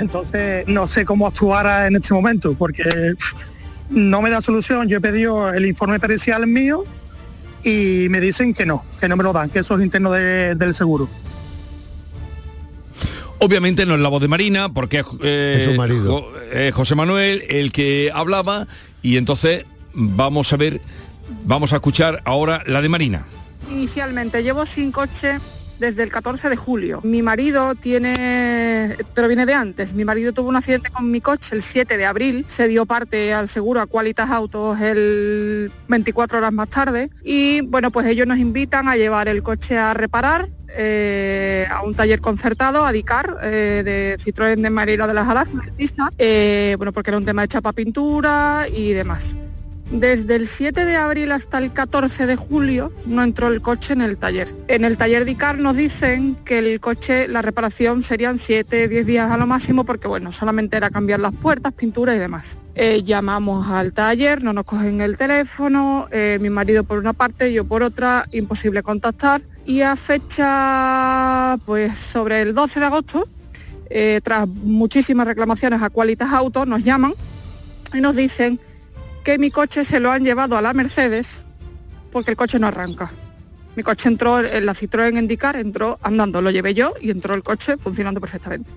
Entonces 0.00 0.66
no 0.66 0.86
sé 0.86 1.04
cómo 1.04 1.26
actuar 1.26 1.86
en 1.88 1.96
este 1.96 2.12
momento 2.14 2.54
porque 2.54 3.14
no 3.90 4.20
me 4.22 4.30
da 4.30 4.40
solución. 4.40 4.88
Yo 4.88 4.98
he 4.98 5.00
pedido 5.00 5.52
el 5.52 5.66
informe 5.66 5.98
pericial 6.00 6.46
mío 6.46 6.84
y 7.62 8.06
me 8.10 8.20
dicen 8.20 8.54
que 8.54 8.66
no, 8.66 8.84
que 9.00 9.08
no 9.08 9.16
me 9.16 9.24
lo 9.24 9.32
dan, 9.32 9.50
que 9.50 9.60
eso 9.60 9.76
es 9.76 9.82
interno 9.82 10.10
de- 10.12 10.54
del 10.56 10.74
seguro. 10.74 11.08
Obviamente 13.40 13.86
no 13.86 13.94
es 13.94 14.00
la 14.00 14.08
voz 14.08 14.20
de 14.20 14.26
Marina, 14.28 14.68
porque 14.68 15.04
eh, 15.22 15.56
Es 15.60 15.64
su 15.64 15.74
marido. 15.74 16.10
Jo- 16.22 16.32
eh, 16.52 16.72
José 16.74 16.94
Manuel 16.96 17.44
el 17.48 17.70
que 17.72 18.10
hablaba 18.12 18.66
y 19.00 19.16
entonces 19.16 19.64
vamos 19.94 20.52
a 20.52 20.56
ver, 20.56 20.80
vamos 21.44 21.72
a 21.72 21.76
escuchar 21.76 22.22
ahora 22.24 22.62
la 22.66 22.82
de 22.82 22.88
Marina. 22.88 23.24
Inicialmente 23.70 24.42
llevo 24.42 24.66
sin 24.66 24.92
coche 24.92 25.38
desde 25.78 26.02
el 26.02 26.10
14 26.10 26.48
de 26.48 26.56
julio. 26.56 27.00
Mi 27.04 27.22
marido 27.22 27.74
tiene, 27.74 28.96
pero 29.14 29.28
viene 29.28 29.46
de 29.46 29.54
antes, 29.54 29.94
mi 29.94 30.04
marido 30.04 30.32
tuvo 30.32 30.48
un 30.48 30.56
accidente 30.56 30.90
con 30.90 31.10
mi 31.10 31.20
coche 31.20 31.54
el 31.54 31.62
7 31.62 31.96
de 31.96 32.06
abril, 32.06 32.44
se 32.48 32.68
dio 32.68 32.86
parte 32.86 33.32
al 33.32 33.48
seguro 33.48 33.80
a 33.80 33.86
Qualitas 33.86 34.30
Autos 34.30 34.80
el 34.80 35.72
24 35.88 36.38
horas 36.38 36.52
más 36.52 36.68
tarde 36.68 37.10
y 37.24 37.62
bueno, 37.62 37.90
pues 37.90 38.06
ellos 38.06 38.26
nos 38.26 38.38
invitan 38.38 38.88
a 38.88 38.96
llevar 38.96 39.28
el 39.28 39.42
coche 39.42 39.78
a 39.78 39.94
reparar 39.94 40.48
eh, 40.76 41.66
a 41.70 41.82
un 41.82 41.94
taller 41.94 42.20
concertado, 42.20 42.84
a 42.84 42.92
DICAR, 42.92 43.38
eh, 43.42 43.82
de 43.84 44.16
Citroën 44.18 44.60
de 44.60 44.70
María 44.70 45.06
de 45.06 45.14
las 45.14 45.28
Alas, 45.28 45.48
eh, 46.18 46.74
bueno, 46.76 46.92
porque 46.92 47.10
era 47.10 47.18
un 47.18 47.24
tema 47.24 47.42
de 47.42 47.48
chapa 47.48 47.72
pintura 47.72 48.66
y 48.74 48.92
demás. 48.92 49.36
Desde 49.90 50.36
el 50.36 50.46
7 50.46 50.84
de 50.84 50.96
abril 50.96 51.32
hasta 51.32 51.56
el 51.56 51.72
14 51.72 52.26
de 52.26 52.36
julio 52.36 52.92
no 53.06 53.22
entró 53.22 53.48
el 53.48 53.62
coche 53.62 53.94
en 53.94 54.02
el 54.02 54.18
taller. 54.18 54.54
En 54.68 54.84
el 54.84 54.98
taller 54.98 55.24
de 55.24 55.30
ICAR 55.30 55.58
nos 55.58 55.76
dicen 55.76 56.36
que 56.44 56.58
el 56.58 56.78
coche, 56.78 57.26
la 57.26 57.40
reparación 57.40 58.02
serían 58.02 58.38
7, 58.38 58.86
10 58.88 59.06
días 59.06 59.30
a 59.30 59.38
lo 59.38 59.46
máximo 59.46 59.84
porque 59.84 60.06
bueno, 60.06 60.30
solamente 60.30 60.76
era 60.76 60.90
cambiar 60.90 61.20
las 61.20 61.32
puertas, 61.32 61.72
pintura 61.72 62.14
y 62.14 62.18
demás. 62.18 62.58
Eh, 62.74 63.02
llamamos 63.02 63.66
al 63.68 63.94
taller, 63.94 64.44
no 64.44 64.52
nos 64.52 64.64
cogen 64.64 65.00
el 65.00 65.16
teléfono, 65.16 66.06
eh, 66.10 66.36
mi 66.38 66.50
marido 66.50 66.84
por 66.84 66.98
una 66.98 67.14
parte, 67.14 67.50
yo 67.52 67.64
por 67.64 67.82
otra, 67.82 68.26
imposible 68.30 68.82
contactar. 68.82 69.40
Y 69.64 69.80
a 69.80 69.96
fecha, 69.96 71.56
pues 71.64 71.96
sobre 71.96 72.42
el 72.42 72.52
12 72.52 72.78
de 72.78 72.86
agosto, 72.86 73.28
eh, 73.88 74.20
tras 74.22 74.46
muchísimas 74.46 75.26
reclamaciones 75.26 75.80
a 75.82 75.88
Qualitas 75.88 76.30
Autos, 76.30 76.66
nos 76.66 76.84
llaman 76.84 77.14
y 77.94 78.02
nos 78.02 78.14
dicen 78.14 78.60
que 79.28 79.36
mi 79.36 79.50
coche 79.50 79.84
se 79.84 80.00
lo 80.00 80.10
han 80.10 80.24
llevado 80.24 80.56
a 80.56 80.62
la 80.62 80.72
Mercedes 80.72 81.44
porque 82.10 82.30
el 82.30 82.36
coche 82.38 82.58
no 82.58 82.66
arranca. 82.66 83.12
Mi 83.76 83.82
coche 83.82 84.08
entró, 84.08 84.38
en 84.42 84.64
la 84.64 84.72
Citroën 84.72 85.18
Indicar 85.18 85.56
entró 85.56 85.98
andando, 86.00 86.40
lo 86.40 86.50
llevé 86.50 86.72
yo 86.72 86.94
y 86.98 87.10
entró 87.10 87.34
el 87.34 87.42
coche 87.42 87.76
funcionando 87.76 88.22
perfectamente. 88.22 88.70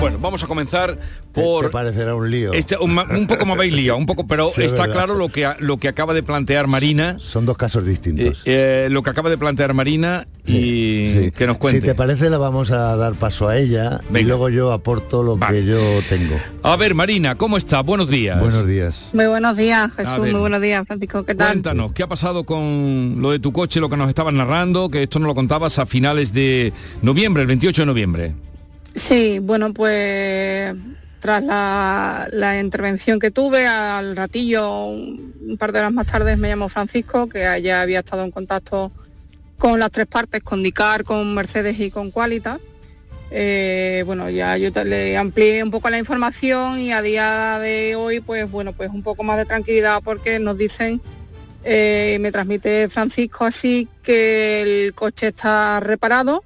Bueno, 0.00 0.18
vamos 0.20 0.44
a 0.44 0.46
comenzar 0.46 0.96
por... 1.32 1.64
Te 1.64 1.70
parecerá 1.70 2.14
un 2.14 2.30
lío. 2.30 2.52
Este, 2.52 2.76
un, 2.76 3.26
poco 3.26 3.44
me 3.46 3.52
habéis 3.54 3.72
liado, 3.72 3.98
un 3.98 4.06
poco, 4.06 4.28
pero 4.28 4.50
Sí, 4.54 4.62
está 4.62 4.86
claro 4.90 5.16
lo 5.16 5.28
que, 5.28 5.48
lo 5.58 5.78
que 5.78 5.88
acaba 5.88 6.14
de 6.14 6.22
plantear 6.22 6.68
Marina. 6.68 7.16
Son 7.18 7.44
dos 7.44 7.56
casos 7.56 7.84
distintos. 7.84 8.42
eh, 8.44 8.86
lo 8.92 9.02
que 9.02 9.10
acaba 9.10 9.28
de 9.28 9.36
plantear 9.36 9.74
Marina 9.74 10.26
y 10.46 11.08
Sí. 11.12 11.30
que 11.32 11.46
nos 11.48 11.56
Si 11.56 11.60
cuente. 11.60 11.80
te 11.80 11.94
parece, 11.96 12.30
la 12.30 12.38
vamos 12.38 12.70
a 12.70 12.94
dar 12.96 13.14
paso 13.14 13.48
a 13.48 13.56
ella 13.58 14.00
y 14.14 14.22
luego 14.22 14.48
yo 14.50 14.72
aporto 14.72 15.24
lo 15.24 15.36
que 15.36 15.64
yo 15.64 15.80
tengo. 16.08 16.36
A 16.62 16.76
ver, 16.76 16.94
Marina, 16.94 17.34
¿cómo 17.34 17.56
está? 17.56 17.80
Buenos 17.82 18.08
días. 18.08 18.38
Buenos 18.40 18.66
días. 18.68 19.10
Muy 19.12 19.26
buenos 19.26 19.56
días, 19.56 19.90
A 19.90 19.90
Jesús, 19.90 20.20
ver. 20.20 20.30
muy 20.32 20.40
buenos 20.40 20.60
días, 20.62 20.86
Francisco, 20.86 21.24
¿qué 21.24 21.34
tal? 21.34 21.48
Cuéntanos, 21.48 21.92
¿qué 21.92 22.04
ha 22.04 22.08
pasado 22.08 22.44
con 22.44 23.16
lo 23.18 23.32
de 23.32 23.40
tu 23.40 23.52
coche, 23.52 23.80
lo 23.80 23.88
que 23.90 23.96
nos 23.96 24.08
estabas 24.08 24.32
narrando? 24.32 24.90
Que 24.90 25.02
esto 25.02 25.18
no 25.18 25.26
lo 25.26 25.34
contabas 25.34 25.78
a 25.80 25.86
finales 25.86 26.32
de 26.32 26.72
noviembre, 27.02 27.42
el 27.42 27.48
28 27.48 27.82
de 27.82 27.86
noviembre. 27.86 28.34
Sí, 28.94 29.38
bueno, 29.38 29.72
pues 29.72 30.74
tras 31.20 31.42
la, 31.42 32.58
intervención 32.60 33.18
que 33.18 33.30
tuve, 33.30 33.66
al 33.66 34.16
ratillo, 34.16 34.86
un, 34.86 35.56
par 35.58 35.72
de 35.72 35.80
horas 35.80 35.92
más 35.92 36.06
tarde, 36.06 36.36
me 36.36 36.48
llamó 36.48 36.68
Francisco, 36.68 37.28
que 37.28 37.60
ya 37.62 37.82
había 37.82 38.00
estado 38.00 38.24
en 38.24 38.30
contacto 38.30 38.92
con 39.58 39.78
las 39.80 39.90
tres 39.90 40.06
partes, 40.06 40.42
con 40.42 40.62
DICAR, 40.62 41.04
con 41.04 41.34
Mercedes 41.34 41.78
y 41.80 41.90
con 41.90 42.10
Qualita. 42.10 42.60
Eh, 43.30 44.04
bueno, 44.06 44.30
ya 44.30 44.56
yo 44.56 44.70
le 44.84 45.16
amplié 45.16 45.62
un 45.62 45.70
poco 45.70 45.90
la 45.90 45.98
información 45.98 46.78
y 46.78 46.92
a 46.92 47.02
día 47.02 47.58
de 47.58 47.94
hoy, 47.96 48.20
pues 48.20 48.50
bueno, 48.50 48.72
pues 48.72 48.90
un 48.90 49.02
poco 49.02 49.22
más 49.22 49.36
de 49.36 49.44
tranquilidad 49.44 50.00
porque 50.02 50.38
nos 50.38 50.56
dicen, 50.56 51.00
eh, 51.64 52.16
me 52.20 52.32
transmite 52.32 52.88
Francisco 52.88 53.44
así, 53.44 53.88
que 54.02 54.62
el 54.62 54.94
coche 54.94 55.28
está 55.28 55.80
reparado 55.80 56.42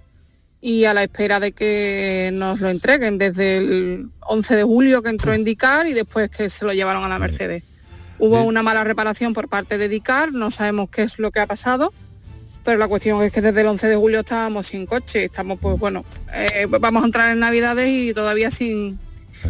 y 0.65 0.85
a 0.85 0.95
la 0.95 1.03
espera 1.03 1.41
de 1.41 1.51
que 1.51 2.31
nos 2.33 2.61
lo 2.61 2.71
entreguen 2.71 3.19
desde 3.19 3.57
el 3.57 4.11
11 4.21 4.57
de 4.57 4.63
julio 4.63 5.03
que 5.03 5.11
entró 5.11 5.33
en 5.33 5.43
DICAR 5.43 5.89
y 5.89 5.93
después 5.93 6.31
que 6.31 6.49
se 6.49 6.65
lo 6.65 6.73
llevaron 6.73 7.03
a 7.03 7.09
la 7.09 7.19
Mercedes. 7.19 7.65
Hubo 8.21 8.45
una 8.45 8.63
mala 8.63 8.85
reparación 8.85 9.33
por 9.33 9.49
parte 9.49 9.77
de 9.77 9.89
DICAR, 9.89 10.33
no 10.33 10.53
sabemos 10.53 10.89
qué 10.89 11.03
es 11.03 11.19
lo 11.19 11.33
que 11.33 11.41
ha 11.41 11.49
pasado, 11.49 11.93
pero 12.63 12.79
la 12.79 12.87
cuestión 12.87 13.21
es 13.25 13.33
que 13.33 13.41
desde 13.41 13.61
el 13.63 13.67
11 13.67 13.89
de 13.89 13.97
julio 13.97 14.21
estábamos 14.21 14.69
sin 14.69 14.87
coche, 14.87 15.25
estamos 15.25 15.59
pues 15.61 15.77
bueno, 15.81 16.05
eh, 16.33 16.69
vamos 16.69 17.03
a 17.03 17.07
entrar 17.07 17.33
en 17.33 17.41
Navidades 17.41 17.89
y 17.89 18.15
todavía 18.15 18.53
sin, 18.53 19.01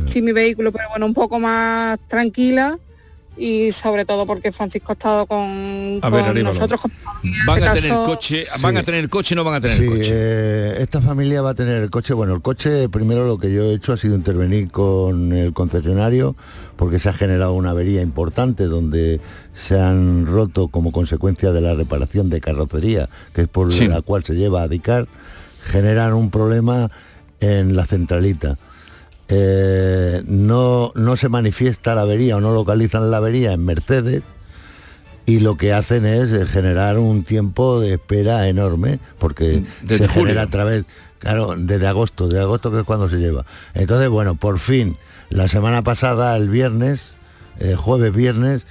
sin 0.07 0.25
mi 0.25 0.33
vehículo, 0.33 0.73
pero 0.73 0.89
bueno, 0.89 1.05
un 1.05 1.15
poco 1.15 1.39
más 1.39 1.99
tranquila 2.09 2.79
y 3.37 3.71
sobre 3.73 4.05
todo 4.05 4.27
porque 4.27 4.53
Francisco 4.53 4.93
ha 4.93 4.95
estado 4.95 5.27
con, 5.27 5.39
A 6.03 6.11
ver, 6.11 6.21
con 6.21 6.31
Arévalo. 6.31 6.43
nosotros. 6.45 6.81
Con, 6.81 6.91
Van 7.47 7.57
este 7.59 7.69
a 7.69 7.73
tener 7.75 7.91
caso- 7.91 8.05
coche, 8.05 8.47
van 8.61 8.77
a 8.77 8.83
tener 8.83 9.09
coche, 9.09 9.35
no 9.35 9.45
van 9.45 9.55
a 9.55 9.61
tener 9.61 9.77
Sí, 9.79 9.87
coche. 9.87 10.11
eh, 10.13 10.75
esta 10.81 11.01
familia 11.01 11.41
va 11.41 11.51
a 11.51 11.55
tener 11.55 11.81
el 11.83 11.89
coche. 11.91 12.13
Bueno, 12.15 12.35
el 12.35 12.43
coche, 12.43 12.89
primero 12.89 13.25
lo 13.27 13.39
que 13.39 13.53
yo 13.53 13.65
he 13.65 13.75
hecho 13.75 13.93
ha 13.93 13.97
sido 13.97 14.15
intervenir 14.17 14.71
con 14.71 15.33
el 15.33 15.53
concesionario 15.53 16.35
porque 16.77 16.99
se 16.99 17.09
ha 17.09 17.13
generado 17.13 17.55
una 17.55 17.71
avería 17.71 18.03
importante 18.03 18.65
donde 18.65 19.21
se 19.55 19.79
han 19.81 20.27
roto 20.27 20.69
como 20.69 20.91
consecuencia 20.93 21.53
de 21.53 21.61
la 21.61 21.75
reparación 21.75 22.29
de 22.29 22.41
carrocería, 22.41 23.09
que 23.35 23.43
es 23.43 23.49
por 23.49 23.73
Sí. 23.73 23.87
la 23.89 24.03
cual 24.03 24.25
se 24.25 24.35
lleva 24.35 24.63
a 24.63 24.69
DICAR, 24.69 25.07
generan 25.65 26.13
un 26.15 26.31
problema 26.31 26.91
en 27.41 27.77
la 27.77 27.87
centralita. 27.87 28.59
Eh, 29.35 30.23
no, 30.27 30.93
no 30.95 31.17
se 31.17 31.31
manifiesta 31.31 31.95
la 31.95 32.03
avería 32.03 32.37
o 32.37 32.41
no 32.43 32.53
localizan 32.53 33.11
la 33.11 33.17
avería 33.17 33.55
en 33.55 33.65
Mercedes, 33.65 34.23
y 35.25 35.41
lo 35.41 35.57
que 35.57 35.73
hacen 35.73 36.05
es 36.05 36.31
eh, 36.33 36.45
generar 36.45 36.99
un 36.99 37.25
tiempo 37.25 37.81
de 37.81 37.95
espera 37.95 38.47
enorme 38.49 38.99
porque 39.19 39.65
Desde 39.81 40.07
se 40.07 40.13
genera 40.13 40.43
a 40.43 40.47
través 40.49 40.85
claro 41.19 41.55
desde 41.57 41.87
agosto 41.87 42.29
de 42.29 42.41
agosto 42.41 42.71
que 42.71 42.81
es 42.81 42.85
cuando 42.85 43.09
se 43.09 43.17
lleva. 43.17 43.47
Entonces 43.73 44.11
bueno 44.11 44.35
por 44.35 44.59
fin 44.59 44.99
la 45.31 45.49
semana 45.49 45.83
pasada 45.83 46.37
el 46.37 46.51
viernes 46.51 47.17
eh, 47.59 47.75
jueves 47.75 48.13
viernes 48.13 48.63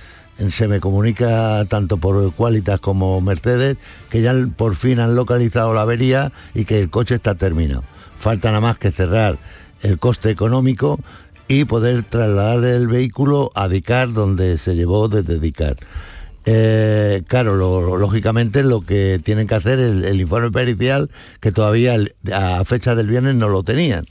se 0.51 0.67
me 0.67 0.79
comunica 0.79 1.65
tanto 1.65 1.97
por 1.97 2.33
Qualitas 2.33 2.79
como 2.79 3.19
Mercedes 3.21 3.77
que 4.09 4.21
ya 4.21 4.33
por 4.55 4.75
fin 4.75 4.99
han 4.99 5.15
localizado 5.15 5.73
la 5.73 5.81
avería 5.81 6.31
y 6.53 6.65
que 6.65 6.79
el 6.79 6.89
coche 6.89 7.15
está 7.15 7.33
terminado. 7.35 7.83
Falta 8.19 8.49
nada 8.49 8.61
más 8.61 8.77
que 8.77 8.91
cerrar 8.91 9.37
el 9.81 9.99
coste 9.99 10.29
económico 10.29 10.99
y 11.47 11.65
poder 11.65 12.03
trasladar 12.03 12.63
el 12.63 12.87
vehículo 12.87 13.51
a 13.55 13.67
Dicar 13.67 14.13
donde 14.13 14.57
se 14.57 14.75
llevó 14.75 15.07
desde 15.09 15.39
Dicar. 15.39 15.77
Eh, 16.43 17.21
claro, 17.27 17.55
lo- 17.55 17.97
lógicamente 17.97 18.63
lo 18.63 18.81
que 18.81 19.21
tienen 19.23 19.45
que 19.45 19.53
hacer 19.53 19.77
es 19.77 20.03
el, 20.05 20.19
informe 20.19 20.49
pericial, 20.49 21.11
que 21.39 21.51
todavía 21.51 21.93
el- 21.93 22.15
a 22.33 22.63
fecha 22.65 22.95
del 22.95 23.05
viernes 23.07 23.35
no 23.35 23.47
lo 23.47 23.61
tenían. 23.61 24.05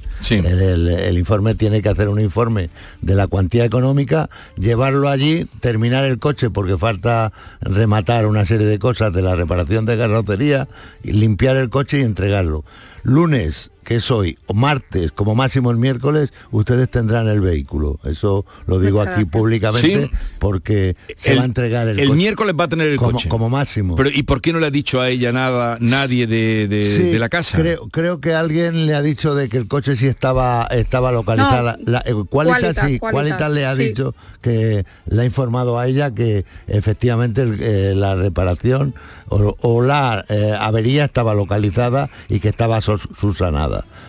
El, 0.47 0.61
el- 0.63 0.89
el 0.89 1.19
informe 1.19 1.57
tiene 1.57 1.83
que 1.83 1.89
hacer 1.89 2.09
un 2.09 2.21
informe 2.21 2.71
de 3.01 3.17
la 3.17 3.27
cuantía 3.27 3.65
económica, 3.65 4.31
llevarlo 4.57 5.09
allí, 5.09 5.47
terminar 5.59 6.05
el 6.05 6.21
coche 6.21 6.51
porque 6.51 6.79
falta 6.79 7.33
rematar 7.63 8.27
una 8.27 8.47
serie 8.47 8.67
de 8.67 8.79
cosas 8.79 9.13
de 9.13 9.23
la 9.23 9.35
reparación 9.35 9.85
de 9.85 9.99
carrocería, 9.99 10.69
y 11.03 11.13
limpiar 11.13 11.57
el 11.57 11.69
coche 11.69 11.99
y 11.99 12.03
entregarlo. 12.03 12.65
lunes, 13.03 13.71
que 13.85 13.97
es 13.97 14.11
hoy, 14.11 14.37
o 14.47 14.55
martes, 14.55 15.13
como 15.13 15.35
máximo 15.35 15.71
el 15.71 15.77
miércoles, 15.77 16.33
ustedes 16.51 16.91
tendrán 16.91 17.29
el 17.29 17.41
vehículo. 17.41 17.99
Eso 18.05 18.45
lo 18.67 18.79
digo 18.79 18.99
Muchas 18.99 19.13
aquí 19.15 19.23
gracias. 19.23 19.33
públicamente 19.41 20.03
Sí. 20.07 20.11
porque 20.39 20.97
se 21.17 21.33
El- 21.33 21.39
va 21.39 21.43
a 21.43 21.47
entregar 21.47 21.89
el, 21.89 21.99
el 21.99 22.07
coche. 22.09 22.17
miércoles 22.17 22.55
va 22.59 22.65
a 22.65 22.69
tener 22.69 22.89
el 22.89 22.97
como, 22.97 23.13
coche. 23.13 23.29
como 23.29 23.49
máximo. 23.51 23.97
Pero 23.97 24.11
¿y 24.11 24.23
por 24.23 24.41
qué 24.41 24.53
no 24.53 24.61
le 24.61 24.67
ha 24.67 24.71
dicho 24.71 25.01
a 25.01 25.09
ella 25.09 25.33
nada 25.33 25.77
nadie 25.81 26.27
de, 26.27 26.69
de- 26.69 26.85
Sí, 26.97 27.03
de 27.05 27.19
la 27.19 27.29
casa? 27.29 27.59
Creo, 27.59 27.89
creo 27.89 28.21
que 28.21 28.35
alguien 28.35 28.87
le 28.87 28.95
ha 28.95 29.03
dicho 29.03 29.35
de 29.35 29.49
que 29.49 29.57
el 29.57 29.67
coche 29.69 29.97
sí 29.97 30.07
estaba 30.07 30.67
estaba 30.71 31.11
localizado. 31.13 31.57
No, 31.59 31.63
La- 31.63 31.79
la- 31.85 32.03
eh, 32.07 32.15
Qualitas, 32.29 32.61
Qualitas, 32.61 32.87
sí, 32.87 32.99
Qualitas, 32.99 33.51
le 33.53 33.67
ha 33.67 33.75
sí. 33.77 33.85
dicho 33.85 34.15
que 34.41 34.85
le 35.07 35.23
ha 35.23 35.25
informado 35.25 35.79
a 35.79 35.87
ella 35.87 36.15
que 36.15 36.45
efectivamente 36.67 37.43
el- 37.43 37.59
eh, 37.61 37.95
la 37.95 38.15
reparación 38.15 38.95
o, 39.29 39.57
o 39.61 39.83
la 39.83 40.25
eh, 40.29 40.55
avería 40.59 41.05
estaba 41.05 41.35
localizada 41.35 42.09
y 42.29 42.41
que 42.41 42.49
estaba 42.49 42.81
sos- 42.81 43.09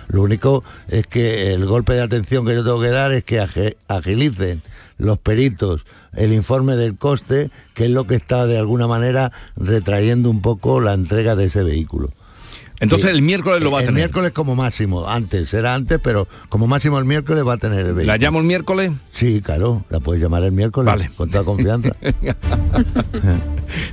Lo 0.07 0.21
único 0.21 0.63
es 0.87 1.07
que 1.07 1.53
el 1.53 1.65
golpe 1.65 1.93
de 1.93 2.01
atención 2.01 2.45
que 2.45 2.53
yo 2.53 2.63
tengo 2.63 2.81
que 2.81 2.89
dar 2.89 3.11
es 3.11 3.23
que 3.23 3.39
agilicen 3.87 4.61
los 4.97 5.17
peritos 5.17 5.85
el 6.13 6.33
informe 6.33 6.75
del 6.75 6.97
coste, 6.97 7.49
que 7.73 7.85
es 7.85 7.91
lo 7.91 8.05
que 8.05 8.15
está 8.15 8.45
de 8.45 8.57
alguna 8.57 8.87
manera 8.87 9.31
retrayendo 9.55 10.29
un 10.29 10.41
poco 10.41 10.81
la 10.81 10.93
entrega 10.93 11.35
de 11.35 11.45
ese 11.45 11.63
vehículo. 11.63 12.11
Entonces 12.81 13.11
Sí. 13.11 13.15
el 13.15 13.21
miércoles 13.21 13.61
lo 13.63 13.71
va 13.71 13.77
a 13.77 13.81
El 13.81 13.87
tener. 13.87 13.99
miércoles 14.01 14.31
como 14.33 14.55
máximo, 14.55 15.07
antes, 15.07 15.53
era 15.53 15.73
antes, 15.75 15.99
pero 16.03 16.27
como 16.49 16.67
máximo 16.67 16.99
el 16.99 17.05
miércoles 17.05 17.47
va 17.47 17.53
a 17.53 17.57
tener 17.57 17.79
el 17.79 17.85
vehículo. 17.93 18.05
¿La 18.07 18.17
llamo 18.17 18.39
el 18.39 18.45
miércoles? 18.45 18.91
Sí, 19.11 19.41
claro, 19.41 19.85
la 19.89 19.99
puedes 20.01 20.21
llamar 20.21 20.43
el 20.43 20.51
miércoles 20.51 20.85
Vale. 20.87 21.11
con 21.15 21.29
toda 21.29 21.43
confianza. 21.45 21.95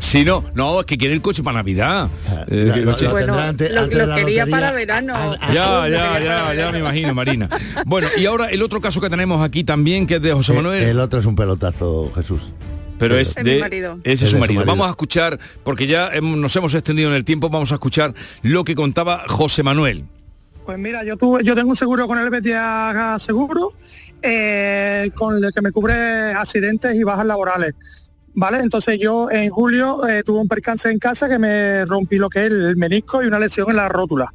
Si 0.01 0.24
no, 0.24 0.43
no, 0.55 0.80
es 0.80 0.86
que 0.86 0.99
quiere 0.99 1.14
el 1.14 1.22
coche 1.22 1.43
para 1.45 1.59
Navidad. 1.59 2.09
Eh, 2.49 2.70
que 2.74 2.80
el 2.80 2.84
lo- 2.84 2.93
coche- 2.93 3.05
lo 3.05 3.11
Bueno, 3.12 3.26
tendrá 3.34 3.49
antes- 3.49 3.72
lo, 3.72 3.80
antes 3.82 3.99
de 3.99 4.07
lo 4.07 4.11
la 4.11 4.16
quería 4.16 4.45
lotería. 4.45 4.61
para 4.68 4.72
verano. 4.76 5.14
Ya, 5.55 5.89
ya, 5.89 6.18
ya, 6.20 6.55
ya 6.55 6.72
me 6.72 6.78
imagino, 6.80 7.14
Marina. 7.14 7.49
Bueno, 7.86 8.09
y 8.16 8.26
ahora 8.26 8.47
el 8.47 8.62
otro 8.62 8.80
caso 8.80 9.01
que 9.01 9.09
tenemos 9.09 9.41
aquí 9.41 9.62
también, 9.62 10.07
que 10.09 10.16
es 10.16 10.22
de 10.22 10.32
José 10.32 10.53
Manuel. 10.53 10.82
El 10.82 10.99
otro 10.99 11.20
es 11.20 11.26
un 11.26 11.36
pelotazo, 11.36 12.11
Jesús. 12.14 12.41
Pero 12.99 13.16
es 13.16 13.36
Es 13.36 13.44
mi 13.44 13.51
de 13.53 13.61
marido. 13.61 13.99
ese 14.03 14.12
Es 14.12 14.14
es 14.14 14.20
de 14.20 14.26
su 14.26 14.32
su 14.32 14.38
marido. 14.38 14.61
marido. 14.61 14.72
Vamos 14.72 14.86
a 14.86 14.90
escuchar, 14.90 15.38
porque 15.64 15.86
ya 15.86 16.11
hemos- 16.12 16.36
nos 16.36 16.55
hemos 16.57 16.74
extendido 16.74 17.09
en 17.11 17.14
el 17.16 17.24
tiempo, 17.24 17.49
vamos 17.49 17.70
a 17.70 17.74
escuchar 17.74 18.14
lo 18.42 18.64
que 18.64 18.74
contaba 18.74 19.24
José 19.28 19.62
Manuel. 19.62 20.05
Pues 20.66 20.78
mira, 20.78 21.03
yo 21.05 21.16
tuve, 21.16 21.42
yo 21.44 21.55
tengo 21.55 21.70
un 21.70 21.76
seguro 21.76 22.07
con 22.07 22.18
el 22.18 22.28
Betia 22.28 23.16
Seguro, 23.18 23.70
eh, 24.22 25.11
con 25.14 25.42
el 25.42 25.53
que 25.53 25.62
me 25.62 25.70
cubre 25.72 26.32
accidentes 26.32 26.94
y 26.94 27.03
bajas 27.05 27.24
laborales. 27.26 27.74
¿Vale? 28.34 28.59
Entonces 28.59 28.99
yo 29.01 29.30
en 29.30 29.49
julio 29.51 30.07
eh, 30.07 30.22
tuve 30.24 30.38
un 30.40 30.46
percance 30.49 30.88
en 30.90 30.99
casa 30.99 31.28
que 31.28 31.38
me 31.38 31.84
rompí 31.86 32.18
lo 32.18 32.28
que 32.28 32.46
es 32.46 32.53
el 32.53 32.76
menisco 32.76 33.22
y 33.22 33.26
una 33.26 33.38
lesión 33.38 33.70
en 33.70 33.76
la 33.76 33.88
rótula. 33.88 34.32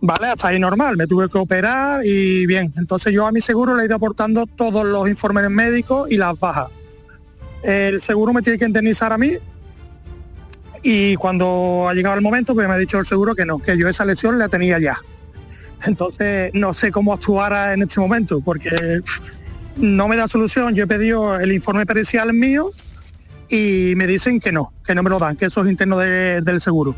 ¿Vale? 0.00 0.28
Hasta 0.28 0.48
ahí 0.48 0.58
normal, 0.58 0.96
me 0.96 1.06
tuve 1.06 1.28
que 1.28 1.36
operar 1.36 2.06
y 2.06 2.46
bien. 2.46 2.72
Entonces 2.78 3.12
yo 3.12 3.26
a 3.26 3.32
mi 3.32 3.40
seguro 3.42 3.74
le 3.76 3.82
he 3.82 3.86
ido 3.86 3.96
aportando 3.96 4.46
todos 4.46 4.86
los 4.86 5.06
informes 5.08 5.50
médicos 5.50 6.10
y 6.10 6.16
las 6.16 6.38
bajas. 6.38 6.68
El 7.62 8.00
seguro 8.00 8.32
me 8.32 8.42
tiene 8.42 8.58
que 8.58 8.64
indemnizar 8.64 9.12
a 9.12 9.18
mí 9.18 9.32
y 10.82 11.14
cuando 11.16 11.86
ha 11.88 11.94
llegado 11.94 12.16
el 12.16 12.22
momento 12.22 12.54
pues 12.54 12.66
me 12.66 12.72
ha 12.74 12.78
dicho 12.78 12.98
el 12.98 13.04
seguro 13.04 13.34
que 13.34 13.44
no, 13.44 13.58
que 13.58 13.76
yo 13.76 13.88
esa 13.88 14.04
lesión 14.04 14.38
la 14.38 14.48
tenía 14.48 14.78
ya. 14.78 14.96
Entonces 15.84 16.50
no 16.54 16.72
sé 16.72 16.90
cómo 16.90 17.12
actuar 17.12 17.74
en 17.74 17.82
este 17.82 18.00
momento 18.00 18.40
porque 18.40 19.00
no 19.76 20.08
me 20.08 20.16
da 20.16 20.26
solución. 20.28 20.74
Yo 20.74 20.84
he 20.84 20.86
pedido 20.86 21.38
el 21.38 21.52
informe 21.52 21.86
pericial 21.86 22.32
mío 22.32 22.70
y 23.48 23.94
me 23.96 24.06
dicen 24.06 24.40
que 24.40 24.52
no, 24.52 24.72
que 24.86 24.94
no 24.94 25.02
me 25.02 25.10
lo 25.10 25.18
dan, 25.18 25.36
que 25.36 25.46
eso 25.46 25.62
es 25.62 25.68
interno 25.68 25.98
de- 25.98 26.40
del 26.42 26.60
seguro. 26.60 26.94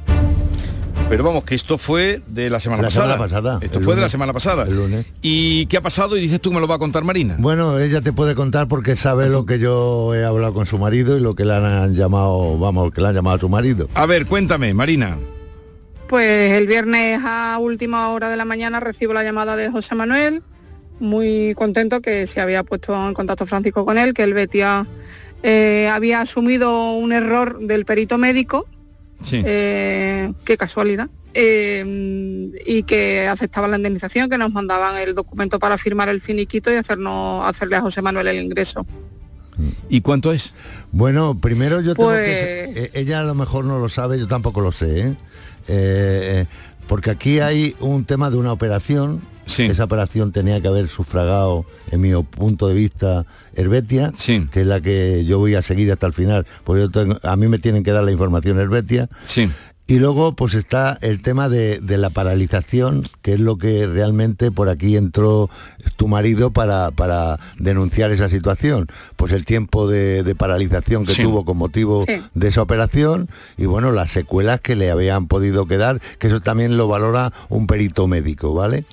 Pero 1.12 1.24
vamos, 1.24 1.44
que 1.44 1.54
esto 1.54 1.76
fue 1.76 2.22
de 2.26 2.48
la 2.48 2.58
semana 2.58 2.80
La 2.80 2.88
pasada. 2.88 3.04
semana 3.04 3.22
pasada, 3.22 3.58
Esto 3.60 3.82
fue 3.82 3.94
de 3.94 4.00
la 4.00 4.08
semana 4.08 4.32
pasada. 4.32 4.64
El 4.64 4.76
lunes. 4.76 5.04
¿Y 5.20 5.66
qué 5.66 5.76
ha 5.76 5.82
pasado? 5.82 6.16
Y 6.16 6.22
dices 6.22 6.40
tú 6.40 6.50
me 6.50 6.58
lo 6.58 6.66
va 6.66 6.76
a 6.76 6.78
contar 6.78 7.04
Marina. 7.04 7.36
Bueno, 7.38 7.78
ella 7.78 8.00
te 8.00 8.14
puede 8.14 8.34
contar 8.34 8.66
porque 8.66 8.96
sabe 8.96 9.28
lo 9.28 9.44
que 9.44 9.58
yo 9.58 10.14
he 10.14 10.24
hablado 10.24 10.54
con 10.54 10.64
su 10.64 10.78
marido 10.78 11.18
y 11.18 11.20
lo 11.20 11.34
que 11.34 11.44
le 11.44 11.52
han 11.52 11.94
llamado, 11.94 12.56
vamos, 12.58 12.92
que 12.94 13.02
le 13.02 13.08
han 13.08 13.14
llamado 13.14 13.36
a 13.36 13.40
su 13.40 13.50
marido. 13.50 13.90
A 13.92 14.06
ver, 14.06 14.24
cuéntame, 14.24 14.72
Marina. 14.72 15.18
Pues 16.06 16.52
el 16.52 16.66
viernes 16.66 17.20
a 17.22 17.58
última 17.60 18.08
hora 18.08 18.30
de 18.30 18.38
la 18.38 18.46
mañana 18.46 18.80
recibo 18.80 19.12
la 19.12 19.22
llamada 19.22 19.54
de 19.54 19.70
José 19.70 19.94
Manuel, 19.94 20.42
muy 20.98 21.52
contento 21.56 22.00
que 22.00 22.26
se 22.26 22.40
había 22.40 22.64
puesto 22.64 22.94
en 23.06 23.12
contacto 23.12 23.44
Francisco 23.44 23.84
con 23.84 23.98
él, 23.98 24.14
que 24.14 24.22
el 24.22 24.32
Betia 24.32 24.86
eh, 25.42 25.90
había 25.92 26.22
asumido 26.22 26.92
un 26.92 27.12
error 27.12 27.58
del 27.60 27.84
perito 27.84 28.16
médico, 28.16 28.66
Sí. 29.22 29.42
eh, 29.44 30.32
qué 30.44 30.56
casualidad, 30.56 31.08
eh, 31.34 32.50
y 32.66 32.82
que 32.82 33.26
aceptaban 33.28 33.70
la 33.70 33.76
indemnización, 33.76 34.28
que 34.28 34.38
nos 34.38 34.52
mandaban 34.52 34.98
el 34.98 35.14
documento 35.14 35.58
para 35.58 35.78
firmar 35.78 36.08
el 36.08 36.20
finiquito 36.20 36.72
y 36.72 36.76
hacernos, 36.76 37.44
hacerle 37.46 37.76
a 37.76 37.80
José 37.80 38.02
Manuel 38.02 38.28
el 38.28 38.42
ingreso. 38.42 38.86
¿Y 39.88 40.00
cuánto 40.00 40.32
es? 40.32 40.54
Bueno, 40.92 41.38
primero 41.40 41.80
yo 41.80 41.94
tengo 41.94 42.08
Pues- 42.08 42.24
que... 42.74 42.90
Ella 42.94 43.20
a 43.20 43.24
lo 43.24 43.34
mejor 43.34 43.64
no 43.64 43.78
lo 43.78 43.88
sabe, 43.88 44.18
yo 44.18 44.26
tampoco 44.26 44.60
lo 44.60 44.72
sé, 44.72 45.00
¿eh? 45.00 45.16
Eh, 45.68 46.46
porque 46.88 47.10
aquí 47.10 47.40
hay 47.40 47.76
un 47.80 48.04
tema 48.04 48.30
de 48.30 48.36
una 48.38 48.52
operación. 48.52 49.22
Esa 49.47 49.84
operación 49.84 50.32
tenía 50.32 50.61
que 50.61 50.68
haber 50.68 50.88
sufragado, 50.88 51.64
en 51.90 52.01
mi 52.01 52.11
punto 52.22 52.68
de 52.68 52.74
vista, 52.74 53.26
Herbetia, 53.55 54.12
que 54.51 54.61
es 54.62 54.66
la 54.66 54.80
que 54.80 55.24
yo 55.24 55.38
voy 55.38 55.55
a 55.55 55.62
seguir 55.62 55.90
hasta 55.93 56.07
el 56.07 56.12
final. 56.12 56.47
Porque 56.64 56.82
yo 56.82 56.90
tengo- 56.90 57.18
a 57.22 57.36
mí 57.36 57.49
me 57.49 57.59
tienen 57.59 57.82
que 57.84 57.93
dar 57.93 58.05
la 58.05 58.12
información 58.12 58.59
Herbetia. 58.59 59.09
Sí. 59.26 59.51
Y 59.88 59.99
luego 59.99 60.34
pues 60.34 60.55
está 60.55 60.97
el 61.03 61.20
tema 61.22 61.49
de, 61.49 61.80
de 61.80 61.99
la 61.99 62.09
paralización, 62.09 63.09
que 63.20 63.34
es 63.34 63.40
lo 63.40 63.59
que 63.59 63.86
realmente 63.86 64.51
por 64.51 64.68
aquí 64.68 64.97
entró 64.97 65.51
tu 65.97 66.07
marido 66.09 66.51
para, 66.53 66.93
para 66.93 67.38
denunciar 67.59 68.11
esa 68.12 68.28
situación. 68.30 68.86
Pues 69.16 69.32
el 69.32 69.45
tiempo 69.45 69.88
de, 69.88 70.22
de 70.22 70.34
paralización 70.34 71.05
que 71.05 71.14
Sí. 71.14 71.22
tuvo 71.22 71.45
con 71.45 71.59
motivo 71.59 72.05
Sí. 72.07 72.14
de 72.32 72.49
esa 72.49 72.62
operación 72.62 73.28
y 73.59 73.66
bueno, 73.66 73.90
las 73.90 74.12
secuelas 74.12 74.61
que 74.61 74.76
le 74.76 74.90
habían 74.90 75.26
podido 75.26 75.66
quedar, 75.66 76.01
que 76.18 76.28
eso 76.28 76.40
también 76.40 76.76
lo 76.76 76.86
valora 76.88 77.32
un 77.51 77.66
perito 77.66 78.07
médico, 78.07 78.55
¿vale? 78.55 78.86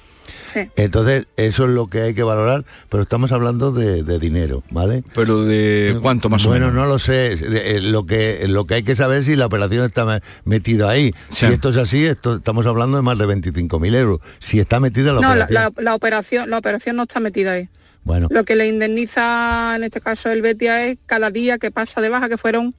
Entonces, 0.76 1.28
eso 1.38 1.66
es 1.66 1.70
lo 1.72 1.88
que 1.88 2.02
hay 2.02 2.14
que 2.14 2.24
valorar, 2.24 2.66
pero 2.90 3.04
estamos 3.04 3.32
hablando 3.32 3.72
de, 3.72 4.04
de 4.04 4.20
dinero, 4.20 4.64
¿vale? 4.72 5.04
Pero 5.16 5.44
de 5.44 5.98
cuánto 6.02 6.30
más 6.30 6.46
o 6.46 6.50
bueno, 6.50 6.68
menos. 6.68 6.82
no 6.82 6.88
lo 6.88 7.00
sé. 7.00 7.36
De- 7.36 7.76
eh, 7.78 7.82
Lo 7.82 8.06
que, 8.06 8.46
lo 8.48 8.66
que 8.66 8.76
hay 8.76 8.84
que 8.84 8.96
saber 8.96 9.20
es 9.22 9.26
si 9.26 9.36
la 9.36 9.46
operación 9.46 9.86
está 9.86 10.06
me- 10.06 10.22
metida 10.46 10.90
ahí. 10.90 11.14
Sí. 11.30 11.46
Si 11.46 11.54
esto 11.54 11.70
es 11.70 11.78
así, 11.78 12.06
esto, 12.06 12.36
estamos 12.38 12.66
hablando 12.66 12.98
de 12.98 13.04
más 13.04 13.18
de 13.18 13.26
25.000 13.26 13.96
euros. 13.96 14.20
Si 14.40 14.60
está 14.60 14.80
metida 14.80 15.14
la 15.14 15.22
No, 15.22 15.30
operación. 15.30 15.54
la- 15.54 15.72
la 15.84 15.96
operación, 15.96 16.50
la 16.50 16.58
operación 16.58 16.96
no 16.96 17.04
está 17.04 17.20
metida 17.20 17.54
ahí. 17.54 17.70
Bueno, 18.04 18.28
Lo 18.32 18.44
que 18.46 18.56
le 18.56 18.68
indemniza 18.68 19.76
en 19.76 19.84
este 19.84 20.00
caso 20.02 20.32
el 20.32 20.42
Betia 20.42 20.86
es 20.86 20.98
cada 21.06 21.32
día 21.32 21.58
que 21.58 21.70
pasa 21.70 22.00
de 22.02 22.10
baja, 22.10 22.30
que 22.30 22.38
fueron 22.38 22.74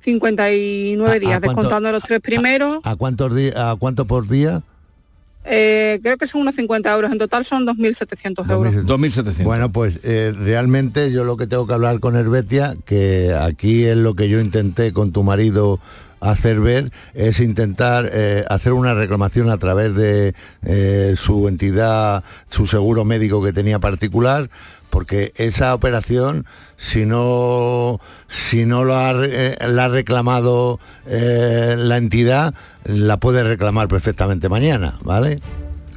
59 0.00 1.10
¿A- 1.10 1.14
a 1.14 1.18
días, 1.18 1.30
cuánto- 1.40 1.46
descontando 1.48 1.92
los 1.92 2.02
tres 2.02 2.20
primeros. 2.20 2.78
¿a 2.84 2.96
cuántos 2.96 3.34
días, 3.34 3.56
a 3.56 3.74
cuánto 3.78 4.04
por 4.06 4.28
día? 4.28 4.62
Eh, 5.46 6.00
creo 6.02 6.16
que 6.16 6.26
son 6.26 6.40
unos 6.40 6.54
50 6.56 6.92
euros, 6.92 7.12
en 7.12 7.18
total 7.18 7.44
son 7.44 7.66
2.700 7.66 8.50
euros. 8.50 8.74
2.700. 8.74 9.44
Bueno, 9.44 9.70
pues 9.70 10.00
eh, 10.02 10.34
realmente 10.36 11.12
yo 11.12 11.24
lo 11.24 11.36
que 11.36 11.46
tengo 11.46 11.66
que 11.66 11.74
hablar 11.74 12.00
con 12.00 12.16
Herbetia, 12.16 12.74
que 12.84 13.32
aquí 13.32 13.84
es 13.84 13.96
lo 13.96 14.14
que 14.14 14.28
yo 14.28 14.40
intenté 14.40 14.92
con 14.92 15.12
tu 15.12 15.22
marido 15.22 15.78
hacer 16.30 16.60
ver, 16.60 16.90
es 17.14 17.40
intentar 17.40 18.08
eh, 18.12 18.44
hacer 18.48 18.72
una 18.72 18.94
reclamación 18.94 19.50
a 19.50 19.58
través 19.58 19.94
de 19.94 20.34
eh, 20.64 21.14
su 21.16 21.48
entidad, 21.48 22.22
su 22.48 22.66
seguro 22.66 23.04
médico 23.04 23.42
que 23.42 23.52
tenía 23.52 23.78
particular, 23.78 24.50
porque 24.90 25.32
esa 25.36 25.74
operación, 25.74 26.46
si 26.76 27.04
no, 27.06 28.00
si 28.28 28.64
no 28.66 28.84
lo 28.84 28.94
ha, 28.94 29.12
re- 29.12 29.30
eh, 29.32 29.56
la 29.68 29.86
ha 29.86 29.88
reclamado 29.88 30.78
eh, 31.06 31.74
la 31.78 31.96
entidad, 31.96 32.54
la 32.84 33.18
puede 33.18 33.42
reclamar 33.44 33.88
perfectamente 33.88 34.48
mañana, 34.48 34.98
¿vale? 35.02 35.40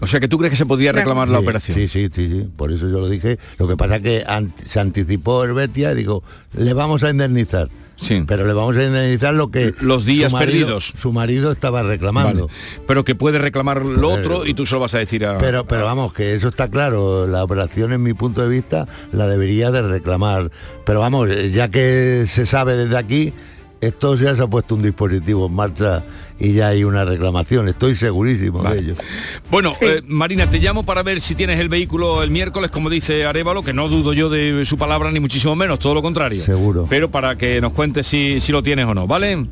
O 0.02 0.08
sea 0.08 0.22
que 0.22 0.30
tú 0.30 0.38
crees 0.38 0.52
que 0.52 0.58
se 0.58 0.66
podía 0.66 0.92
reclamar 0.94 1.28
la 1.28 1.40
operación. 1.40 1.78
Sí, 1.78 1.88
sí, 1.90 2.10
sí, 2.14 2.28
sí, 2.30 2.50
por 2.56 2.72
eso 2.72 2.90
yo 2.90 3.00
lo 3.02 3.10
dije. 3.10 3.38
Lo 3.58 3.68
que 3.68 3.76
pasa 3.76 3.98
es 3.98 4.02
que 4.02 4.24
an- 4.26 4.54
se 4.66 4.80
anticipó 4.80 5.44
Herbetia 5.44 5.92
y 5.92 5.96
digo, 5.96 6.24
le 6.54 6.74
vamos 6.74 7.04
a 7.04 7.10
indemnizar. 7.10 7.68
Sí. 8.00 8.24
Pero 8.26 8.48
le 8.48 8.54
vamos 8.54 8.78
a 8.78 8.84
indemnizar 8.84 9.34
lo 9.34 9.52
que 9.52 9.74
Los 9.82 10.06
días 10.06 10.32
su 10.32 10.38
marido- 10.38 10.52
perdidos. 10.68 10.94
Su 10.98 11.12
marido 11.14 11.52
estaba 11.52 11.84
reclamando. 11.84 12.48
Vale. 12.48 12.60
Pero 12.88 13.04
que 13.04 13.16
puede 13.16 13.40
reclamar 13.40 13.84
lo 13.86 14.10
otro 14.10 14.46
y 14.46 14.54
tú 14.54 14.66
se 14.66 14.76
lo 14.76 14.82
vas 14.82 14.94
a 14.94 15.00
decir 15.00 15.26
a... 15.26 15.38
Pero, 15.38 15.66
pero 15.66 15.86
vamos, 15.86 16.14
que 16.14 16.34
eso 16.36 16.48
está 16.48 16.70
claro. 16.70 17.28
La 17.28 17.44
operación, 17.44 17.92
en 17.94 18.02
mi 18.04 18.14
punto 18.14 18.42
de 18.42 18.50
vista, 18.50 18.88
la 19.12 19.28
debería 19.28 19.72
de 19.72 19.82
reclamar. 19.82 20.52
Pero 20.86 21.00
vamos, 21.02 21.30
ya 21.52 21.70
que 21.70 22.26
se 22.28 22.46
sabe 22.46 22.76
desde 22.76 22.98
aquí, 22.98 23.34
esto 23.82 24.16
ya 24.16 24.36
se 24.36 24.44
ha 24.44 24.48
puesto 24.48 24.76
un 24.76 24.82
dispositivo 24.82 25.48
en 25.48 25.54
marcha 25.54 26.04
y 26.40 26.54
ya 26.54 26.70
hay 26.70 26.84
una 26.84 27.06
reclamación. 27.06 27.68
Estoy 27.68 27.96
segurísimo 27.96 28.64
de 28.64 28.80
ello. 28.80 28.94
Bueno, 29.52 29.74
eh, 29.82 30.02
Marina, 30.08 30.50
te 30.50 30.60
llamo 30.60 30.84
para 30.84 31.04
ver 31.04 31.22
si 31.22 31.36
tienes 31.36 31.60
el 31.60 31.70
vehículo 31.70 32.24
el 32.24 32.32
miércoles, 32.32 32.72
como 32.72 32.90
dice 32.90 33.26
Arevalo, 33.26 33.64
que 33.64 33.74
no 33.74 33.90
dudo 33.90 34.14
yo 34.14 34.30
de 34.30 34.66
su 34.66 34.78
palabra, 34.78 35.12
ni 35.12 35.20
muchísimo 35.20 35.56
menos, 35.56 35.80
todo 35.80 35.94
lo 35.94 36.02
contrario. 36.02 36.42
Seguro. 36.42 36.88
Pero 36.90 37.12
para 37.12 37.38
que 37.38 37.60
nos 37.62 37.74
cuentes 37.74 38.08
si, 38.08 38.40
si 38.40 38.52
lo 38.52 38.64
tienes 38.64 38.86
o 38.86 38.94
no, 38.94 39.08
¿vale? 39.08 39.46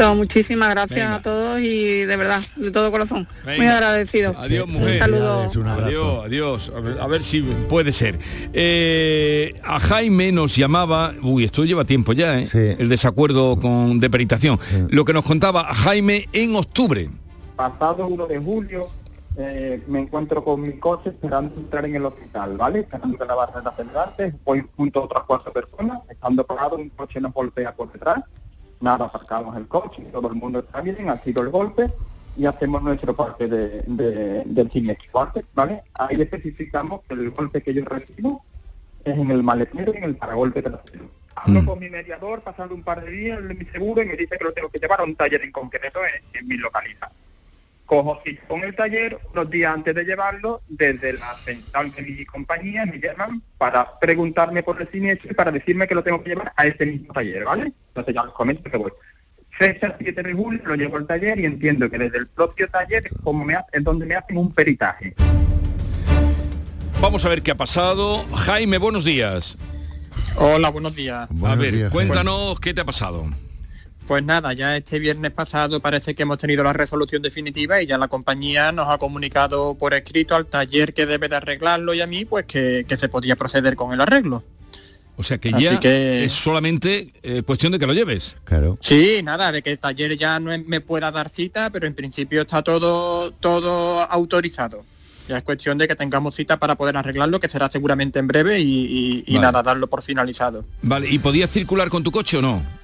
Perfecto, 0.00 0.14
muchísimas 0.14 0.70
gracias 0.70 1.10
a 1.10 1.22
todos 1.22 1.60
y 1.60 2.04
de 2.04 2.16
verdad, 2.16 2.40
de 2.56 2.70
todo 2.70 2.90
corazón. 2.90 3.26
Muy 3.44 3.66
agradecido. 3.66 4.34
Adiós, 4.38 4.66
mujer. 4.66 4.88
Un 4.88 4.94
saludo. 4.94 5.50
Adiós, 5.84 6.24
adiós. 6.24 6.72
A 6.74 6.80
ver, 6.80 7.00
a 7.00 7.06
ver 7.06 7.22
si 7.22 7.42
puede 7.42 7.92
ser. 7.92 8.18
Eh, 8.52 9.60
a 9.62 9.78
Jaime 9.80 10.32
nos 10.32 10.56
llamaba, 10.56 11.14
uy, 11.22 11.44
esto 11.44 11.64
lleva 11.64 11.84
tiempo 11.84 12.12
ya, 12.12 12.38
¿eh? 12.38 12.76
el 12.78 12.88
desacuerdo 12.88 13.60
con 13.60 14.00
de 14.00 14.08
peritación. 14.08 14.58
Lo 14.88 15.04
que 15.04 15.12
nos 15.12 15.24
contaba 15.24 15.64
Jaime 15.74 16.28
en 16.32 16.56
octubre. 16.56 17.10
Pasado 17.56 18.06
1 18.06 18.26
de 18.26 18.38
julio 18.38 18.88
eh, 19.36 19.82
me 19.86 20.00
encuentro 20.00 20.42
con 20.42 20.60
mi 20.60 20.78
coche 20.78 21.10
esperando 21.10 21.54
entrar 21.56 21.84
en 21.84 21.96
el 21.96 22.04
hospital, 22.04 22.56
¿vale? 22.56 22.80
Esperando 22.80 23.18
que 23.18 23.24
la 23.24 23.34
barra 23.34 23.60
de 23.60 23.68
acelerante, 23.68 24.34
voy 24.44 24.66
junto 24.76 25.00
a 25.00 25.04
otras 25.04 25.24
cuatro 25.24 25.52
personas, 25.52 26.00
estando 26.08 26.44
parado, 26.44 26.76
un 26.76 26.88
coche 26.90 27.20
nos 27.20 27.32
golpea 27.32 27.74
por 27.74 27.92
detrás, 27.92 28.24
nada, 28.80 29.06
aparcamos 29.06 29.56
el 29.56 29.66
coche, 29.68 30.02
todo 30.12 30.28
el 30.28 30.34
mundo 30.34 30.60
está 30.60 30.80
bien, 30.80 31.08
ha 31.08 31.18
sido 31.22 31.42
el 31.42 31.50
golpe 31.50 31.90
y 32.36 32.46
hacemos 32.46 32.82
nuestro 32.82 33.14
parte 33.14 33.46
de, 33.48 33.82
de- 33.86 34.42
del 34.46 34.70
siniestro, 34.70 35.30
¿vale? 35.54 35.82
Ahí 35.94 36.20
especificamos 36.20 37.02
que 37.08 37.14
el 37.14 37.30
golpe 37.30 37.62
que 37.62 37.74
yo 37.74 37.84
recibo 37.84 38.42
es 39.04 39.16
en 39.18 39.30
el 39.30 39.42
maletero 39.42 39.92
y 39.94 39.98
en 39.98 40.04
el 40.04 40.16
paragolpe 40.16 40.62
trasero. 40.62 41.10
Hablo 41.34 41.64
con 41.64 41.78
mi 41.78 41.88
mediador, 41.88 42.42
pasando 42.42 42.74
un 42.74 42.82
par 42.82 43.02
de 43.04 43.10
días 43.10 43.38
en 43.38 43.56
mi 43.58 43.64
seguro 43.66 44.02
y 44.02 44.06
me 44.06 44.16
dice 44.16 44.36
que 44.36 44.44
lo 44.44 44.52
tengo 44.52 44.68
que 44.68 44.78
llevar 44.78 45.00
a 45.00 45.04
un 45.04 45.14
taller 45.16 45.42
en 45.42 45.52
concreto 45.52 46.00
en, 46.04 46.38
en 46.38 46.48
mi 46.48 46.56
localidad. 46.56 47.10
Cojo 47.90 48.20
cita 48.24 48.42
con 48.46 48.62
el 48.62 48.72
taller, 48.76 49.18
unos 49.32 49.50
días 49.50 49.74
antes 49.74 49.92
de 49.92 50.04
llevarlo, 50.04 50.62
desde 50.68 51.14
la 51.14 51.34
central 51.44 51.90
de 51.90 52.02
mi 52.02 52.24
compañía 52.24 52.86
me 52.86 53.00
llaman 53.00 53.42
para 53.58 53.98
preguntarme 53.98 54.62
por 54.62 54.80
el 54.80 54.88
siniestro 54.92 55.28
y 55.28 55.34
para 55.34 55.50
decirme 55.50 55.88
que 55.88 55.96
lo 55.96 56.04
tengo 56.04 56.22
que 56.22 56.30
llevar 56.30 56.52
a 56.56 56.66
ese 56.68 56.86
mismo 56.86 57.12
taller, 57.12 57.44
¿vale? 57.44 57.72
Entonces 57.88 58.14
ya 58.14 58.22
les 58.22 58.32
comento 58.32 58.70
que 58.70 58.76
voy. 58.76 58.92
Fecha 59.50 59.96
7 59.98 60.22
de 60.22 60.32
julio, 60.32 60.60
lo 60.66 60.76
llevo 60.76 60.98
al 60.98 61.06
taller 61.08 61.40
y 61.40 61.46
entiendo 61.46 61.90
que 61.90 61.98
desde 61.98 62.18
el 62.18 62.28
propio 62.28 62.68
taller 62.68 63.06
es, 63.06 63.12
como 63.24 63.44
me 63.44 63.54
ha- 63.56 63.66
es 63.72 63.82
donde 63.82 64.06
me 64.06 64.14
hacen 64.14 64.36
un 64.36 64.52
peritaje. 64.54 65.16
Vamos 67.00 67.24
a 67.24 67.28
ver 67.28 67.42
qué 67.42 67.50
ha 67.50 67.56
pasado. 67.56 68.24
Jaime, 68.36 68.78
buenos 68.78 69.04
días. 69.04 69.58
Hola, 70.36 70.70
buenos 70.70 70.94
días. 70.94 71.28
a 71.44 71.54
ver, 71.56 71.90
cuéntanos 71.90 72.60
qué 72.60 72.72
te 72.72 72.82
ha 72.82 72.84
pasado. 72.84 73.24
Pues 74.10 74.24
nada, 74.24 74.52
ya 74.54 74.76
este 74.76 74.98
viernes 74.98 75.30
pasado 75.30 75.78
parece 75.78 76.16
que 76.16 76.24
hemos 76.24 76.36
tenido 76.36 76.64
la 76.64 76.72
resolución 76.72 77.22
definitiva 77.22 77.80
y 77.80 77.86
ya 77.86 77.96
la 77.96 78.08
compañía 78.08 78.72
nos 78.72 78.88
ha 78.88 78.98
comunicado 78.98 79.76
por 79.76 79.94
escrito 79.94 80.34
al 80.34 80.46
taller 80.46 80.94
que 80.94 81.06
debe 81.06 81.28
de 81.28 81.36
arreglarlo 81.36 81.94
y 81.94 82.00
a 82.00 82.08
mí 82.08 82.24
pues 82.24 82.44
que, 82.44 82.84
que 82.88 82.96
se 82.96 83.08
podía 83.08 83.36
proceder 83.36 83.76
con 83.76 83.92
el 83.92 84.00
arreglo. 84.00 84.42
O 85.14 85.22
sea 85.22 85.38
que 85.38 85.50
Así 85.50 85.62
ya 85.62 85.78
que- 85.78 86.24
es 86.24 86.32
solamente 86.32 87.12
eh, 87.22 87.42
cuestión 87.46 87.70
de 87.70 87.78
que 87.78 87.86
lo 87.86 87.92
lleves. 87.92 88.34
Claro. 88.42 88.78
Sí, 88.80 89.20
nada, 89.22 89.52
de 89.52 89.62
que 89.62 89.70
el 89.70 89.78
taller 89.78 90.16
ya 90.18 90.40
no 90.40 90.50
me 90.66 90.80
pueda 90.80 91.12
dar 91.12 91.28
cita, 91.28 91.70
pero 91.70 91.86
en 91.86 91.94
principio 91.94 92.40
está 92.40 92.62
todo, 92.62 93.30
todo 93.30 94.00
autorizado. 94.10 94.84
Ya 95.28 95.36
es 95.38 95.44
cuestión 95.44 95.78
de 95.78 95.86
que 95.86 95.94
tengamos 95.94 96.34
cita 96.34 96.56
para 96.58 96.74
poder 96.74 96.96
arreglarlo, 96.96 97.38
que 97.38 97.48
será 97.48 97.70
seguramente 97.70 98.18
en 98.18 98.26
breve 98.26 98.58
y, 98.58 98.64
y- 98.64 99.24
y 99.28 99.34
Vale. 99.36 99.46
nada, 99.46 99.62
darlo 99.62 99.86
por 99.86 100.02
finalizado. 100.02 100.64
Vale, 100.82 101.08
¿y 101.08 101.20
podías 101.20 101.48
circular 101.50 101.88
con 101.90 102.02
tu 102.02 102.10
coche 102.10 102.38
o 102.38 102.42
no? 102.42 102.79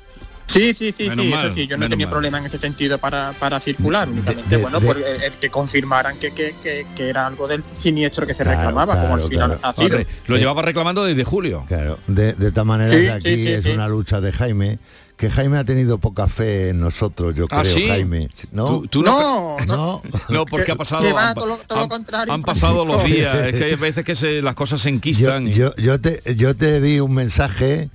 Sí, 0.49 0.74
sí, 0.78 0.94
sí, 0.97 1.09
Menos 1.09 1.24
sí, 1.24 1.30
mal, 1.32 1.47
eso 1.47 1.55
sí, 1.57 1.66
yo 1.66 1.76
no 1.76 1.88
tenía 1.88 2.07
mal. 2.07 2.12
problema 2.12 2.38
en 2.38 2.47
ese 2.47 2.59
sentido 2.59 2.99
para, 2.99 3.32
para 3.38 3.59
circular, 3.61 4.09
únicamente, 4.09 4.49
de- 4.57 4.62
bueno, 4.62 4.78
de- 4.80 4.86
por 4.86 4.97
el, 4.97 5.22
el 5.22 5.32
que 5.34 5.51
confirmaran 5.51 6.16
que, 6.18 6.30
que, 6.32 6.55
que- 6.62 6.86
que 6.97 7.09
era 7.09 7.26
algo 7.26 7.49
del 7.49 7.62
siniestro 7.76 8.26
que 8.26 8.34
se 8.34 8.42
Claro, 8.44 8.59
reclamaba, 8.59 9.01
como 9.01 9.14
al 9.14 9.22
final 9.28 9.59
claro. 9.59 9.61
ha 9.62 9.72
sido. 9.74 9.99
Lo 10.26 10.36
llevaba 10.36 10.62
reclamando 10.62 11.05
desde 11.05 11.24
julio. 11.24 11.64
Claro, 11.66 11.99
de, 12.07 12.32
de 12.34 12.53
tal 12.53 12.64
manera 12.66 12.92
Sí, 12.94 13.01
que 13.01 13.11
aquí 13.11 13.34
sí, 13.34 13.49
es 13.49 13.64
sí. 13.64 13.70
una 13.70 13.88
lucha 13.88 14.20
de 14.20 14.32
Jaime, 14.32 14.78
que 15.16 15.30
Jaime 15.30 15.57
ha 15.59 15.64
tenido 15.64 15.99
poca 15.99 16.28
fe 16.28 16.68
en 16.68 16.78
nosotros, 16.80 17.34
yo 17.34 17.47
¿Ah, 17.51 17.62
creo, 17.62 17.74
sí? 17.74 17.88
Jaime. 17.88 18.28
¿No? 18.53 18.66
Tú- 18.66 18.86
tú 18.86 19.03
no, 19.03 19.57
no, 19.66 20.03
No, 20.28 20.44
porque 20.47 20.70
ha 20.72 20.76
pasado... 20.76 21.12
va 21.12 21.30
han, 21.30 21.34
todo 21.34 21.47
lo- 21.47 21.57
todo 21.59 21.80
han- 21.80 21.88
contrario, 21.88 22.32
han 22.32 22.42
pasado 22.42 22.84
los 22.84 23.03
días. 23.05 23.34
Es 23.49 23.55
que 23.55 23.64
hay 23.64 23.74
veces 23.74 24.05
que 24.05 24.14
se- 24.14 24.42
las 24.42 24.55
cosas 24.55 24.80
se 24.80 24.90
Yo, 24.90 24.94
enquistan. 24.94 25.49
y- 25.49 25.55
yo, 25.55 25.74
yo 25.76 26.01
te, 26.01 26.22
yo 26.36 26.55
te 26.55 26.80
di 26.80 27.01
un 27.01 27.14
mensaje 27.14 27.88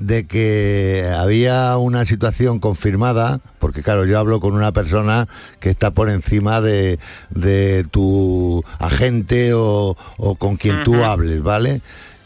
de 0.00 0.26
que 0.26 1.08
había 1.16 1.76
una 1.76 2.04
situación 2.04 2.58
confirmada, 2.58 3.40
porque 3.58 3.82
claro, 3.82 4.04
yo 4.06 4.18
hablo 4.18 4.40
con 4.40 4.54
una 4.54 4.72
persona 4.72 5.28
que 5.60 5.70
está 5.70 5.92
por 5.92 6.08
encima 6.08 6.60
de, 6.60 6.98
de 7.30 7.86
tu 7.90 8.64
agente 8.78 9.52
o, 9.54 9.96
o 10.16 10.34
con 10.34 10.56
quien 10.56 10.82
tú 10.84 11.04
hables, 11.04 11.42
¿vale? 11.42 11.82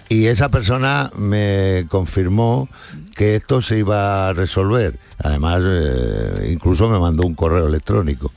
Y 0.08 0.26
esa 0.26 0.48
persona 0.48 1.10
me 1.16 1.86
confirmó 1.88 2.68
que 3.16 3.36
esto 3.36 3.60
se 3.62 3.78
iba 3.78 4.28
a 4.28 4.32
resolver. 4.32 4.98
Además, 5.18 5.62
eh, 5.64 6.50
incluso 6.52 6.88
me 6.88 6.98
mandó 6.98 7.26
un 7.26 7.34
correo 7.34 7.66
electrónico. 7.66 8.30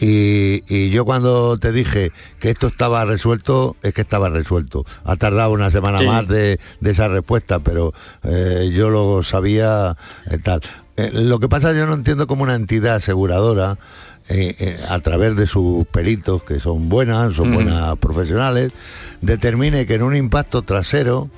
Y, 0.00 0.62
y 0.68 0.90
yo 0.90 1.04
cuando 1.04 1.56
te 1.58 1.72
dije 1.72 2.12
que 2.38 2.50
esto 2.50 2.66
estaba 2.66 3.04
resuelto, 3.04 3.76
es 3.82 3.94
que 3.94 4.02
estaba 4.02 4.28
resuelto. 4.28 4.84
Ha 5.04 5.16
tardado 5.16 5.52
una 5.52 5.70
semana 5.70 5.98
Sí. 5.98 6.06
más 6.06 6.28
de, 6.28 6.60
de 6.80 6.90
esa 6.90 7.08
respuesta, 7.08 7.60
pero 7.60 7.94
eh, 8.22 8.70
yo 8.74 8.90
lo 8.90 9.22
sabía 9.22 9.96
eh, 10.30 10.38
tal. 10.42 10.60
Eh, 10.96 11.10
lo 11.12 11.38
que 11.40 11.48
pasa 11.48 11.72
yo 11.72 11.86
no 11.86 11.94
entiendo 11.94 12.26
como 12.26 12.42
una 12.42 12.54
entidad 12.54 12.96
aseguradora, 12.96 13.78
eh, 14.28 14.76
a 14.88 14.98
través 14.98 15.36
de 15.36 15.46
sus 15.46 15.86
peritos, 15.86 16.42
que 16.42 16.58
son 16.58 16.88
buenas, 16.88 17.34
son 17.36 17.54
buenas 17.54 17.96
profesionales, 17.98 18.72
determine 19.20 19.86
que 19.86 19.94
en 19.94 20.02
un 20.02 20.16
impacto 20.16 20.62
trasero 20.62 21.30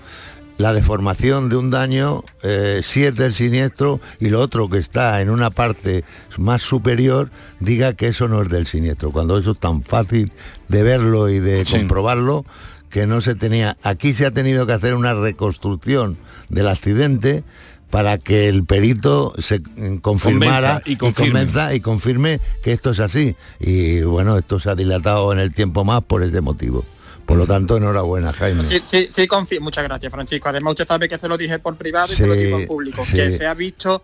la 0.58 0.72
deformación 0.72 1.48
de 1.48 1.56
un 1.56 1.70
daño 1.70 2.22
eh, 2.42 2.82
si 2.84 3.04
es 3.04 3.14
del 3.14 3.32
siniestro 3.32 4.00
y 4.20 4.28
lo 4.28 4.40
otro 4.40 4.68
que 4.68 4.78
está 4.78 5.20
en 5.22 5.30
una 5.30 5.50
parte 5.50 6.04
más 6.36 6.62
superior 6.62 7.30
diga 7.60 7.94
que 7.94 8.08
eso 8.08 8.28
no 8.28 8.42
es 8.42 8.48
del 8.48 8.66
siniestro, 8.66 9.10
cuando 9.12 9.38
eso 9.38 9.52
es 9.52 9.58
tan 9.60 9.82
fácil 9.82 10.32
de 10.68 10.82
verlo 10.82 11.28
y 11.28 11.38
de 11.38 11.64
Sí. 11.64 11.78
comprobarlo 11.78 12.44
que 12.90 13.06
no 13.06 13.20
se 13.20 13.34
tenía. 13.34 13.76
Aquí 13.82 14.14
se 14.14 14.26
ha 14.26 14.30
tenido 14.30 14.66
que 14.66 14.72
hacer 14.72 14.94
una 14.94 15.14
reconstrucción 15.14 16.18
del 16.48 16.68
accidente 16.68 17.44
para 17.90 18.18
que 18.18 18.48
el 18.48 18.64
perito 18.64 19.32
se 19.38 19.60
mm, 19.60 19.98
confirmara 19.98 20.82
y 20.84 20.96
convenza 20.96 21.72
y 21.74 21.80
confirme 21.80 22.40
que 22.62 22.72
esto 22.72 22.90
es 22.90 23.00
así. 23.00 23.34
Y 23.60 24.00
bueno, 24.02 24.36
esto 24.36 24.58
se 24.60 24.70
ha 24.70 24.74
dilatado 24.74 25.32
en 25.32 25.38
el 25.38 25.54
tiempo 25.54 25.84
más 25.84 26.02
por 26.04 26.22
ese 26.22 26.40
motivo. 26.40 26.84
Por 27.28 27.36
lo 27.36 27.46
tanto, 27.46 27.76
enhorabuena, 27.76 28.32
Jaime. 28.32 28.66
Sí, 28.70 28.82
sí, 29.14 29.28
sí, 29.46 29.60
muchas 29.60 29.84
gracias, 29.84 30.10
Francisco. 30.10 30.48
Además, 30.48 30.70
usted 30.72 30.88
sabe 30.88 31.10
que 31.10 31.18
se 31.18 31.28
lo 31.28 31.36
dije 31.36 31.58
por 31.58 31.76
privado 31.76 32.06
y 32.10 32.16
Sí, 32.16 32.22
se 32.22 32.26
lo 32.26 32.32
digo 32.32 32.58
en 32.58 32.66
público. 32.66 33.04
sí. 33.04 33.18
Que 33.18 33.36
se 33.36 33.46
ha 33.46 33.52
visto, 33.52 34.02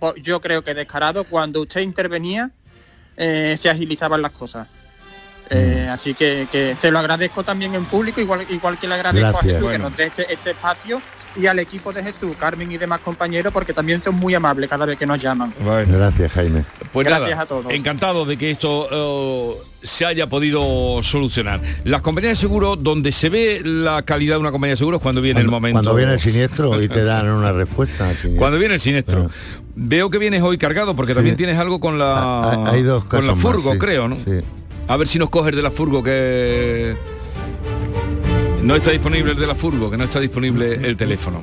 po- 0.00 0.14
yo 0.16 0.40
creo 0.40 0.64
que 0.64 0.72
descarado, 0.72 1.24
cuando 1.24 1.60
usted 1.60 1.82
intervenía, 1.82 2.50
eh, 3.18 3.58
se 3.60 3.68
agilizaban 3.68 4.22
las 4.22 4.30
cosas. 4.30 4.66
Eh, 5.50 5.84
Mm. 5.88 5.90
así 5.92 6.14
que, 6.14 6.48
que 6.50 6.74
se 6.80 6.90
lo 6.90 6.98
agradezco 6.98 7.42
también 7.42 7.74
en 7.74 7.84
público, 7.84 8.18
igual, 8.22 8.46
igual 8.48 8.78
que 8.78 8.88
le 8.88 8.94
agradezco 8.94 9.28
Gracias. 9.28 9.42
a 9.44 9.46
Jesús 9.46 9.62
Bueno. 9.62 9.84
que 9.84 9.90
nos 9.90 9.96
dé 9.98 10.04
este, 10.06 10.32
este 10.32 10.50
espacio 10.52 11.02
y 11.36 11.46
al 11.46 11.58
equipo 11.58 11.92
de 11.92 12.02
Jesús, 12.02 12.36
Carmen 12.38 12.70
y 12.70 12.76
demás 12.78 13.00
compañeros, 13.00 13.52
porque 13.52 13.72
también 13.72 14.02
son 14.04 14.14
muy 14.14 14.34
amables 14.34 14.68
cada 14.70 14.86
vez 14.86 14.98
que 14.98 15.06
nos 15.06 15.18
llaman. 15.20 15.52
Gracias, 15.88 16.32
Jaime. 16.32 16.64
Pues 16.92 17.06
Gracias 17.06 17.30
nada, 17.30 17.42
a 17.42 17.46
todos. 17.46 17.72
encantado 17.72 18.24
de 18.24 18.36
que 18.36 18.50
esto 18.50 18.88
eh, 18.90 19.54
se 19.82 20.06
haya 20.06 20.28
podido 20.28 21.02
solucionar. 21.02 21.60
Las 21.84 22.02
compañías 22.02 22.32
de 22.32 22.36
seguros, 22.36 22.82
donde 22.82 23.10
se 23.12 23.28
ve 23.28 23.62
la 23.64 24.02
calidad 24.02 24.36
de 24.36 24.40
una 24.40 24.52
compañía 24.52 24.74
de 24.74 24.78
seguros 24.78 25.00
cuando 25.00 25.20
viene 25.20 25.40
el 25.40 25.48
momento. 25.48 25.74
Cuando 25.76 25.94
viene 25.94 26.12
el 26.14 26.20
siniestro 26.20 26.80
y 26.80 26.88
te 26.88 27.02
dan 27.02 27.28
una 27.28 27.52
respuesta. 27.52 28.12
Cuando 28.38 28.58
viene 28.58 28.74
el 28.74 28.80
siniestro. 28.80 29.28
Veo 29.76 30.08
que 30.08 30.18
vienes 30.18 30.40
hoy 30.42 30.56
cargado 30.56 30.94
porque 30.94 31.14
también 31.14 31.34
tienes 31.36 31.58
algo 31.58 31.80
con 31.80 31.98
la 31.98 32.52
Hay- 32.52 32.76
hay 32.76 32.82
dos 32.84 33.04
con 33.06 33.26
la 33.26 33.32
más, 33.34 33.42
furgo, 33.42 33.72
sí, 33.72 33.78
creo, 33.80 34.06
¿no? 34.08 34.16
sí. 34.24 34.40
A 34.86 34.96
ver 34.96 35.08
si 35.08 35.18
nos 35.18 35.30
coges 35.30 35.56
de 35.56 35.62
la 35.62 35.72
furgo 35.72 36.00
que 36.02 36.94
no 38.64 38.74
está 38.74 38.90
disponible 38.90 39.32
el 39.32 39.38
de 39.38 39.46
la 39.46 39.54
furgo, 39.54 39.90
que 39.90 39.96
no 39.96 40.04
está 40.04 40.20
disponible 40.20 40.74
el 40.74 40.96
teléfono. 40.96 41.42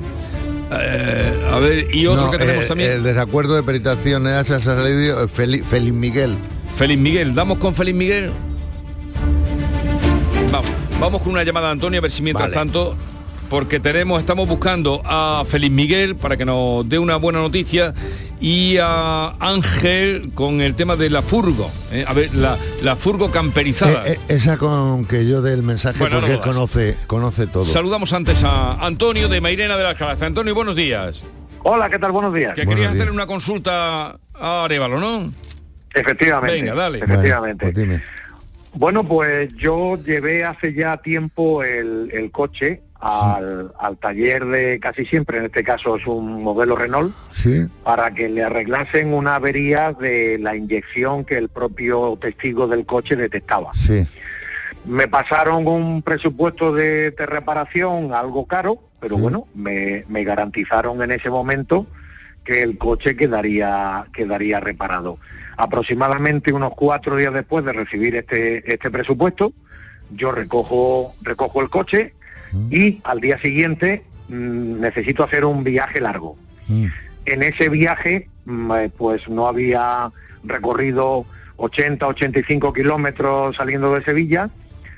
Eh, 0.72 1.50
a 1.52 1.60
ver, 1.60 1.94
y 1.94 2.08
otro 2.08 2.26
No, 2.26 2.32
que 2.32 2.38
tenemos 2.40 2.66
eh, 2.66 2.68
también. 2.68 2.92
El 2.92 3.04
desacuerdo 3.04 3.62
de 3.62 3.80
se 4.44 4.54
ha 4.54 4.62
salido 4.62 5.24
eh, 5.24 5.28
Félix 5.28 5.94
Miguel. 5.94 6.36
Félix 6.76 7.00
Miguel, 7.00 7.36
¿damos 7.36 7.60
con 7.60 7.76
Félix 7.76 7.98
Miguel? 7.98 8.32
Vamos, 10.52 10.72
vamos 11.00 11.22
con 11.22 11.34
una 11.34 11.44
llamada 11.44 11.70
a 11.70 11.72
Antonio 11.72 12.00
a 12.00 12.02
ver 12.02 12.12
si 12.12 12.24
mientras 12.24 12.50
Vale. 12.50 12.56
tanto, 12.56 12.96
porque 13.50 13.80
tenemos, 13.80 14.20
estamos 14.20 14.48
buscando 14.48 15.02
a 15.06 15.44
Félix 15.46 15.72
Miguel 15.72 16.16
para 16.16 16.38
que 16.38 16.46
nos 16.46 16.88
dé 16.90 16.98
una 16.98 17.18
buena 17.18 17.40
noticia 17.40 17.94
y 18.42 18.78
a 18.82 19.36
Ángel 19.40 20.34
con 20.34 20.62
el 20.62 20.76
tema 20.76 20.96
de 20.96 21.12
la 21.12 21.22
furgo. 21.22 21.70
¿eh? 21.92 22.04
A 22.08 22.14
ver, 22.14 22.34
la, 22.34 22.58
la 22.82 22.96
furgo 22.96 23.30
camperizada. 23.32 24.08
Eh, 24.08 24.14
eh, 24.14 24.36
esa 24.36 24.58
con 24.58 25.06
que 25.06 25.28
yo 25.28 25.44
dé 25.44 25.54
el 25.54 25.62
mensaje 25.62 26.00
Bueno, 26.00 26.18
porque 26.20 26.34
no 26.34 26.36
él 26.38 26.42
conoce, 26.42 26.98
conoce 27.06 27.46
todo. 27.48 27.64
Saludamos 27.64 28.12
antes 28.14 28.44
a 28.44 28.84
Antonio 28.84 29.30
de 29.30 29.40
Mairena 29.40 29.78
de 29.78 29.84
las 29.84 29.96
Calazas. 29.96 30.24
Antonio, 30.24 30.56
buenos 30.56 30.76
días. 30.76 31.24
Hola, 31.64 31.90
¿qué 31.92 32.00
tal? 32.00 32.12
Buenos 32.12 32.34
días. 32.34 32.56
Que 32.56 32.66
querías 32.66 32.94
hacer 32.94 33.12
una 33.12 33.28
consulta 33.28 34.18
a 34.34 34.64
Arevalo, 34.64 35.00
¿no? 35.00 35.32
Efectivamente. 35.94 36.56
Venga, 36.56 36.74
dale. 36.74 36.98
Efectivamente. 36.98 37.72
Pues 37.72 38.02
Bueno, 38.74 39.08
pues 39.08 39.54
yo 39.56 39.98
llevé 39.98 40.44
hace 40.44 40.74
ya 40.74 40.98
tiempo 40.98 41.64
el, 41.64 42.10
el 42.12 42.32
coche 42.32 42.82
al, 43.02 43.74
al 43.80 43.98
taller 43.98 44.46
de 44.46 44.80
casi 44.80 45.06
siempre, 45.06 45.40
en 45.40 45.46
este 45.46 45.64
caso 45.64 45.96
es 45.98 46.06
un 46.06 46.44
modelo 46.44 46.76
Renault, 46.76 47.14
Sí. 47.34 47.68
para 47.84 48.14
que 48.14 48.30
le 48.30 48.44
arreglasen 48.44 49.14
una 49.14 49.36
avería 49.36 49.92
de 49.94 50.38
la 50.40 50.56
inyección 50.56 51.26
que 51.26 51.38
el 51.38 51.50
propio 51.50 52.18
testigo 52.22 52.68
del 52.68 52.86
coche 52.86 53.16
detectaba. 53.16 53.74
Sí. 53.74 54.08
Me 54.86 55.08
pasaron 55.08 55.68
un 55.68 56.02
presupuesto 56.02 56.74
de, 56.74 57.12
de 57.12 57.26
reparación 57.26 58.14
algo 58.14 58.46
caro, 58.46 58.80
pero 59.00 59.18
bueno, 59.18 59.48
me, 59.56 60.06
me 60.08 60.24
garantizaron 60.24 61.02
en 61.02 61.12
ese 61.12 61.30
momento 61.30 61.88
que 62.44 62.62
el 62.64 62.78
coche 62.78 63.16
quedaría, 63.16 64.06
quedaría 64.14 64.60
reparado. 64.60 65.18
Aproximadamente 65.58 66.52
unos 66.52 66.72
cuatro 66.76 67.16
días 67.16 67.34
después 67.34 67.64
de 67.64 67.74
recibir 67.74 68.16
este, 68.16 68.72
este 68.72 68.90
presupuesto, 68.90 69.54
yo 70.14 70.32
recojo, 70.32 71.16
recojo 71.22 71.62
el 71.62 71.70
coche 71.70 72.14
y 72.70 73.00
al 73.04 73.20
día 73.22 73.40
siguiente 73.40 74.04
mm, 74.30 74.80
necesito 74.80 75.24
hacer 75.24 75.46
un 75.46 75.64
viaje 75.64 76.00
largo. 76.02 76.38
En 77.26 77.44
ese 77.44 77.70
viaje, 77.70 78.28
mm, 78.46 78.72
eh, 78.74 78.90
pues 78.98 79.28
no 79.30 79.48
había 79.48 80.12
recorrido 80.44 81.26
80, 81.58 82.08
85 82.08 82.74
kilómetros 82.74 83.56
saliendo 83.56 83.94
de 83.94 84.04
Sevilla, 84.04 84.50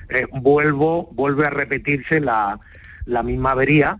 eh, 0.08 0.26
vuelvo, 0.32 1.08
vuelve 1.12 1.46
a 1.46 1.50
repetirse 1.50 2.20
la, 2.20 2.58
la 3.06 3.22
misma 3.22 3.52
avería, 3.52 3.98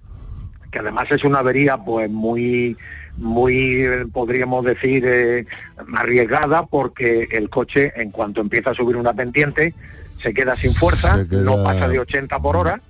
que 0.70 0.78
además 0.80 1.10
es 1.10 1.24
una 1.24 1.38
avería 1.40 1.76
pues 1.78 2.10
muy 2.10 2.76
muy 3.16 3.86
podríamos 4.12 4.64
decir 4.64 5.04
eh, 5.06 5.46
arriesgada 5.94 6.66
porque 6.66 7.28
el 7.30 7.48
coche 7.48 7.92
en 7.94 8.10
cuanto 8.10 8.40
empieza 8.40 8.70
a 8.70 8.74
subir 8.74 8.96
una 8.96 9.12
pendiente 9.12 9.72
se 10.20 10.34
queda 10.34 10.56
sin 10.56 10.72
fuerza, 10.74 11.18
queda- 11.28 11.42
no 11.42 11.62
pasa 11.62 11.86
de 11.88 12.00
80 12.00 12.38
por 12.40 12.56
hora 12.56 12.80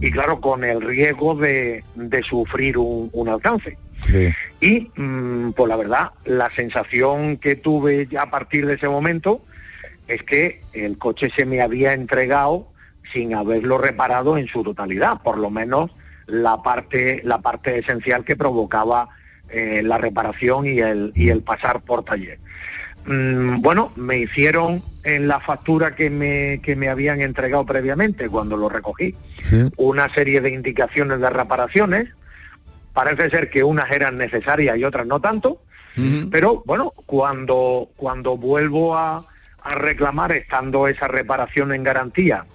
y 0.00 0.10
claro 0.10 0.40
con 0.40 0.64
el 0.64 0.80
riesgo 0.80 1.34
de, 1.34 1.84
de 1.94 2.22
sufrir 2.22 2.78
un, 2.78 3.10
un 3.12 3.28
alcance. 3.28 3.76
Sí. 4.06 4.30
Y 4.60 5.00
mm, 5.00 5.52
pues 5.52 5.68
la 5.68 5.76
verdad, 5.76 6.10
la 6.24 6.50
sensación 6.56 7.36
que 7.36 7.54
tuve 7.54 8.06
ya 8.10 8.22
a 8.22 8.30
partir 8.30 8.66
de 8.66 8.74
ese 8.74 8.88
momento 8.88 9.44
es 10.08 10.22
que 10.22 10.62
el 10.72 10.98
coche 10.98 11.30
se 11.34 11.44
me 11.44 11.60
había 11.60 11.92
entregado 11.92 12.66
sin 13.12 13.34
haberlo 13.34 13.78
reparado 13.78 14.38
en 14.38 14.46
su 14.46 14.62
totalidad, 14.62 15.20
por 15.22 15.38
lo 15.38 15.50
menos 15.50 15.90
la 16.26 16.62
parte, 16.62 17.20
la 17.24 17.38
parte 17.38 17.78
esencial 17.78 18.24
que 18.24 18.36
provocaba 18.36 19.08
eh, 19.48 19.82
la 19.84 19.98
reparación 19.98 20.66
y 20.66 20.78
el, 20.78 21.12
y 21.14 21.28
el 21.28 21.42
pasar 21.42 21.80
por 21.82 22.04
taller. 22.04 22.38
Mm, 23.06 23.60
bueno, 23.60 23.92
me 23.96 24.18
hicieron 24.18 24.82
en 25.04 25.28
la 25.28 25.40
factura 25.40 25.94
que 25.94 26.10
me, 26.10 26.60
que 26.62 26.76
me 26.76 26.88
habían 26.88 27.20
entregado 27.20 27.64
previamente 27.64 28.28
cuando 28.28 28.56
lo 28.56 28.68
recogí 28.68 29.14
una 29.76 30.12
serie 30.12 30.40
de 30.40 30.50
indicaciones 30.50 31.20
de 31.20 31.30
reparaciones. 31.30 32.08
Parece 32.92 33.30
ser 33.30 33.50
que 33.50 33.64
unas 33.64 33.90
eran 33.90 34.18
necesarias 34.18 34.76
y 34.76 34.84
otras 34.84 35.06
no 35.06 35.20
tanto. 35.20 35.62
Pero 36.30 36.62
bueno, 36.64 36.92
cuando, 37.04 37.90
cuando 37.96 38.36
vuelvo 38.38 38.96
a, 38.96 39.26
a 39.62 39.74
reclamar, 39.74 40.32
estando 40.32 40.88
esa 40.88 41.08
reparación 41.08 41.72
en 41.72 41.82
garantía, 41.82 42.46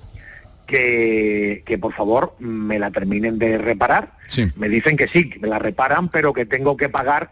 que, 0.65 1.63
que 1.65 1.77
por 1.77 1.93
favor 1.93 2.35
me 2.39 2.79
la 2.79 2.91
terminen 2.91 3.37
de 3.37 3.57
reparar, 3.57 4.13
me 4.55 4.69
dicen 4.69 4.97
que 4.97 5.07
sí, 5.07 5.29
que 5.29 5.39
me 5.39 5.47
la 5.47 5.59
reparan, 5.59 6.09
pero 6.09 6.33
que 6.33 6.45
tengo 6.45 6.75
que 6.75 6.89
pagar 6.89 7.31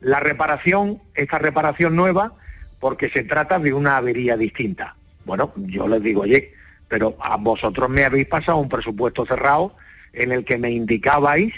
la 0.00 0.20
reparación, 0.20 1.02
esta 1.14 1.38
reparación 1.38 1.94
nueva, 1.94 2.32
porque 2.80 3.10
se 3.10 3.22
trata 3.24 3.58
de 3.58 3.72
una 3.72 3.98
avería 3.98 4.36
distinta. 4.36 4.96
Bueno, 5.24 5.52
yo 5.56 5.86
les 5.86 6.02
digo, 6.02 6.22
oye, 6.22 6.54
pero 6.88 7.16
a 7.20 7.36
vosotros 7.36 7.88
me 7.88 8.04
habéis 8.04 8.26
pasado 8.26 8.58
un 8.58 8.68
presupuesto 8.68 9.24
cerrado 9.26 9.76
en 10.12 10.32
el 10.32 10.44
que 10.44 10.58
me 10.58 10.70
indicabais 10.70 11.54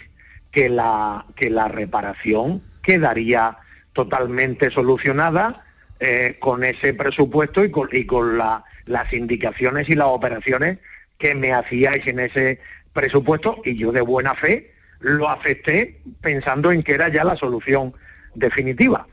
que 0.50 0.68
la, 0.68 1.24
que 1.36 1.48
la 1.48 1.68
reparación 1.68 2.60
quedaría 2.82 3.56
totalmente 3.94 4.70
solucionada 4.70 5.64
eh, 6.00 6.36
con 6.40 6.64
ese 6.64 6.92
presupuesto 6.92 7.64
y 7.64 7.70
con, 7.70 7.88
y 7.92 8.04
con 8.04 8.36
la- 8.36 8.64
las 8.86 9.12
indicaciones 9.12 9.88
y 9.88 9.94
las 9.94 10.08
operaciones 10.08 10.78
que 11.18 11.34
me 11.36 11.52
hacíais 11.52 12.04
en 12.08 12.18
ese 12.18 12.58
presupuesto 12.92 13.62
y 13.64 13.76
yo 13.76 13.92
de 13.92 14.00
buena 14.00 14.34
fe 14.34 14.72
lo 14.98 15.30
acepté 15.30 16.00
pensando 16.20 16.72
en 16.72 16.82
que 16.82 16.92
era 16.94 17.08
ya 17.08 17.22
la 17.24 17.36
solución 17.36 17.94
definitiva. 18.34 19.06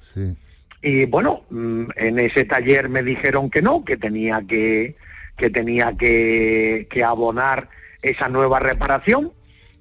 Y 0.81 1.05
bueno, 1.05 1.41
mm, 1.49 1.83
en 1.95 2.19
ese 2.19 2.45
taller 2.45 2.89
me 2.89 3.03
dijeron 3.03 3.49
que 3.49 3.61
no, 3.61 3.83
que 3.83 3.97
tenía 3.97 4.41
que, 4.47 4.95
que 5.37 5.49
tenía 5.49 5.95
que, 5.97 6.87
que 6.89 7.03
abonar 7.03 7.69
esa 8.01 8.29
nueva 8.29 8.59
reparación. 8.59 9.31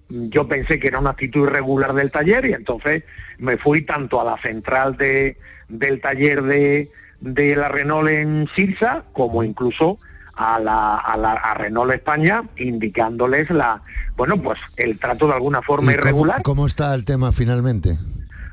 Yo 0.08 0.48
pensé 0.48 0.78
que 0.80 0.88
era 0.88 0.98
una 0.98 1.10
actitud 1.10 1.46
irregular 1.46 1.92
del 1.92 2.10
taller 2.10 2.46
y 2.46 2.52
entonces 2.52 3.04
me 3.38 3.58
fui 3.58 3.82
tanto 3.82 4.20
a 4.20 4.24
la 4.24 4.38
central 4.38 4.96
de, 4.96 5.36
del 5.68 6.00
taller 6.00 6.42
de, 6.42 6.90
de 7.20 7.54
la 7.54 7.68
Renault 7.68 8.08
en 8.08 8.48
Sirsa 8.56 9.04
como 9.12 9.42
incluso 9.44 9.98
a 10.34 10.58
la, 10.60 10.96
a 10.96 11.16
la 11.16 11.32
a 11.32 11.54
Renault 11.54 11.92
España 11.92 12.44
indicándoles 12.56 13.50
la 13.50 13.82
bueno 14.16 14.40
pues 14.40 14.58
el 14.76 14.96
trato 14.98 15.26
de 15.26 15.34
alguna 15.34 15.60
forma 15.62 15.92
¿Y 15.92 15.96
cómo- 15.96 16.00
irregular. 16.08 16.42
¿Cómo 16.42 16.66
está 16.66 16.94
el 16.94 17.04
tema 17.04 17.30
finalmente? 17.32 17.98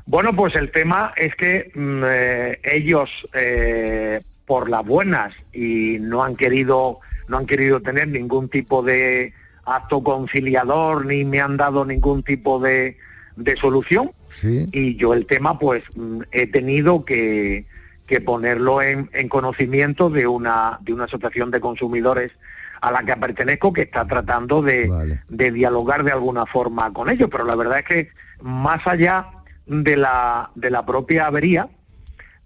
Bueno, 0.06 0.34
pues 0.34 0.54
el 0.54 0.70
tema 0.70 1.12
es 1.16 1.34
que 1.34 1.72
mm, 1.74 2.02
eh, 2.06 2.60
ellos 2.62 3.28
eh, 3.34 4.22
por 4.46 4.70
las 4.70 4.84
buenas 4.84 5.34
y 5.52 5.98
no 6.00 6.22
han 6.22 6.36
querido 6.36 7.00
no 7.28 7.38
han 7.38 7.46
querido 7.46 7.82
tener 7.82 8.06
ningún 8.06 8.48
tipo 8.48 8.84
de 8.84 9.32
acto 9.64 10.04
conciliador 10.04 11.04
ni 11.04 11.24
me 11.24 11.40
han 11.40 11.56
dado 11.56 11.84
ningún 11.84 12.22
tipo 12.22 12.60
de, 12.60 12.98
de 13.34 13.56
solución. 13.56 14.12
Sí. 14.28 14.68
y 14.70 14.96
yo 14.96 15.14
el 15.14 15.24
tema 15.26 15.58
pues 15.58 15.82
mm, 15.94 16.22
he 16.30 16.46
tenido 16.46 17.04
que, 17.04 17.64
que 18.06 18.20
ponerlo 18.20 18.82
en, 18.82 19.08
en 19.12 19.28
conocimiento 19.28 20.10
de 20.10 20.26
una 20.26 20.78
de 20.82 20.92
una 20.92 21.04
asociación 21.04 21.50
de 21.50 21.60
consumidores 21.60 22.32
a 22.80 22.92
la 22.92 23.02
que 23.02 23.16
pertenezco 23.16 23.72
que 23.72 23.82
está 23.82 24.06
tratando 24.06 24.62
de, 24.62 25.18
de 25.28 25.50
dialogar 25.50 26.04
de 26.04 26.12
alguna 26.12 26.46
forma 26.46 26.92
con 26.92 27.08
ellos. 27.08 27.28
Pero 27.32 27.44
la 27.44 27.56
verdad 27.56 27.78
es 27.78 27.84
que 27.84 28.08
más 28.42 28.86
allá 28.86 29.26
de 29.66 29.96
la 29.96 30.50
de 30.54 30.70
la 30.70 30.86
propia 30.86 31.26
avería 31.26 31.68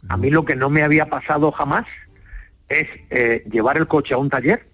a 0.09 0.17
mí 0.17 0.31
lo 0.31 0.45
que 0.45 0.57
no 0.57 0.71
me 0.71 0.83
había 0.83 1.07
pasado 1.11 1.53
jamás 1.53 1.87
es 2.69 2.89
eh, 3.11 3.45
llevar 3.51 3.77
el 3.77 3.87
coche 3.87 4.15
a 4.15 4.19
un 4.19 4.31
taller 4.31 4.71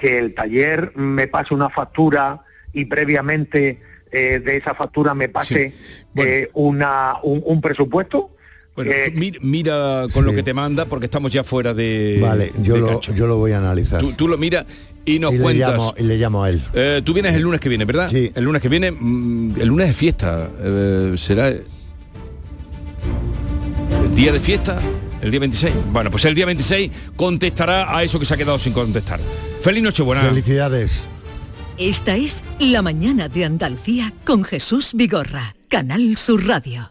que 0.00 0.18
el 0.18 0.34
taller 0.34 0.92
me 0.96 1.28
pase 1.28 1.54
una 1.54 1.68
factura 1.68 2.40
y 2.72 2.86
previamente 2.86 3.80
eh, 4.10 4.40
de 4.40 4.56
esa 4.56 4.74
factura 4.74 5.14
me 5.14 5.28
pase 5.28 5.72
eh, 6.16 6.50
una, 6.54 7.16
un, 7.22 7.42
un 7.44 7.60
presupuesto. 7.60 8.34
Bueno, 8.84 9.18
mi- 9.18 9.32
mira 9.40 10.06
con 10.12 10.24
lo 10.24 10.32
que 10.32 10.42
te 10.42 10.54
manda 10.54 10.84
porque 10.86 11.06
estamos 11.06 11.32
ya 11.32 11.44
fuera 11.44 11.74
de. 11.74 12.18
Vale, 12.20 12.52
yo 12.62 12.74
de 12.74 12.80
lo, 12.80 13.00
yo 13.00 13.26
lo 13.26 13.36
voy 13.36 13.52
a 13.52 13.58
analizar. 13.58 14.00
Tú, 14.00 14.12
tú 14.12 14.28
lo 14.28 14.36
miras 14.38 14.66
y 15.04 15.18
nos 15.18 15.32
y, 15.32 15.36
le 15.38 15.42
cuentas. 15.42 15.70
llamo, 15.70 15.94
y 15.96 16.02
le 16.02 16.16
llamo 16.18 16.42
a 16.44 16.50
él. 16.50 16.62
Eh, 16.74 17.02
tú 17.04 17.12
vienes 17.14 17.34
el 17.34 17.42
lunes 17.42 17.60
que 17.60 17.68
viene, 17.68 17.84
¿verdad? 17.84 18.08
Sí. 18.10 18.30
El 18.34 18.44
lunes 18.44 18.60
que 18.62 18.68
viene, 18.68 18.90
mm, 18.92 19.60
el 19.60 19.68
lunes 19.68 19.88
de 19.88 19.94
fiesta. 19.94 20.48
eh, 20.60 21.14
¿Será 21.16 21.48
el 21.48 21.64
día 24.14 24.32
de 24.32 24.40
fiesta? 24.40 24.78
¿El 25.22 25.30
día 25.30 25.40
26? 25.40 25.74
Bueno, 25.92 26.10
pues 26.10 26.24
el 26.24 26.34
día 26.34 26.46
26 26.46 26.90
contestará 27.16 27.94
a 27.96 28.02
eso 28.02 28.18
que 28.18 28.24
se 28.24 28.34
ha 28.34 28.36
quedado 28.36 28.58
sin 28.58 28.72
contestar. 28.72 29.20
Feliz 29.60 29.82
Nochebuena. 29.82 30.22
Felicidades. 30.22 31.04
Esta 31.78 32.16
es 32.16 32.44
La 32.58 32.82
mañana 32.82 33.28
de 33.28 33.44
Andalucía 33.44 34.12
con 34.24 34.44
Jesús 34.44 34.90
Vigorra, 34.94 35.54
Canal 35.68 36.16
Sur 36.16 36.46
Radio. 36.46 36.90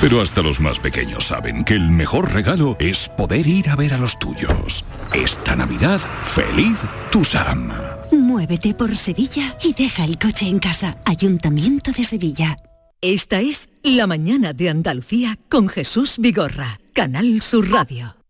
Pero 0.00 0.20
hasta 0.20 0.42
los 0.42 0.60
más 0.60 0.80
pequeños 0.80 1.24
saben 1.24 1.64
que 1.64 1.74
el 1.74 1.88
mejor 1.88 2.32
regalo 2.32 2.76
es 2.78 3.08
poder 3.16 3.46
ir 3.46 3.70
a 3.70 3.76
ver 3.76 3.94
a 3.94 3.98
los 3.98 4.18
tuyos. 4.18 4.84
Esta 5.12 5.56
Navidad, 5.56 6.00
feliz 6.24 6.78
Tusam. 7.10 7.72
Muévete 8.12 8.74
por 8.74 8.96
Sevilla 8.96 9.56
y 9.62 9.72
deja 9.72 10.04
el 10.04 10.18
coche 10.18 10.46
en 10.46 10.58
casa. 10.58 10.98
Ayuntamiento 11.04 11.92
de 11.92 12.04
Sevilla. 12.04 12.56
Esta 13.00 13.40
es 13.40 13.68
La 13.82 14.06
mañana 14.06 14.52
de 14.52 14.70
Andalucía 14.70 15.38
con 15.48 15.68
Jesús 15.68 16.16
Vigorra, 16.18 16.80
Canal 16.92 17.42
Sur 17.42 17.70
Radio. 17.70 18.23